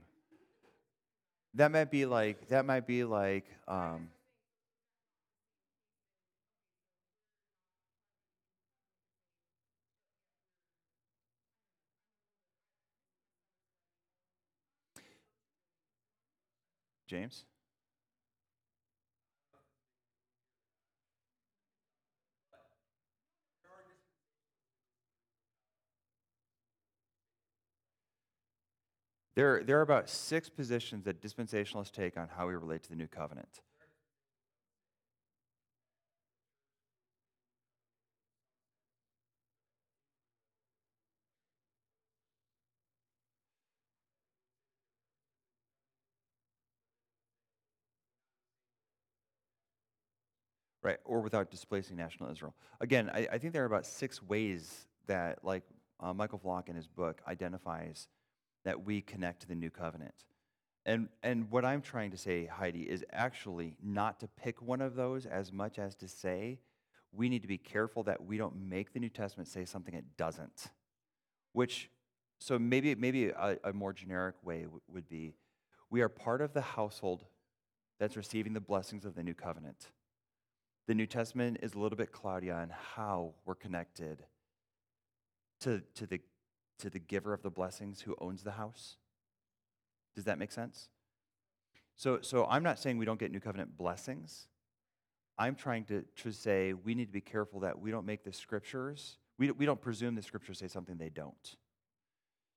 That 1.54 1.70
might 1.72 1.90
be 1.90 2.06
like 2.06 2.48
that 2.48 2.64
might 2.64 2.86
be 2.86 3.04
like 3.04 3.44
um, 3.66 4.10
James. 17.06 17.44
There, 29.40 29.62
there 29.64 29.78
are 29.78 29.80
about 29.80 30.10
six 30.10 30.50
positions 30.50 31.06
that 31.06 31.22
dispensationalists 31.22 31.92
take 31.92 32.18
on 32.18 32.28
how 32.28 32.46
we 32.46 32.52
relate 32.52 32.82
to 32.82 32.90
the 32.90 32.94
new 32.94 33.06
covenant. 33.06 33.48
Right, 50.82 50.98
or 51.06 51.22
without 51.22 51.50
displacing 51.50 51.96
national 51.96 52.30
Israel. 52.30 52.54
Again, 52.82 53.10
I, 53.14 53.26
I 53.32 53.38
think 53.38 53.54
there 53.54 53.62
are 53.62 53.66
about 53.66 53.86
six 53.86 54.22
ways 54.22 54.86
that, 55.06 55.42
like 55.42 55.62
uh, 55.98 56.12
Michael 56.12 56.40
Vlach 56.40 56.68
in 56.68 56.76
his 56.76 56.86
book 56.86 57.22
identifies 57.26 58.06
that 58.64 58.84
we 58.84 59.00
connect 59.00 59.42
to 59.42 59.48
the 59.48 59.54
new 59.54 59.70
covenant. 59.70 60.14
And, 60.86 61.08
and 61.22 61.50
what 61.50 61.64
I'm 61.64 61.82
trying 61.82 62.10
to 62.12 62.16
say, 62.16 62.46
Heidi, 62.46 62.82
is 62.82 63.04
actually 63.12 63.76
not 63.82 64.20
to 64.20 64.28
pick 64.28 64.62
one 64.62 64.80
of 64.80 64.94
those 64.94 65.26
as 65.26 65.52
much 65.52 65.78
as 65.78 65.94
to 65.96 66.08
say 66.08 66.58
we 67.12 67.28
need 67.28 67.42
to 67.42 67.48
be 67.48 67.58
careful 67.58 68.02
that 68.04 68.24
we 68.24 68.38
don't 68.38 68.56
make 68.56 68.92
the 68.92 69.00
New 69.00 69.08
Testament 69.08 69.48
say 69.48 69.64
something 69.64 69.94
it 69.94 70.16
doesn't. 70.16 70.68
Which, 71.52 71.90
so 72.38 72.58
maybe, 72.58 72.94
maybe 72.94 73.28
a, 73.28 73.58
a 73.64 73.72
more 73.72 73.92
generic 73.92 74.36
way 74.44 74.62
w- 74.62 74.80
would 74.88 75.08
be 75.08 75.34
we 75.90 76.02
are 76.02 76.08
part 76.08 76.40
of 76.40 76.52
the 76.52 76.60
household 76.60 77.24
that's 77.98 78.16
receiving 78.16 78.52
the 78.52 78.60
blessings 78.60 79.04
of 79.04 79.14
the 79.14 79.22
new 79.22 79.34
covenant. 79.34 79.88
The 80.86 80.94
New 80.94 81.06
Testament 81.06 81.58
is 81.62 81.74
a 81.74 81.78
little 81.78 81.98
bit 81.98 82.12
cloudy 82.12 82.50
on 82.50 82.72
how 82.94 83.34
we're 83.44 83.56
connected 83.56 84.24
to, 85.60 85.82
to 85.96 86.06
the 86.06 86.20
to 86.80 86.90
the 86.90 86.98
giver 86.98 87.32
of 87.32 87.42
the 87.42 87.50
blessings 87.50 88.02
who 88.02 88.16
owns 88.20 88.42
the 88.42 88.52
house. 88.52 88.96
Does 90.14 90.24
that 90.24 90.38
make 90.38 90.52
sense? 90.52 90.88
So, 91.96 92.20
so 92.22 92.46
I'm 92.48 92.62
not 92.62 92.78
saying 92.78 92.98
we 92.98 93.04
don't 93.04 93.20
get 93.20 93.30
new 93.30 93.40
covenant 93.40 93.76
blessings. 93.76 94.48
I'm 95.38 95.54
trying 95.54 95.84
to, 95.86 96.04
to 96.16 96.32
say 96.32 96.72
we 96.72 96.94
need 96.94 97.06
to 97.06 97.12
be 97.12 97.20
careful 97.20 97.60
that 97.60 97.78
we 97.78 97.90
don't 97.90 98.06
make 98.06 98.24
the 98.24 98.32
scriptures, 98.32 99.18
we, 99.38 99.50
we 99.52 99.64
don't 99.66 99.80
presume 99.80 100.14
the 100.14 100.22
scriptures 100.22 100.58
say 100.58 100.68
something 100.68 100.98
they 100.98 101.08
don't. 101.08 101.56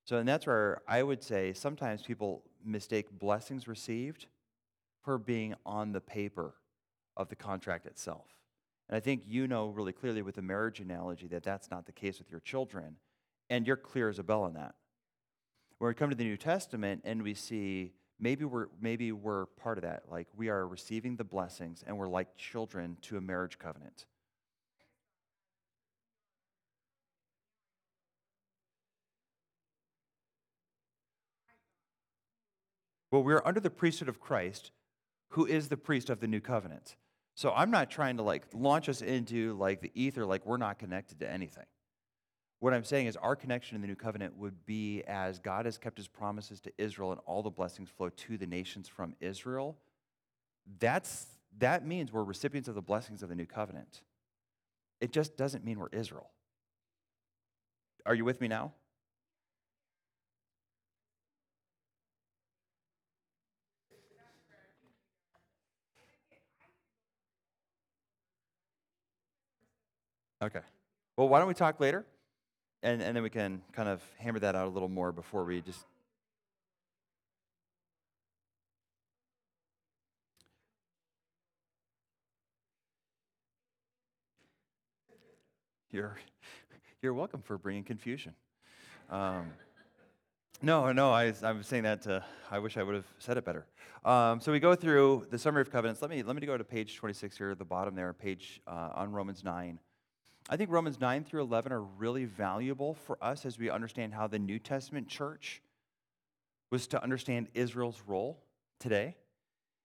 So, 0.06 0.18
and 0.18 0.28
that's 0.28 0.46
where 0.46 0.82
I 0.88 1.02
would 1.02 1.24
say 1.24 1.54
sometimes 1.54 2.02
people 2.02 2.44
mistake 2.66 3.18
blessings 3.18 3.68
received 3.68 4.28
for 5.02 5.18
being 5.18 5.56
on 5.66 5.94
the 5.94 6.02
paper 6.02 6.56
of 7.16 7.30
the 7.30 7.36
contract 7.36 7.86
itself. 7.86 8.26
And 8.90 8.98
I 8.98 9.00
think 9.00 9.24
you 9.26 9.48
know 9.48 9.68
really 9.68 9.94
clearly 9.94 10.22
with 10.22 10.36
the 10.36 10.42
marriage 10.42 10.80
analogy 10.80 11.28
that 11.28 11.44
that's 11.44 11.72
not 11.72 11.86
the 11.86 11.92
case 11.92 12.20
with 12.20 12.30
your 12.30 12.42
children 12.42 12.98
and 13.54 13.68
you're 13.68 13.78
clear 13.78 14.10
as 14.10 14.18
a 14.18 14.24
bell 14.24 14.42
on 14.42 14.56
that. 14.56 14.74
When 15.78 15.88
we 15.88 15.94
come 15.94 16.10
to 16.10 16.16
the 16.16 16.24
New 16.24 16.38
Testament 16.38 17.04
and 17.06 17.22
we 17.22 17.36
see 17.36 17.94
maybe 18.20 18.46
we're 18.46 18.66
maybe 18.82 19.12
we're 19.12 19.46
part 19.46 19.78
of 19.78 19.84
that, 19.84 20.06
like 20.10 20.28
we 20.36 20.50
are 20.50 20.68
receiving 20.68 21.18
the 21.18 21.24
blessings 21.24 21.84
and 21.86 21.96
we're 21.96 22.08
like 22.08 22.36
children 22.36 22.98
to 23.04 23.16
a 23.16 23.22
marriage 23.22 23.60
covenant. 23.60 24.08
Well, 33.12 33.22
we're 33.22 33.44
under 33.46 33.60
the 33.60 33.70
priesthood 33.70 34.10
of 34.10 34.20
Christ, 34.20 34.72
who 35.30 35.46
is 35.46 35.68
the 35.68 35.78
priest 35.78 36.10
of 36.10 36.22
the 36.22 36.28
new 36.28 36.42
covenant. 36.42 36.96
So 37.36 37.52
I'm 37.52 37.70
not 37.70 37.92
trying 37.92 38.18
to 38.18 38.24
like 38.24 38.48
launch 38.52 38.90
us 38.90 39.04
into 39.04 39.54
like 39.60 39.82
the 39.82 39.92
ether, 39.94 40.26
like 40.26 40.44
we're 40.44 40.58
not 40.58 40.80
connected 40.80 41.20
to 41.20 41.32
anything. 41.32 41.66
What 42.64 42.74
I'm 42.74 42.86
saying 42.86 43.08
is, 43.08 43.18
our 43.18 43.36
connection 43.36 43.76
in 43.76 43.82
the 43.82 43.90
new 43.90 43.96
covenant 43.98 44.38
would 44.38 44.66
be 44.66 45.04
as 45.06 45.38
God 45.38 45.66
has 45.66 45.78
kept 45.78 45.98
his 45.98 46.08
promises 46.08 46.62
to 46.62 46.72
Israel 46.78 47.12
and 47.12 47.20
all 47.26 47.44
the 47.44 47.50
blessings 47.50 47.90
flow 47.90 48.08
to 48.08 48.38
the 48.38 48.48
nations 48.48 48.88
from 48.88 49.16
Israel. 49.20 49.78
That's, 50.80 51.26
that 51.58 51.86
means 51.86 52.14
we're 52.14 52.24
recipients 52.24 52.70
of 52.70 52.76
the 52.76 52.82
blessings 52.82 53.22
of 53.22 53.28
the 53.28 53.36
new 53.36 53.46
covenant. 53.46 54.04
It 55.02 55.12
just 55.12 55.36
doesn't 55.36 55.66
mean 55.66 55.78
we're 55.78 55.90
Israel. 55.90 56.30
Are 58.06 58.16
you 58.16 58.24
with 58.24 58.40
me 58.40 58.48
now? 58.48 58.72
Okay. 70.42 70.62
Well, 71.18 71.28
why 71.28 71.40
don't 71.40 71.50
we 71.50 71.54
talk 71.54 71.82
later? 71.82 72.06
And, 72.84 73.02
and 73.02 73.16
then 73.16 73.24
we 73.24 73.30
can 73.30 73.62
kind 73.72 73.88
of 73.88 74.02
hammer 74.18 74.40
that 74.40 74.56
out 74.56 74.68
a 74.68 74.70
little 74.70 74.90
more 74.90 75.14
before 75.14 75.46
we 75.46 75.62
just. 75.62 75.86
You're, 85.92 86.18
you're 87.02 87.14
welcome 87.14 87.42
for 87.42 87.58
bringing 87.58 87.86
confusion. 87.86 88.34
Um, 89.10 89.46
no, 90.62 90.92
no, 90.92 91.12
I, 91.12 91.34
I'm 91.42 91.64
saying 91.64 91.84
that 91.84 92.02
to, 92.02 92.24
I 92.52 92.60
wish 92.60 92.76
I 92.76 92.84
would 92.84 92.96
have 92.96 93.08
said 93.20 93.38
it 93.38 93.46
better. 93.46 93.66
Um, 94.04 94.42
so 94.42 94.52
we 94.52 94.60
go 94.60 94.76
through 94.76 95.28
the 95.30 95.38
summary 95.38 95.62
of 95.62 95.72
covenants. 95.72 96.02
Let 96.02 96.12
me, 96.12 96.22
let 96.22 96.36
me 96.36 96.46
go 96.46 96.58
to 96.58 96.64
page 96.66 96.98
26 96.98 97.38
here 97.38 97.52
at 97.52 97.60
the 97.60 97.66
bottom 97.66 97.96
there, 97.96 98.12
page 98.12 98.60
uh, 98.68 98.90
on 98.94 99.14
Romans 99.14 99.42
9. 99.42 99.80
I 100.50 100.58
think 100.58 100.70
Romans 100.72 101.00
9 101.00 101.24
through 101.24 101.42
11 101.42 101.72
are 101.72 101.82
really 101.82 102.26
valuable 102.26 102.94
for 102.94 103.18
us 103.22 103.46
as 103.46 103.58
we 103.58 103.70
understand 103.70 104.14
how 104.14 104.28
the 104.28 104.40
New 104.40 104.60
Testament 104.60 105.08
church 105.08 105.62
was 106.70 106.88
to 106.88 107.02
understand 107.02 107.48
Israel's 107.54 108.02
role 108.06 108.44
today. 108.80 109.16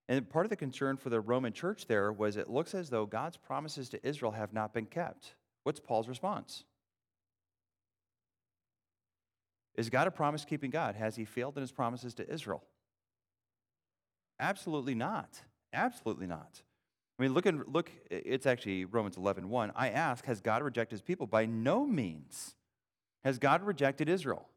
And 0.09 0.27
part 0.29 0.45
of 0.45 0.49
the 0.49 0.55
concern 0.55 0.97
for 0.97 1.09
the 1.09 1.21
Roman 1.21 1.53
church 1.53 1.85
there 1.87 2.11
was 2.11 2.35
it 2.35 2.49
looks 2.49 2.73
as 2.73 2.89
though 2.89 3.05
God's 3.05 3.37
promises 3.37 3.89
to 3.89 4.05
Israel 4.05 4.31
have 4.31 4.53
not 4.53 4.73
been 4.73 4.85
kept. 4.85 5.35
What's 5.63 5.79
Paul's 5.79 6.07
response? 6.09 6.63
Is 9.75 9.89
God 9.89 10.07
a 10.07 10.11
promise 10.11 10.43
keeping 10.43 10.71
God? 10.71 10.95
Has 10.95 11.15
he 11.15 11.25
failed 11.25 11.55
in 11.55 11.61
his 11.61 11.71
promises 11.71 12.13
to 12.15 12.29
Israel? 12.29 12.63
Absolutely 14.39 14.95
not. 14.95 15.41
Absolutely 15.71 16.27
not. 16.27 16.63
I 17.19 17.21
mean, 17.21 17.33
look, 17.33 17.45
and 17.45 17.63
look 17.67 17.91
it's 18.09 18.45
actually 18.45 18.85
Romans 18.85 19.17
11 19.17 19.49
1. 19.49 19.73
I 19.75 19.89
ask, 19.89 20.25
has 20.25 20.39
God 20.39 20.63
rejected 20.63 20.95
his 20.95 21.01
people? 21.01 21.27
By 21.27 21.45
no 21.45 21.85
means. 21.85 22.55
Has 23.25 23.37
God 23.37 23.61
rejected 23.63 24.07
Israel? 24.07 24.47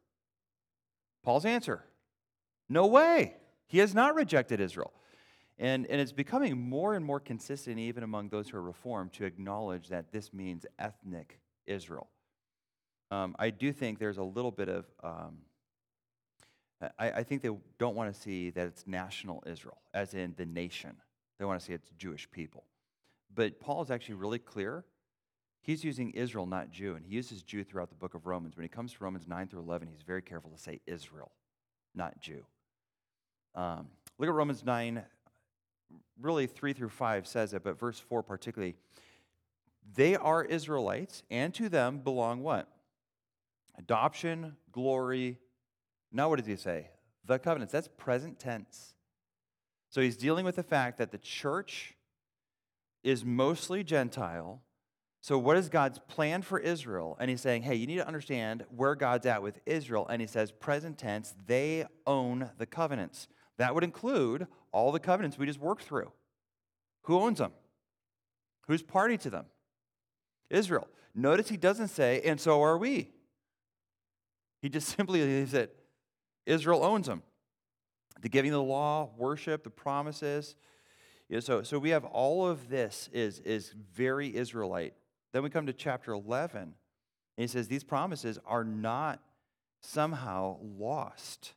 Paul's 1.23 1.45
answer 1.45 1.83
no 2.69 2.87
way. 2.87 3.35
He 3.67 3.79
has 3.79 3.93
not 3.93 4.15
rejected 4.15 4.59
Israel. 4.59 4.93
And, 5.59 5.85
and 5.87 6.01
it's 6.01 6.11
becoming 6.11 6.57
more 6.57 6.95
and 6.95 7.05
more 7.05 7.19
consistent, 7.19 7.77
even 7.77 8.03
among 8.03 8.29
those 8.29 8.49
who 8.49 8.57
are 8.57 8.61
reformed, 8.61 9.13
to 9.13 9.25
acknowledge 9.25 9.89
that 9.89 10.11
this 10.11 10.33
means 10.33 10.65
ethnic 10.79 11.39
Israel. 11.67 12.09
Um, 13.11 13.35
I 13.37 13.51
do 13.51 13.71
think 13.71 13.99
there's 13.99 14.17
a 14.17 14.23
little 14.23 14.49
bit 14.49 14.69
of, 14.69 14.85
um, 15.03 15.37
I, 16.97 17.11
I 17.11 17.23
think 17.23 17.43
they 17.43 17.51
don't 17.77 17.95
want 17.95 18.13
to 18.13 18.19
see 18.19 18.49
that 18.51 18.65
it's 18.65 18.87
national 18.87 19.43
Israel, 19.45 19.77
as 19.93 20.13
in 20.15 20.33
the 20.37 20.45
nation. 20.45 20.95
They 21.43 21.47
want 21.47 21.59
to 21.59 21.65
say 21.65 21.73
it's 21.73 21.89
Jewish 21.97 22.31
people. 22.31 22.63
But 23.35 23.59
Paul 23.59 23.81
is 23.83 23.91
actually 23.91 24.15
really 24.15 24.39
clear. 24.39 24.85
He's 25.61 25.83
using 25.83 26.11
Israel, 26.11 26.45
not 26.45 26.71
Jew, 26.71 26.95
and 26.95 27.05
he 27.05 27.13
uses 27.13 27.43
Jew 27.43 27.65
throughout 27.65 27.89
the 27.89 27.97
book 27.97 28.13
of 28.13 28.25
Romans. 28.25 28.55
When 28.55 28.63
he 28.63 28.69
comes 28.69 28.93
to 28.93 29.03
Romans 29.03 29.27
9 29.27 29.49
through 29.49 29.59
11, 29.59 29.89
he's 29.89 30.03
very 30.03 30.21
careful 30.21 30.51
to 30.51 30.57
say 30.57 30.79
Israel, 30.87 31.33
not 31.93 32.17
Jew. 32.21 32.45
Um, 33.55 33.89
look 34.17 34.29
at 34.29 34.33
Romans 34.33 34.63
9, 34.63 35.03
really 36.21 36.47
3 36.47 36.71
through 36.71 36.87
5 36.87 37.27
says 37.27 37.53
it, 37.53 37.61
but 37.61 37.77
verse 37.77 37.99
4 37.99 38.23
particularly. 38.23 38.75
They 39.95 40.15
are 40.15 40.45
Israelites, 40.45 41.23
and 41.29 41.53
to 41.55 41.67
them 41.67 41.97
belong 41.97 42.41
what? 42.41 42.69
Adoption, 43.77 44.55
glory. 44.71 45.39
Now, 46.09 46.29
what 46.29 46.39
does 46.39 46.47
he 46.47 46.55
say? 46.55 46.87
The 47.25 47.37
covenants. 47.37 47.73
That's 47.73 47.89
present 47.97 48.39
tense. 48.39 48.92
So 49.93 50.01
he's 50.01 50.17
dealing 50.17 50.43
with 50.43 50.55
the 50.55 50.63
fact 50.63 50.97
that 50.97 51.11
the 51.11 51.19
church 51.19 51.93
is 53.03 53.23
mostly 53.23 53.83
Gentile. 53.83 54.63
So, 55.21 55.37
what 55.37 55.55
is 55.55 55.69
God's 55.69 55.99
plan 55.99 56.41
for 56.41 56.57
Israel? 56.57 57.15
And 57.19 57.29
he's 57.29 57.41
saying, 57.41 57.61
hey, 57.61 57.75
you 57.75 57.85
need 57.85 57.97
to 57.97 58.07
understand 58.07 58.65
where 58.75 58.95
God's 58.95 59.27
at 59.27 59.43
with 59.43 59.59
Israel. 59.67 60.07
And 60.07 60.19
he 60.19 60.27
says, 60.27 60.51
present 60.51 60.97
tense, 60.97 61.35
they 61.45 61.85
own 62.07 62.49
the 62.57 62.65
covenants. 62.65 63.27
That 63.59 63.75
would 63.75 63.83
include 63.83 64.47
all 64.71 64.91
the 64.91 64.99
covenants 64.99 65.37
we 65.37 65.45
just 65.45 65.59
worked 65.59 65.83
through. 65.83 66.11
Who 67.03 67.19
owns 67.19 67.37
them? 67.37 67.51
Who's 68.65 68.81
party 68.81 69.19
to 69.19 69.29
them? 69.29 69.45
Israel. 70.49 70.87
Notice 71.13 71.49
he 71.49 71.57
doesn't 71.57 71.89
say, 71.89 72.19
and 72.25 72.41
so 72.41 72.63
are 72.63 72.79
we. 72.79 73.11
He 74.59 74.69
just 74.69 74.87
simply 74.97 75.45
said, 75.45 75.69
Israel 76.47 76.83
owns 76.83 77.05
them. 77.05 77.21
The 78.21 78.29
giving 78.29 78.51
of 78.51 78.55
the 78.55 78.63
law, 78.63 79.09
worship, 79.17 79.63
the 79.63 79.69
promises. 79.69 80.55
You 81.29 81.37
know, 81.37 81.39
so, 81.39 81.63
so 81.63 81.79
we 81.79 81.89
have 81.89 82.05
all 82.05 82.47
of 82.47 82.69
this 82.69 83.09
is, 83.11 83.39
is 83.39 83.73
very 83.93 84.35
Israelite. 84.35 84.93
Then 85.31 85.43
we 85.43 85.49
come 85.49 85.65
to 85.65 85.73
chapter 85.73 86.13
11, 86.13 86.61
and 86.61 86.73
he 87.37 87.47
says 87.47 87.67
these 87.67 87.83
promises 87.83 88.39
are 88.45 88.63
not 88.63 89.19
somehow 89.81 90.57
lost. 90.61 91.53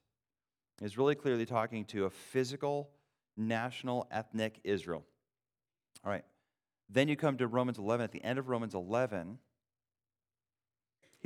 He's 0.80 0.98
really 0.98 1.14
clearly 1.14 1.46
talking 1.46 1.84
to 1.86 2.07
a 2.07 2.11
physical, 2.11 2.90
national, 3.36 4.09
ethnic 4.11 4.61
Israel. 4.64 5.04
All 6.04 6.11
right. 6.11 6.24
Then 6.88 7.09
you 7.09 7.16
come 7.16 7.36
to 7.38 7.46
Romans 7.46 7.78
11. 7.78 8.04
At 8.04 8.12
the 8.12 8.22
end 8.24 8.38
of 8.38 8.48
Romans 8.48 8.74
11, 8.74 9.38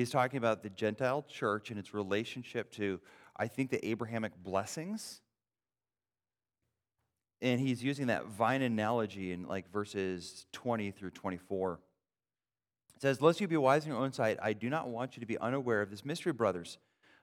He's 0.00 0.08
talking 0.08 0.38
about 0.38 0.62
the 0.62 0.70
Gentile 0.70 1.22
church 1.28 1.70
and 1.70 1.78
its 1.78 1.92
relationship 1.92 2.70
to, 2.72 3.00
I 3.40 3.48
think, 3.48 3.70
the 3.70 3.84
Abrahamic 3.88 4.32
blessings. 4.36 5.22
And 7.40 7.58
he's 7.58 7.82
using 7.82 8.08
that 8.08 8.26
vine 8.26 8.60
analogy 8.60 9.32
in 9.32 9.48
like 9.48 9.72
verses 9.72 10.44
20 10.52 10.90
through 10.90 11.10
24. 11.10 11.80
It 12.96 13.02
says, 13.02 13.22
Lest 13.22 13.40
you 13.40 13.48
be 13.48 13.56
wise 13.56 13.86
in 13.86 13.92
your 13.92 14.00
own 14.00 14.12
sight, 14.12 14.36
I 14.42 14.52
do 14.52 14.68
not 14.68 14.88
want 14.88 15.16
you 15.16 15.20
to 15.20 15.26
be 15.26 15.38
unaware 15.38 15.80
of 15.80 15.90
this 15.90 16.04
mystery, 16.04 16.34
brothers. 16.34 16.76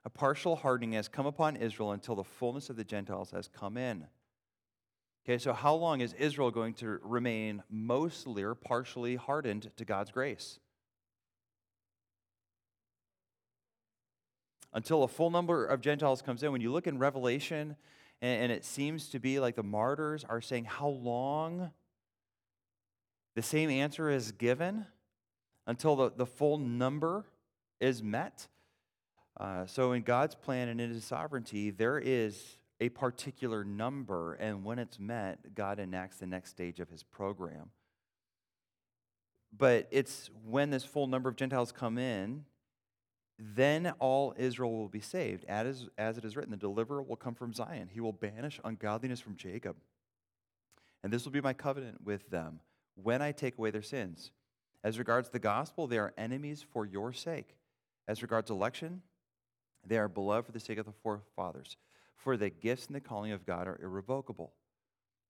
A 0.06 0.10
partial 0.10 0.56
hardening 0.56 0.94
has 0.94 1.08
come 1.08 1.28
upon 1.28 1.56
Israel 1.56 1.92
until 1.92 2.16
the 2.16 2.24
fullness 2.24 2.72
of 2.72 2.78
the 2.78 2.84
Gentiles 2.84 3.30
has 3.30 3.48
come 3.48 3.78
in. 3.78 4.08
Okay, 5.24 5.38
so 5.38 5.54
how 5.54 5.76
long 5.76 6.02
is 6.02 6.14
Israel 6.14 6.50
going 6.50 6.74
to 6.76 7.00
remain 7.04 7.62
mostly 7.70 8.42
or 8.42 8.56
partially 8.56 9.18
hardened 9.18 9.70
to 9.78 9.86
God's 9.86 10.10
grace? 10.10 10.60
Until 14.74 15.04
a 15.04 15.08
full 15.08 15.30
number 15.30 15.66
of 15.66 15.82
Gentiles 15.82 16.22
comes 16.22 16.44
in. 16.44 16.52
When 16.52 16.62
you 16.62 16.72
look 16.72 16.88
in 16.88 16.98
Revelation, 17.00 17.76
and, 18.22 18.44
and 18.44 18.52
it 18.52 18.66
seems 18.66 19.10
to 19.10 19.20
be 19.20 19.40
like 19.40 19.56
the 19.56 19.64
martyrs 19.64 20.26
are 20.28 20.42
saying, 20.42 20.66
How 20.66 20.90
long? 20.90 21.72
The 23.36 23.42
same 23.44 23.70
answer 23.70 24.10
is 24.10 24.32
given 24.32 24.88
until 25.68 25.96
the, 25.96 26.12
the 26.16 26.26
full 26.26 26.58
number 26.58 27.26
is 27.80 28.02
met. 28.02 28.48
Uh, 29.40 29.68
so, 29.68 29.92
in 29.92 30.02
God's 30.02 30.34
plan 30.34 30.70
and 30.70 30.82
in 30.82 30.90
His 30.90 31.04
sovereignty, 31.04 31.70
there 31.70 32.00
is 32.00 32.58
a 32.80 32.90
particular 32.90 33.64
number, 33.64 34.34
and 34.36 34.64
when 34.64 34.80
it's 34.80 35.00
met, 35.00 35.54
God 35.54 35.80
enacts 35.80 36.18
the 36.18 36.26
next 36.26 36.50
stage 36.50 36.80
of 36.80 36.90
His 36.90 37.04
program. 37.04 37.70
But 39.56 39.88
it's 39.92 40.30
when 40.44 40.72
this 40.72 40.84
full 40.84 41.08
number 41.08 41.30
of 41.30 41.36
Gentiles 41.36 41.72
come 41.72 41.98
in 41.98 42.46
then 43.40 43.94
all 44.00 44.34
Israel 44.38 44.72
will 44.72 44.90
be 44.90 45.00
saved. 45.00 45.46
As, 45.46 45.88
as 45.98 46.18
it 46.18 46.26
is 46.26 46.36
written, 46.36 46.52
the 46.52 46.58
deliverer 46.58 47.04
will 47.04 47.16
come 47.16 47.36
from 47.36 47.54
Zion. 47.54 47.90
He 47.92 48.00
will 48.00 48.14
banish 48.14 48.60
ungodliness 48.64 49.20
from 49.20 49.36
Jacob. 49.36 49.76
And 51.04 51.14
this 51.14 51.24
will 51.24 51.32
be 51.32 51.42
my 51.42 51.54
covenant 51.54 52.04
with 52.04 52.30
them 52.30 52.60
when 52.96 53.22
I 53.22 53.32
take 53.32 53.58
away 53.58 53.70
their 53.72 53.84
sins. 53.84 54.32
As 54.84 54.98
regards 54.98 55.30
the 55.30 55.40
gospel, 55.40 55.86
they 55.86 56.00
are 56.00 56.14
enemies 56.18 56.66
for 56.74 56.86
your 56.86 57.14
sake. 57.14 57.56
As 58.08 58.22
regards 58.22 58.50
election, 58.50 59.02
they 59.86 59.98
are 59.98 60.08
beloved 60.08 60.46
for 60.46 60.52
the 60.52 60.60
sake 60.60 60.80
of 60.80 60.86
the 60.86 60.92
forefathers. 61.04 61.78
For 62.16 62.38
the 62.38 62.50
gifts 62.50 62.88
and 62.88 62.96
the 62.96 63.02
calling 63.02 63.32
of 63.32 63.46
God 63.46 63.68
are 63.68 63.80
irrevocable. 63.82 64.54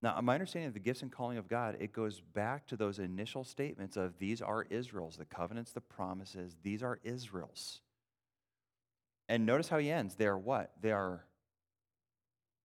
Now, 0.01 0.19
my 0.21 0.35
understanding 0.35 0.67
of 0.67 0.73
the 0.73 0.79
gifts 0.79 1.01
and 1.01 1.11
calling 1.11 1.37
of 1.37 1.47
God, 1.47 1.75
it 1.79 1.91
goes 1.91 2.21
back 2.21 2.67
to 2.67 2.77
those 2.77 2.99
initial 2.99 3.43
statements 3.43 3.97
of 3.97 4.17
these 4.19 4.41
are 4.41 4.63
Israel's, 4.69 5.17
the 5.17 5.25
covenants, 5.25 5.71
the 5.71 5.81
promises, 5.81 6.55
these 6.63 6.83
are 6.83 6.99
Israel's. 7.03 7.81
And 9.29 9.45
notice 9.45 9.69
how 9.69 9.77
he 9.77 9.91
ends. 9.91 10.15
They 10.15 10.25
are 10.25 10.37
what? 10.37 10.71
They 10.81 10.91
are 10.91 11.25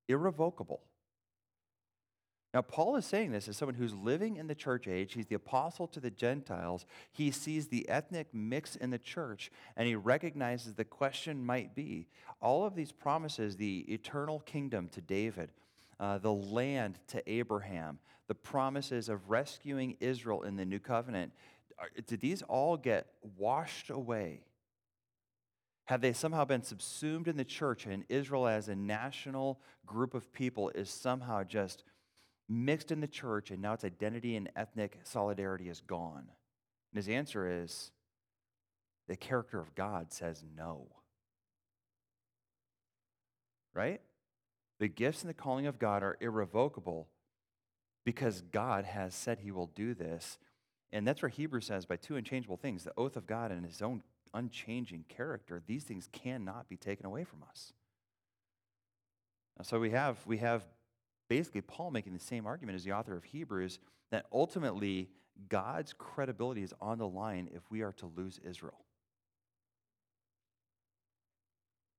irrevocable. 0.08 0.80
Now, 2.54 2.60
Paul 2.60 2.96
is 2.96 3.06
saying 3.06 3.32
this 3.32 3.48
as 3.48 3.56
someone 3.56 3.76
who's 3.76 3.94
living 3.94 4.36
in 4.36 4.46
the 4.46 4.54
church 4.54 4.86
age. 4.86 5.14
He's 5.14 5.26
the 5.26 5.36
apostle 5.36 5.86
to 5.88 6.00
the 6.00 6.10
Gentiles. 6.10 6.84
He 7.10 7.30
sees 7.30 7.68
the 7.68 7.88
ethnic 7.88 8.28
mix 8.34 8.76
in 8.76 8.90
the 8.90 8.98
church, 8.98 9.50
and 9.74 9.88
he 9.88 9.94
recognizes 9.94 10.74
the 10.74 10.84
question 10.84 11.42
might 11.42 11.74
be 11.74 12.08
all 12.42 12.66
of 12.66 12.74
these 12.74 12.92
promises 12.92 13.56
the 13.56 13.86
eternal 13.92 14.40
kingdom 14.40 14.88
to 14.88 15.00
David, 15.00 15.50
uh, 15.98 16.18
the 16.18 16.32
land 16.32 16.98
to 17.08 17.22
Abraham, 17.30 17.98
the 18.28 18.34
promises 18.34 19.08
of 19.08 19.30
rescuing 19.30 19.96
Israel 20.00 20.42
in 20.42 20.56
the 20.56 20.64
new 20.66 20.78
covenant 20.78 21.32
did 22.06 22.20
these 22.20 22.42
all 22.42 22.76
get 22.76 23.06
washed 23.36 23.90
away 23.90 24.40
have 25.92 26.00
they 26.00 26.14
somehow 26.14 26.46
been 26.46 26.62
subsumed 26.62 27.28
in 27.28 27.36
the 27.36 27.44
church 27.44 27.84
and 27.84 28.04
Israel 28.08 28.48
as 28.48 28.66
a 28.70 28.74
national 28.74 29.60
group 29.84 30.14
of 30.14 30.32
people 30.32 30.70
is 30.70 30.88
somehow 30.88 31.42
just 31.42 31.84
mixed 32.48 32.90
in 32.90 33.02
the 33.02 33.06
church 33.06 33.50
and 33.50 33.60
now 33.60 33.74
its 33.74 33.84
identity 33.84 34.34
and 34.34 34.50
ethnic 34.56 35.00
solidarity 35.04 35.68
is 35.68 35.82
gone? 35.82 36.30
And 36.92 36.96
his 36.96 37.10
answer 37.10 37.62
is 37.62 37.90
the 39.06 39.18
character 39.18 39.60
of 39.60 39.74
God 39.74 40.14
says 40.14 40.42
no. 40.56 40.86
Right? 43.74 44.00
The 44.80 44.88
gifts 44.88 45.20
and 45.20 45.28
the 45.28 45.34
calling 45.34 45.66
of 45.66 45.78
God 45.78 46.02
are 46.02 46.16
irrevocable 46.22 47.08
because 48.06 48.40
God 48.40 48.86
has 48.86 49.14
said 49.14 49.40
he 49.40 49.50
will 49.50 49.70
do 49.74 49.92
this. 49.92 50.38
And 50.90 51.06
that's 51.06 51.20
where 51.20 51.28
Hebrews 51.28 51.66
says 51.66 51.84
by 51.84 51.96
two 51.96 52.16
unchangeable 52.16 52.56
things 52.56 52.84
the 52.84 52.94
oath 52.96 53.18
of 53.18 53.26
God 53.26 53.52
and 53.52 53.66
his 53.66 53.82
own 53.82 54.02
unchanging 54.34 55.04
character, 55.08 55.62
these 55.66 55.84
things 55.84 56.08
cannot 56.12 56.68
be 56.68 56.76
taken 56.76 57.06
away 57.06 57.24
from 57.24 57.42
us. 57.48 57.72
So 59.62 59.78
we 59.78 59.90
have, 59.90 60.18
we 60.26 60.38
have 60.38 60.64
basically 61.28 61.60
Paul 61.60 61.90
making 61.90 62.14
the 62.14 62.20
same 62.20 62.46
argument 62.46 62.76
as 62.76 62.84
the 62.84 62.92
author 62.92 63.16
of 63.16 63.24
Hebrews 63.24 63.78
that 64.10 64.26
ultimately 64.32 65.10
God's 65.48 65.92
credibility 65.92 66.62
is 66.62 66.74
on 66.80 66.98
the 66.98 67.08
line 67.08 67.48
if 67.54 67.62
we 67.70 67.82
are 67.82 67.92
to 67.92 68.10
lose 68.16 68.40
Israel. 68.44 68.84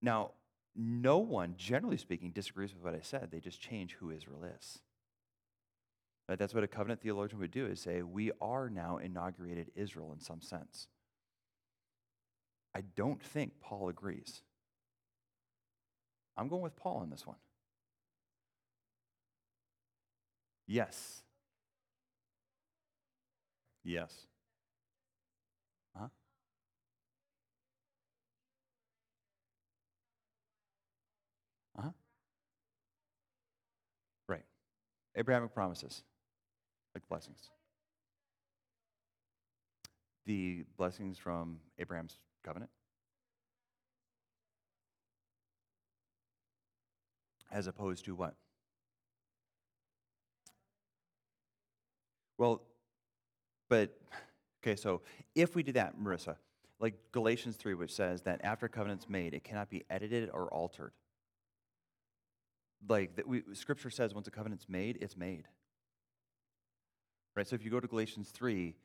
Now, 0.01 0.31
no 0.75 1.19
one, 1.19 1.55
generally 1.57 1.97
speaking, 1.97 2.31
disagrees 2.31 2.73
with 2.73 2.83
what 2.83 2.95
I 2.95 3.01
said. 3.01 3.29
They 3.31 3.39
just 3.39 3.61
change 3.61 3.93
who 3.93 4.11
Israel 4.11 4.43
is. 4.57 4.79
Right? 6.27 6.37
That's 6.37 6.53
what 6.53 6.63
a 6.63 6.67
covenant 6.67 7.01
theologian 7.01 7.39
would 7.39 7.51
do 7.51 7.65
is 7.65 7.79
say, 7.79 8.01
we 8.01 8.31
are 8.41 8.69
now 8.69 8.97
inaugurated 8.97 9.71
Israel 9.75 10.11
in 10.13 10.19
some 10.19 10.41
sense. 10.41 10.87
I 12.75 12.81
don't 12.95 13.21
think 13.21 13.59
Paul 13.61 13.89
agrees. 13.89 14.41
I'm 16.35 16.47
going 16.47 16.63
with 16.63 16.75
Paul 16.75 16.97
on 16.97 17.09
this 17.09 17.27
one. 17.27 17.37
Yes. 20.65 21.21
Yes. 23.83 24.27
Huh? 25.95 26.07
Uh-huh. 31.77 31.89
Right. 34.27 34.43
Abrahamic 35.15 35.53
promises, 35.53 36.03
like 36.95 37.07
blessings. 37.07 37.49
The 40.25 40.63
blessings 40.77 41.17
from 41.17 41.59
Abraham's 41.77 42.17
covenant. 42.43 42.71
As 47.51 47.67
opposed 47.67 48.05
to 48.05 48.15
what? 48.15 48.35
Well, 52.37 52.61
but, 53.69 53.97
okay, 54.63 54.75
so 54.75 55.01
if 55.35 55.55
we 55.55 55.63
do 55.63 55.71
that, 55.73 55.97
Marissa, 55.99 56.35
like 56.79 56.95
Galatians 57.11 57.55
3, 57.55 57.75
which 57.75 57.93
says 57.93 58.23
that 58.23 58.41
after 58.43 58.67
covenant's 58.67 59.07
made, 59.07 59.33
it 59.33 59.43
cannot 59.43 59.69
be 59.69 59.83
edited 59.89 60.29
or 60.33 60.47
altered. 60.53 60.91
Like, 62.87 63.15
that 63.15 63.27
we, 63.27 63.43
Scripture 63.53 63.89
says 63.89 64.13
once 64.13 64.27
a 64.27 64.31
covenant's 64.31 64.67
made, 64.67 64.97
it's 64.99 65.15
made. 65.15 65.47
Right? 67.35 67.47
So 67.47 67.55
if 67.55 67.63
you 67.63 67.71
go 67.71 67.79
to 67.79 67.87
Galatians 67.87 68.29
3, 68.29 68.75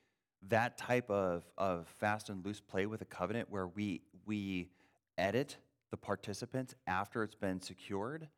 that 0.48 0.78
type 0.78 1.10
of, 1.10 1.44
of 1.58 1.86
fast 1.98 2.28
and 2.28 2.44
loose 2.44 2.60
play 2.60 2.86
with 2.86 3.02
a 3.02 3.06
covenant 3.06 3.50
where 3.50 3.66
we, 3.66 4.02
we 4.26 4.68
edit 5.16 5.56
the 5.90 5.96
participants 5.96 6.74
after 6.86 7.22
it's 7.22 7.34
been 7.34 7.60
secured 7.60 8.28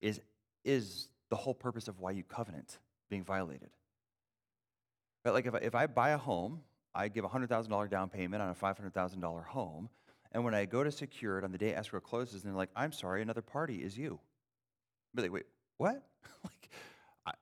is, 0.00 0.20
is 0.64 1.08
the 1.30 1.36
whole 1.36 1.54
purpose 1.54 1.88
of 1.88 2.00
why 2.00 2.10
you 2.10 2.22
covenant 2.24 2.78
being 3.08 3.24
violated. 3.24 3.70
But 5.24 5.34
like 5.34 5.46
if 5.46 5.54
I, 5.54 5.58
if 5.58 5.74
I 5.74 5.86
buy 5.86 6.10
a 6.10 6.18
home, 6.18 6.60
I 6.94 7.08
give 7.08 7.24
a 7.24 7.28
$100,000 7.28 7.90
down 7.90 8.08
payment 8.08 8.42
on 8.42 8.48
a 8.48 8.54
$500,000 8.54 9.44
home, 9.44 9.88
and 10.32 10.44
when 10.44 10.54
I 10.54 10.64
go 10.64 10.82
to 10.82 10.90
secure 10.90 11.38
it 11.38 11.44
on 11.44 11.52
the 11.52 11.58
day 11.58 11.74
escrow 11.74 12.00
closes, 12.00 12.44
and 12.44 12.52
they're 12.52 12.56
like, 12.58 12.70
I'm 12.74 12.92
sorry, 12.92 13.22
another 13.22 13.42
party 13.42 13.76
is 13.76 13.96
you. 13.96 14.18
But 15.14 15.22
like, 15.22 15.32
wait, 15.32 15.46
what? 15.78 16.02
like, 16.44 16.70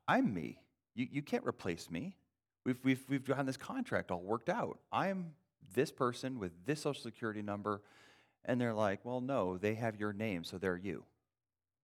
I, 0.09 0.19
am 0.19 0.33
me. 0.33 0.59
You, 0.95 1.09
you 1.11 1.23
can't 1.23 1.45
replace 1.45 1.91
me. 1.91 2.17
We've, 2.65 2.79
we've, 2.83 3.05
we've 3.09 3.25
gotten 3.25 3.47
this 3.47 3.57
contract 3.57 4.11
all 4.11 4.23
worked 4.23 4.49
out. 4.49 4.79
I'm 4.91 5.33
this 5.75 5.91
person 5.91 6.39
with 6.39 6.53
this 6.67 6.81
social 6.81 7.03
security 7.03 7.43
number. 7.43 7.83
And 8.45 8.61
they're 8.61 8.75
like, 8.75 9.05
well, 9.05 9.21
no, 9.21 9.57
they 9.59 9.75
have 9.75 9.97
your 9.97 10.13
name, 10.13 10.45
so 10.45 10.59
they're 10.59 10.77
you. 10.77 11.05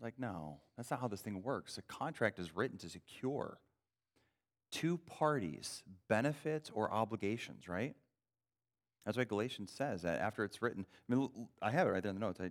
Like, 0.01 0.19
no, 0.19 0.61
that's 0.77 0.91
not 0.91 1.01
how 1.01 1.09
this 1.09 1.21
thing 1.21 1.43
works. 1.43 1.79
A 1.79 1.83
contract 1.83 2.39
is 2.39 2.57
written 2.57 2.79
to 2.79 2.89
secure 2.89 3.59
two 4.71 4.99
parties, 4.99 5.83
benefits 6.09 6.71
or 6.73 6.91
obligations, 6.93 7.69
right? 7.69 7.95
That's 9.05 9.17
why 9.17 9.25
Galatians 9.25 9.73
says 9.73 10.03
that 10.03 10.21
after 10.21 10.45
it's 10.45 10.63
written. 10.63 10.87
I 11.11 11.15
mean, 11.15 11.29
I 11.61 11.71
have 11.71 11.87
it 11.87 11.91
right 11.91 12.03
there 12.03 12.11
in 12.11 12.17
the 12.17 12.21
notes. 12.21 12.41
I 12.41 12.51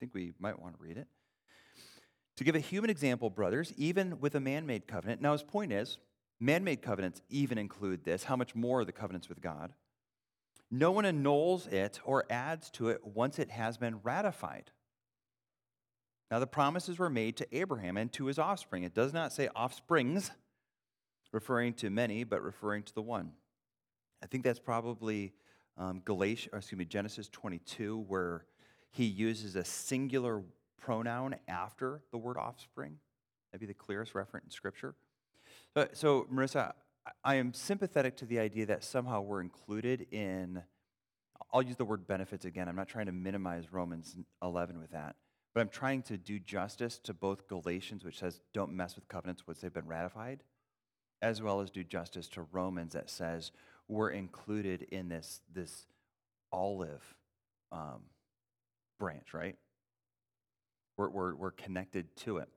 think 0.00 0.14
we 0.14 0.32
might 0.38 0.60
want 0.60 0.76
to 0.76 0.82
read 0.82 0.98
it. 0.98 1.06
To 2.36 2.44
give 2.44 2.54
a 2.54 2.60
human 2.60 2.90
example, 2.90 3.30
brothers, 3.30 3.72
even 3.76 4.20
with 4.20 4.34
a 4.34 4.40
man 4.40 4.66
made 4.66 4.86
covenant. 4.86 5.20
Now, 5.20 5.32
his 5.32 5.42
point 5.42 5.72
is 5.72 5.98
man 6.40 6.64
made 6.64 6.82
covenants 6.82 7.22
even 7.28 7.58
include 7.58 8.04
this. 8.04 8.24
How 8.24 8.36
much 8.36 8.54
more 8.54 8.84
the 8.84 8.92
covenants 8.92 9.28
with 9.28 9.40
God? 9.40 9.72
No 10.70 10.90
one 10.90 11.04
annuls 11.04 11.66
it 11.66 12.00
or 12.04 12.24
adds 12.30 12.70
to 12.72 12.88
it 12.88 13.06
once 13.06 13.38
it 13.38 13.50
has 13.50 13.78
been 13.78 14.00
ratified. 14.02 14.70
Now, 16.30 16.38
the 16.38 16.46
promises 16.46 16.98
were 16.98 17.08
made 17.08 17.36
to 17.38 17.56
Abraham 17.56 17.96
and 17.96 18.12
to 18.12 18.26
his 18.26 18.38
offspring. 18.38 18.82
It 18.82 18.94
does 18.94 19.14
not 19.14 19.32
say 19.32 19.48
offsprings, 19.48 20.30
referring 21.32 21.72
to 21.74 21.88
many, 21.88 22.24
but 22.24 22.42
referring 22.42 22.82
to 22.82 22.94
the 22.94 23.02
one. 23.02 23.32
I 24.22 24.26
think 24.26 24.44
that's 24.44 24.58
probably 24.58 25.32
um, 25.78 26.02
Galatia, 26.04 26.50
excuse 26.52 26.78
me, 26.78 26.84
Genesis 26.84 27.28
22, 27.30 28.04
where 28.08 28.44
he 28.90 29.04
uses 29.04 29.56
a 29.56 29.64
singular 29.64 30.42
pronoun 30.78 31.36
after 31.46 32.02
the 32.10 32.18
word 32.18 32.36
offspring. 32.36 32.98
That'd 33.50 33.60
be 33.60 33.66
the 33.66 33.74
clearest 33.74 34.14
reference 34.14 34.46
in 34.46 34.50
Scripture. 34.50 34.94
So, 35.76 35.88
so, 35.92 36.26
Marissa, 36.32 36.72
I 37.24 37.36
am 37.36 37.52
sympathetic 37.52 38.16
to 38.18 38.26
the 38.26 38.38
idea 38.38 38.66
that 38.66 38.84
somehow 38.84 39.20
we're 39.20 39.40
included 39.40 40.06
in, 40.10 40.62
I'll 41.52 41.62
use 41.62 41.76
the 41.76 41.84
word 41.84 42.06
benefits 42.06 42.44
again. 42.44 42.68
I'm 42.68 42.76
not 42.76 42.88
trying 42.88 43.06
to 43.06 43.12
minimize 43.12 43.72
Romans 43.72 44.16
11 44.42 44.78
with 44.78 44.90
that, 44.92 45.16
but 45.54 45.60
I'm 45.60 45.68
trying 45.68 46.02
to 46.04 46.16
do 46.16 46.38
justice 46.38 46.98
to 47.04 47.14
both 47.14 47.48
Galatians, 47.48 48.04
which 48.04 48.18
says 48.18 48.40
don't 48.52 48.72
mess 48.72 48.96
with 48.96 49.08
covenants 49.08 49.46
once 49.46 49.60
they've 49.60 49.72
been 49.72 49.86
ratified, 49.86 50.42
as 51.22 51.42
well 51.42 51.60
as 51.60 51.70
do 51.70 51.84
justice 51.84 52.28
to 52.28 52.42
Romans 52.52 52.94
that 52.94 53.10
says 53.10 53.52
we're 53.88 54.10
included 54.10 54.82
in 54.90 55.08
this, 55.08 55.40
this 55.52 55.86
olive 56.52 57.02
um, 57.72 58.02
branch, 58.98 59.32
right? 59.32 59.56
We're, 60.96 61.10
we're, 61.10 61.34
we're 61.34 61.50
connected 61.52 62.14
to 62.18 62.38
it. 62.38 62.48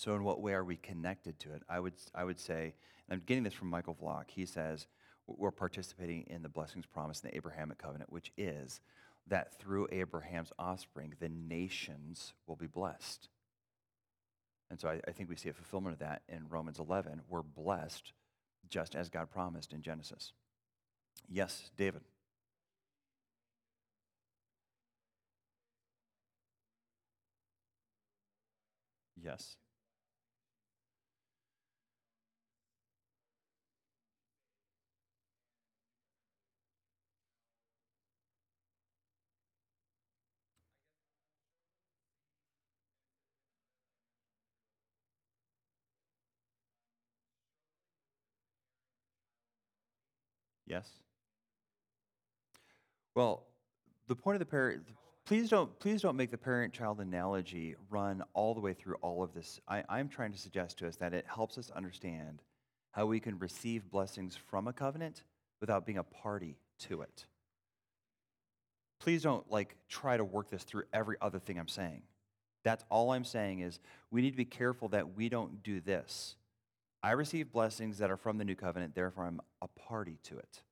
So, 0.00 0.14
in 0.14 0.24
what 0.24 0.40
way 0.40 0.54
are 0.54 0.64
we 0.64 0.76
connected 0.76 1.38
to 1.40 1.52
it? 1.52 1.62
I 1.68 1.78
would, 1.78 1.92
I 2.14 2.24
would 2.24 2.40
say, 2.40 2.72
and 3.06 3.12
I'm 3.12 3.22
getting 3.26 3.42
this 3.42 3.52
from 3.52 3.68
Michael 3.68 3.94
Vlach, 3.94 4.30
he 4.30 4.46
says, 4.46 4.86
we're 5.26 5.50
participating 5.50 6.24
in 6.28 6.40
the 6.40 6.48
blessings 6.48 6.86
promised 6.86 7.22
in 7.22 7.28
the 7.28 7.36
Abrahamic 7.36 7.76
covenant, 7.76 8.10
which 8.10 8.32
is 8.38 8.80
that 9.26 9.60
through 9.60 9.88
Abraham's 9.92 10.52
offspring, 10.58 11.12
the 11.20 11.28
nations 11.28 12.32
will 12.46 12.56
be 12.56 12.66
blessed. 12.66 13.28
And 14.70 14.80
so 14.80 14.88
I, 14.88 15.02
I, 15.06 15.12
think 15.12 15.28
we 15.28 15.36
see 15.36 15.50
a 15.50 15.52
fulfillment 15.52 15.92
of 15.92 15.98
that 15.98 16.22
in 16.30 16.48
Romans 16.48 16.78
11. 16.78 17.20
We're 17.28 17.42
blessed 17.42 18.14
just 18.70 18.96
as 18.96 19.10
God 19.10 19.30
promised 19.30 19.74
in 19.74 19.82
Genesis. 19.82 20.32
Yes, 21.28 21.70
David. 21.76 22.00
Yes. 29.22 29.58
Yes? 50.70 50.88
Well, 53.16 53.42
the 54.06 54.14
point 54.14 54.36
of 54.36 54.38
the 54.38 54.46
parent, 54.46 54.84
please 55.26 55.50
don't, 55.50 55.76
please 55.80 56.00
don't 56.00 56.16
make 56.16 56.30
the 56.30 56.38
parent 56.38 56.72
child 56.72 57.00
analogy 57.00 57.74
run 57.90 58.22
all 58.34 58.54
the 58.54 58.60
way 58.60 58.72
through 58.72 58.94
all 59.02 59.24
of 59.24 59.34
this. 59.34 59.60
I, 59.66 59.82
I'm 59.88 60.08
trying 60.08 60.30
to 60.30 60.38
suggest 60.38 60.78
to 60.78 60.86
us 60.86 60.94
that 60.96 61.12
it 61.12 61.26
helps 61.26 61.58
us 61.58 61.72
understand 61.74 62.42
how 62.92 63.06
we 63.06 63.18
can 63.18 63.36
receive 63.40 63.90
blessings 63.90 64.36
from 64.36 64.68
a 64.68 64.72
covenant 64.72 65.24
without 65.60 65.84
being 65.84 65.98
a 65.98 66.04
party 66.04 66.56
to 66.80 67.02
it. 67.02 67.26
Please 69.00 69.22
don't 69.22 69.50
like 69.50 69.74
try 69.88 70.16
to 70.16 70.24
work 70.24 70.50
this 70.50 70.62
through 70.62 70.84
every 70.92 71.16
other 71.20 71.40
thing 71.40 71.58
I'm 71.58 71.66
saying. 71.66 72.02
That's 72.62 72.84
all 72.90 73.10
I'm 73.10 73.24
saying 73.24 73.58
is 73.58 73.80
we 74.12 74.22
need 74.22 74.30
to 74.32 74.36
be 74.36 74.44
careful 74.44 74.88
that 74.90 75.16
we 75.16 75.28
don't 75.28 75.64
do 75.64 75.80
this. 75.80 76.36
I 77.02 77.12
receive 77.12 77.52
blessings 77.52 77.98
that 77.98 78.10
are 78.10 78.16
from 78.16 78.38
the 78.38 78.44
new 78.44 78.54
covenant, 78.54 78.94
therefore 78.94 79.24
I'm 79.24 79.40
a 79.62 79.68
party 79.68 80.18
to 80.24 80.38
it. 80.38 80.62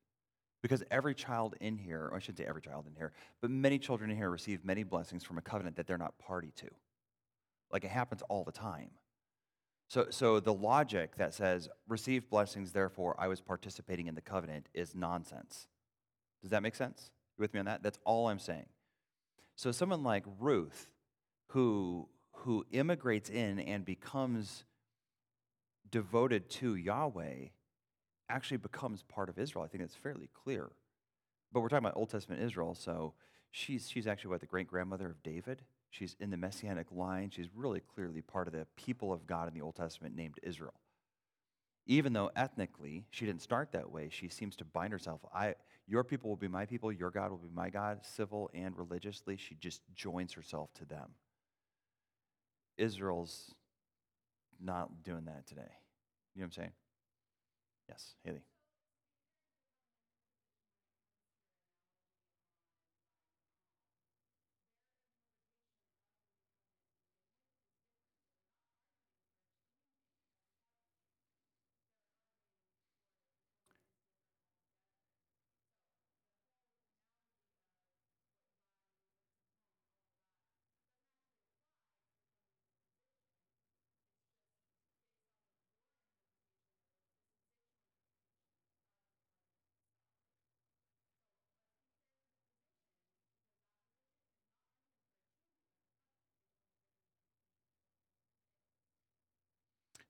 Because 0.60 0.82
every 0.90 1.14
child 1.14 1.54
in 1.60 1.78
here, 1.78 2.10
I 2.14 2.18
shouldn't 2.18 2.38
say 2.38 2.44
every 2.44 2.62
child 2.62 2.86
in 2.86 2.94
here, 2.94 3.12
but 3.40 3.50
many 3.50 3.78
children 3.78 4.10
in 4.10 4.16
here 4.16 4.28
receive 4.28 4.64
many 4.64 4.82
blessings 4.82 5.22
from 5.22 5.38
a 5.38 5.42
covenant 5.42 5.76
that 5.76 5.86
they're 5.86 5.96
not 5.96 6.18
party 6.18 6.52
to. 6.56 6.68
Like 7.70 7.84
it 7.84 7.90
happens 7.90 8.22
all 8.28 8.44
the 8.44 8.52
time. 8.52 8.90
So, 9.88 10.08
so 10.10 10.38
the 10.38 10.52
logic 10.52 11.16
that 11.16 11.32
says, 11.32 11.68
receive 11.88 12.28
blessings, 12.28 12.72
therefore 12.72 13.16
I 13.18 13.28
was 13.28 13.40
participating 13.40 14.06
in 14.06 14.14
the 14.14 14.20
covenant 14.20 14.68
is 14.74 14.94
nonsense. 14.94 15.66
Does 16.42 16.50
that 16.50 16.62
make 16.62 16.74
sense? 16.74 17.10
You 17.38 17.42
with 17.42 17.54
me 17.54 17.60
on 17.60 17.66
that? 17.66 17.82
That's 17.82 17.98
all 18.04 18.28
I'm 18.28 18.38
saying. 18.38 18.66
So 19.56 19.72
someone 19.72 20.02
like 20.02 20.24
Ruth, 20.38 20.88
who, 21.48 22.08
who 22.32 22.66
immigrates 22.70 23.30
in 23.30 23.60
and 23.60 23.84
becomes 23.84 24.64
devoted 25.90 26.48
to 26.50 26.74
Yahweh, 26.74 27.48
actually 28.28 28.58
becomes 28.58 29.02
part 29.02 29.28
of 29.28 29.38
Israel. 29.38 29.64
I 29.64 29.68
think 29.68 29.82
that's 29.82 29.94
fairly 29.94 30.28
clear. 30.34 30.70
But 31.52 31.60
we're 31.60 31.68
talking 31.68 31.86
about 31.86 31.96
Old 31.96 32.10
Testament 32.10 32.42
Israel, 32.42 32.74
so 32.74 33.14
she's, 33.50 33.88
she's 33.88 34.06
actually 34.06 34.30
what, 34.30 34.40
the 34.40 34.46
great 34.46 34.68
grandmother 34.68 35.06
of 35.06 35.22
David? 35.22 35.62
She's 35.90 36.14
in 36.20 36.30
the 36.30 36.36
messianic 36.36 36.88
line. 36.90 37.30
She's 37.30 37.48
really 37.54 37.80
clearly 37.80 38.20
part 38.20 38.46
of 38.46 38.52
the 38.52 38.66
people 38.76 39.12
of 39.12 39.26
God 39.26 39.48
in 39.48 39.54
the 39.54 39.62
Old 39.62 39.76
Testament 39.76 40.14
named 40.14 40.38
Israel. 40.42 40.74
Even 41.86 42.12
though 42.12 42.30
ethnically 42.36 43.06
she 43.10 43.24
didn't 43.24 43.40
start 43.40 43.72
that 43.72 43.90
way, 43.90 44.10
she 44.10 44.28
seems 44.28 44.54
to 44.56 44.64
bind 44.66 44.92
herself. 44.92 45.22
I, 45.34 45.54
your 45.86 46.04
people 46.04 46.28
will 46.28 46.36
be 46.36 46.48
my 46.48 46.66
people, 46.66 46.92
your 46.92 47.10
God 47.10 47.30
will 47.30 47.38
be 47.38 47.48
my 47.54 47.70
God, 47.70 48.00
civil 48.04 48.50
and 48.52 48.76
religiously. 48.76 49.38
She 49.38 49.54
just 49.54 49.80
joins 49.94 50.34
herself 50.34 50.68
to 50.74 50.84
them. 50.84 51.12
Israel's 52.76 53.54
not 54.60 55.02
doing 55.02 55.24
that 55.26 55.46
today. 55.46 55.62
You 56.34 56.40
know 56.40 56.44
what 56.44 56.46
I'm 56.46 56.52
saying? 56.52 56.72
Yes, 57.88 58.14
Haley. 58.24 58.42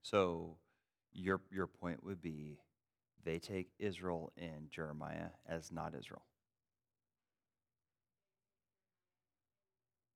So 0.09 0.57
your, 1.13 1.39
your 1.51 1.67
point 1.67 2.03
would 2.03 2.19
be 2.19 2.57
they 3.23 3.37
take 3.37 3.69
Israel 3.77 4.31
and 4.37 4.71
Jeremiah 4.71 5.29
as 5.47 5.71
not 5.71 5.93
Israel. 5.93 6.23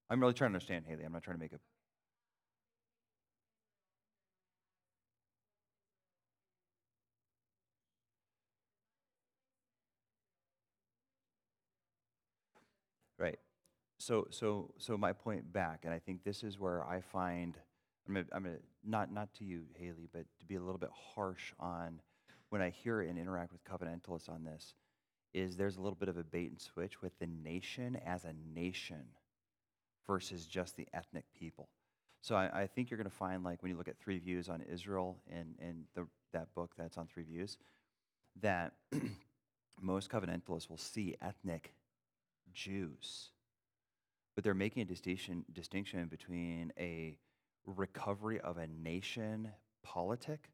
I'm 0.10 0.20
really 0.20 0.34
trying 0.34 0.50
to 0.50 0.56
understand, 0.56 0.86
Haley. 0.88 1.04
I'm 1.04 1.12
not 1.12 1.22
trying 1.22 1.38
to 1.38 1.39
make 1.39 1.54
a. 1.54 1.60
Right. 13.20 13.38
So, 14.00 14.26
so, 14.32 14.72
so 14.80 14.98
my 14.98 15.14
point 15.14 15.54
back, 15.54 15.82
and 15.84 15.94
I 15.94 16.00
think 16.00 16.24
this 16.24 16.44
is 16.44 16.60
where 16.60 16.84
I 16.84 17.02
find 17.02 17.56
I'm 18.08 18.14
gonna, 18.16 18.26
I'm 18.34 18.43
gonna 18.43 18.56
not 18.84 19.12
not 19.12 19.34
to 19.36 19.45
you, 19.45 19.64
Haley, 19.76 20.10
but 20.12 20.26
to 20.39 20.45
be 20.45 20.56
a 20.56 20.62
little 20.62 20.78
bit 20.80 20.89
harsh 21.16 21.54
on 21.60 22.01
when 22.49 22.62
I 22.62 22.70
hear 22.70 23.01
and 23.01 23.18
interact 23.18 23.51
with 23.51 23.64
covenantalists 23.64 24.30
on 24.30 24.43
this, 24.43 24.76
is 25.34 25.58
there's 25.58 25.78
a 25.78 25.82
little 25.82 25.95
bit 25.95 26.10
of 26.10 26.18
a 26.18 26.24
bait 26.24 26.51
and 26.51 26.62
switch 26.62 27.01
with 27.01 27.18
the 27.20 27.28
nation 27.28 27.97
as 28.06 28.26
a 28.26 28.34
nation 28.54 29.06
versus 30.06 30.45
just 30.45 30.76
the 30.76 30.88
ethnic 30.93 31.26
people. 31.38 31.70
So 32.22 32.36
I, 32.36 32.62
I 32.62 32.68
think 32.68 32.89
you're 32.89 32.97
going 32.97 33.10
to 33.10 33.16
find, 33.16 33.43
like, 33.43 33.62
when 33.62 33.72
you 33.72 33.78
look 33.78 33.88
at 33.88 33.97
three 33.97 34.20
views 34.20 34.49
on 34.49 34.62
Israel 34.62 35.18
and, 35.30 35.56
and 35.60 35.84
the, 35.95 36.08
that 36.32 36.54
book 36.54 36.72
that's 36.78 36.97
on 36.97 37.08
three 37.08 37.24
views, 37.24 37.58
that 38.41 38.74
most 39.82 40.10
covenantalists 40.10 40.70
will 40.70 40.78
see 40.78 41.16
ethnic 41.22 41.74
Jews. 42.54 43.30
But 44.36 44.43
they're 44.43 44.54
making 44.54 44.84
a 44.84 44.86
distinction, 44.86 45.43
distinction 45.51 46.08
between 46.08 46.72
a 46.80 47.18
recovery 47.66 48.39
of 48.39 48.57
a 48.57 48.68
nation 48.68 49.51
politic, 49.84 50.49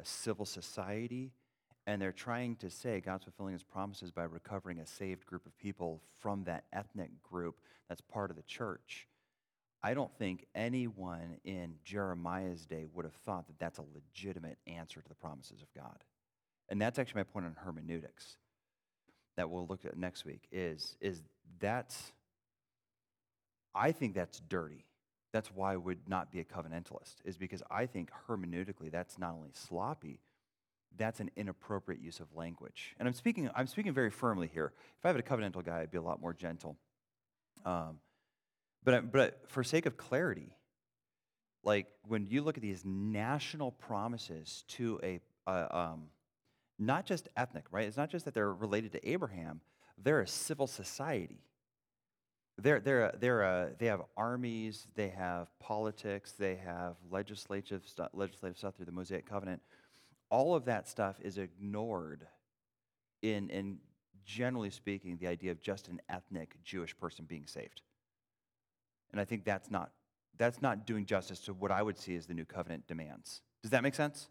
a 0.00 0.04
civil 0.04 0.44
society, 0.44 1.32
and 1.86 2.00
they're 2.00 2.12
trying 2.12 2.56
to 2.56 2.70
say 2.70 3.00
God's 3.00 3.24
fulfilling 3.24 3.54
his 3.54 3.62
promises 3.62 4.10
by 4.10 4.24
recovering 4.24 4.78
a 4.78 4.86
saved 4.86 5.26
group 5.26 5.46
of 5.46 5.56
people 5.58 6.00
from 6.20 6.44
that 6.44 6.64
ethnic 6.72 7.10
group 7.22 7.56
that's 7.88 8.00
part 8.00 8.30
of 8.30 8.36
the 8.36 8.42
church. 8.42 9.08
I 9.82 9.94
don't 9.94 10.16
think 10.16 10.46
anyone 10.54 11.38
in 11.44 11.74
Jeremiah's 11.84 12.66
day 12.66 12.86
would 12.94 13.04
have 13.04 13.16
thought 13.26 13.48
that 13.48 13.58
that's 13.58 13.78
a 13.78 13.84
legitimate 13.94 14.58
answer 14.66 15.00
to 15.00 15.08
the 15.08 15.14
promises 15.16 15.60
of 15.60 15.72
God. 15.74 16.04
And 16.68 16.80
that's 16.80 17.00
actually 17.00 17.20
my 17.20 17.24
point 17.24 17.46
on 17.46 17.56
hermeneutics 17.58 18.36
that 19.36 19.50
we'll 19.50 19.66
look 19.66 19.84
at 19.84 19.96
next 19.96 20.24
week 20.24 20.46
is, 20.52 20.96
is 21.00 21.22
that's, 21.58 22.12
I 23.74 23.90
think 23.90 24.14
that's 24.14 24.40
dirty. 24.48 24.84
That's 25.32 25.48
why 25.48 25.72
I 25.72 25.76
would 25.76 26.08
not 26.08 26.30
be 26.30 26.40
a 26.40 26.44
covenantalist, 26.44 27.16
is 27.24 27.36
because 27.36 27.62
I 27.70 27.86
think 27.86 28.10
hermeneutically 28.28 28.90
that's 28.90 29.18
not 29.18 29.34
only 29.34 29.50
sloppy, 29.52 30.20
that's 30.96 31.20
an 31.20 31.30
inappropriate 31.36 32.02
use 32.02 32.20
of 32.20 32.26
language. 32.36 32.94
And 32.98 33.08
I'm 33.08 33.14
speaking, 33.14 33.48
I'm 33.54 33.66
speaking 33.66 33.94
very 33.94 34.10
firmly 34.10 34.50
here. 34.52 34.72
If 34.98 35.06
I 35.06 35.08
had 35.08 35.16
a 35.16 35.22
covenantal 35.22 35.64
guy, 35.64 35.80
I'd 35.80 35.90
be 35.90 35.98
a 35.98 36.02
lot 36.02 36.20
more 36.20 36.34
gentle. 36.34 36.76
Um, 37.64 37.98
but, 38.84 39.10
but 39.10 39.40
for 39.46 39.64
sake 39.64 39.86
of 39.86 39.96
clarity, 39.96 40.54
like 41.64 41.86
when 42.06 42.26
you 42.26 42.42
look 42.42 42.56
at 42.58 42.62
these 42.62 42.84
national 42.84 43.70
promises 43.72 44.64
to 44.68 45.00
a, 45.02 45.20
um, 45.46 46.08
not 46.78 47.06
just 47.06 47.28
ethnic, 47.36 47.64
right? 47.70 47.86
It's 47.86 47.96
not 47.96 48.10
just 48.10 48.24
that 48.24 48.34
they're 48.34 48.52
related 48.52 48.92
to 48.92 49.08
Abraham, 49.08 49.60
they're 49.96 50.20
a 50.20 50.26
civil 50.26 50.66
society. 50.66 51.40
They're, 52.62 52.78
they're, 52.78 53.12
they're, 53.18 53.42
uh, 53.42 53.68
they 53.78 53.86
have 53.86 54.02
armies, 54.16 54.86
they 54.94 55.08
have 55.08 55.48
politics, 55.58 56.32
they 56.38 56.54
have 56.56 56.94
legislative, 57.10 57.82
stu- 57.84 58.06
legislative 58.12 58.56
stuff 58.56 58.76
through 58.76 58.86
the 58.86 58.92
Mosaic 58.92 59.28
Covenant. 59.28 59.60
All 60.30 60.54
of 60.54 60.64
that 60.66 60.88
stuff 60.88 61.16
is 61.20 61.38
ignored 61.38 62.26
in, 63.20 63.50
in, 63.50 63.78
generally 64.24 64.70
speaking, 64.70 65.16
the 65.16 65.26
idea 65.26 65.50
of 65.50 65.60
just 65.60 65.88
an 65.88 66.00
ethnic 66.08 66.54
Jewish 66.62 66.96
person 66.96 67.24
being 67.24 67.46
saved. 67.48 67.82
And 69.10 69.20
I 69.20 69.24
think 69.24 69.44
that's 69.44 69.68
not, 69.68 69.90
that's 70.38 70.62
not 70.62 70.86
doing 70.86 71.04
justice 71.04 71.40
to 71.40 71.52
what 71.52 71.72
I 71.72 71.82
would 71.82 71.98
see 71.98 72.14
as 72.14 72.26
the 72.26 72.34
new 72.34 72.44
covenant 72.44 72.86
demands. 72.86 73.42
Does 73.62 73.72
that 73.72 73.82
make 73.82 73.96
sense? 73.96 74.28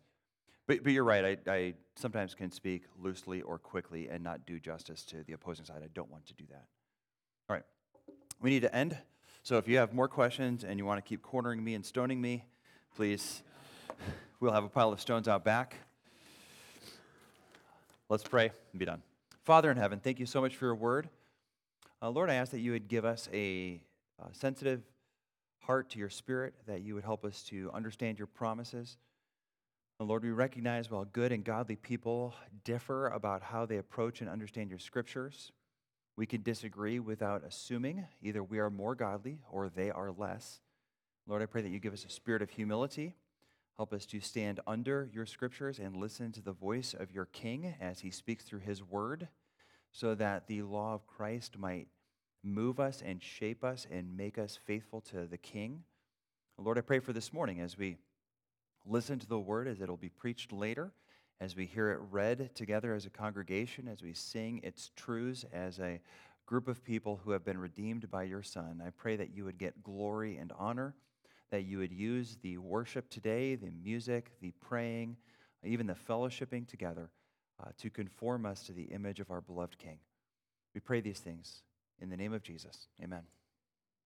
But, 0.68 0.84
but 0.84 0.94
you're 0.94 1.04
right. 1.04 1.38
I, 1.48 1.52
I 1.52 1.74
sometimes 1.98 2.34
can 2.34 2.50
speak 2.50 2.84
loosely 2.98 3.42
or 3.42 3.58
quickly 3.60 4.08
and 4.08 4.24
not 4.24 4.46
do 4.46 4.58
justice 4.58 5.04
to 5.08 5.24
the 5.24 5.34
opposing 5.34 5.66
side. 5.66 5.82
I 5.84 5.90
don't 5.94 6.10
want 6.10 6.26
to 6.28 6.34
do 6.34 6.46
that. 6.50 6.68
All 7.50 7.58
right 7.58 7.64
we 8.42 8.50
need 8.50 8.62
to 8.62 8.76
end. 8.76 8.98
So 9.44 9.58
if 9.58 9.68
you 9.68 9.78
have 9.78 9.94
more 9.94 10.08
questions 10.08 10.64
and 10.64 10.80
you 10.80 10.86
want 10.86 10.98
to 10.98 11.08
keep 11.08 11.22
cornering 11.22 11.64
me 11.64 11.76
and 11.76 11.86
stoning 11.86 12.20
me, 12.20 12.46
please, 12.96 13.44
we'll 14.40 14.52
have 14.52 14.64
a 14.64 14.70
pile 14.70 14.92
of 14.92 15.00
stones 15.00 15.28
out 15.28 15.44
back. 15.44 15.76
Let's 18.10 18.24
pray 18.24 18.52
and 18.72 18.80
be 18.80 18.86
done. 18.86 19.02
Father 19.44 19.72
in 19.72 19.78
heaven, 19.78 20.00
thank 20.00 20.20
you 20.20 20.26
so 20.26 20.42
much 20.42 20.56
for 20.56 20.66
your 20.66 20.76
word. 20.76 21.10
Uh, 22.02 22.10
Lord, 22.10 22.30
I 22.30 22.36
ask 22.36 22.52
that 22.52 22.60
you 22.60 22.72
would 22.72 22.88
give 22.88 23.06
us 23.06 23.30
a, 23.32 23.80
a 24.20 24.34
sensitive 24.34 24.82
heart 25.60 25.90
to 25.92 26.00
your 26.00 26.10
spirit, 26.10 26.56
that 26.66 26.82
you 26.82 26.96
would 26.96 27.04
help 27.04 27.24
us 27.24 27.44
to 27.44 27.72
understand 27.74 28.18
your 28.18 28.28
promises. 28.28 28.98
And 30.00 30.10
Lord, 30.10 30.24
we 30.24 30.32
recognize 30.32 30.90
while 30.90 31.06
good 31.06 31.32
and 31.32 31.44
godly 31.44 31.76
people 31.76 32.34
differ 32.64 33.08
about 33.10 33.44
how 33.44 33.68
they 33.68 33.78
approach 33.78 34.22
and 34.22 34.30
understand 34.30 34.72
your 34.72 34.80
scriptures, 34.80 35.52
we 36.16 36.26
can 36.26 36.42
disagree 36.42 37.00
without 37.00 37.44
assuming 37.46 38.06
either 38.22 38.44
we 38.44 38.60
are 38.60 38.70
more 38.70 38.96
godly 38.96 39.40
or 39.50 39.70
they 39.70 39.90
are 39.90 40.12
less. 40.12 40.60
Lord, 41.28 41.42
I 41.42 41.46
pray 41.46 41.62
that 41.62 41.70
you 41.70 41.80
give 41.80 41.94
us 41.94 42.06
a 42.06 42.10
spirit 42.10 42.42
of 42.42 42.50
humility. 42.50 43.16
Help 43.78 43.94
us 43.94 44.06
to 44.08 44.20
stand 44.20 44.60
under 44.68 45.10
your 45.14 45.26
scriptures 45.26 45.80
and 45.80 45.96
listen 45.96 46.32
to 46.34 46.42
the 46.42 46.52
voice 46.52 46.94
of 46.94 47.12
your 47.12 47.26
King 47.26 47.74
as 47.80 48.02
he 48.02 48.12
speaks 48.12 48.44
through 48.44 48.60
his 48.60 48.84
word, 48.84 49.28
so 49.92 50.14
that 50.16 50.48
the 50.48 50.62
law 50.62 50.94
of 50.94 51.08
Christ 51.08 51.58
might 51.58 51.88
move 52.44 52.80
us 52.80 53.02
and 53.06 53.24
shape 53.24 53.64
us 53.64 53.88
and 53.90 54.18
make 54.18 54.38
us 54.38 54.60
faithful 54.66 55.02
to 55.02 55.26
the 55.26 55.38
King. 55.38 55.84
Lord, 56.58 56.78
I 56.78 56.82
pray 56.82 57.00
for 57.00 57.14
this 57.14 57.34
morning 57.34 57.60
as 57.60 57.78
we 57.78 57.98
listen 58.86 59.20
to 59.20 59.28
the 59.28 59.40
word 59.40 59.68
as 59.68 59.80
it'll 59.82 59.98
be 59.98 60.10
preached 60.10 60.52
later 60.52 60.92
as 61.42 61.56
we 61.56 61.66
hear 61.66 61.92
it 61.92 62.00
read 62.12 62.54
together 62.54 62.94
as 62.94 63.08
a 63.08 63.10
congregation, 63.10 63.88
as 63.88 64.04
we 64.04 64.14
sing 64.14 64.62
its 64.64 64.92
truths 64.96 65.44
as 65.52 65.80
a 65.80 66.00
group 66.46 66.68
of 66.68 66.84
people 66.84 67.20
who 67.24 67.32
have 67.32 67.44
been 67.44 67.58
redeemed 67.58 68.10
by 68.12 68.24
your 68.24 68.44
Son. 68.44 68.82
I 68.86 68.92
pray 68.92 69.16
that 69.16 69.34
you 69.34 69.44
would 69.46 69.58
get 69.58 69.84
glory 69.84 70.38
and 70.38 70.54
honor, 70.58 70.94
that 71.50 71.64
you 71.64 71.80
would 71.80 71.92
use 71.92 72.38
the 72.44 72.60
worship 72.60 73.10
today, 73.10 73.56
the 73.56 73.72
music, 73.84 74.32
the 74.40 74.52
praying, 74.62 75.18
even 75.64 75.88
the 75.88 75.96
fellowshipping 75.96 76.68
together 76.68 77.10
uh, 77.60 77.70
to 77.80 77.90
conform 77.90 78.46
us 78.46 78.64
to 78.68 78.74
the 78.74 78.84
image 78.84 79.20
of 79.20 79.32
our 79.32 79.42
beloved 79.42 79.80
King. 79.80 79.98
We 80.76 80.80
pray 80.80 81.02
these 81.02 81.20
things 81.20 81.64
in 82.00 82.10
the 82.10 82.18
name 82.18 82.34
of 82.34 82.44
Jesus. 82.44 82.88
Amen. 83.04 83.24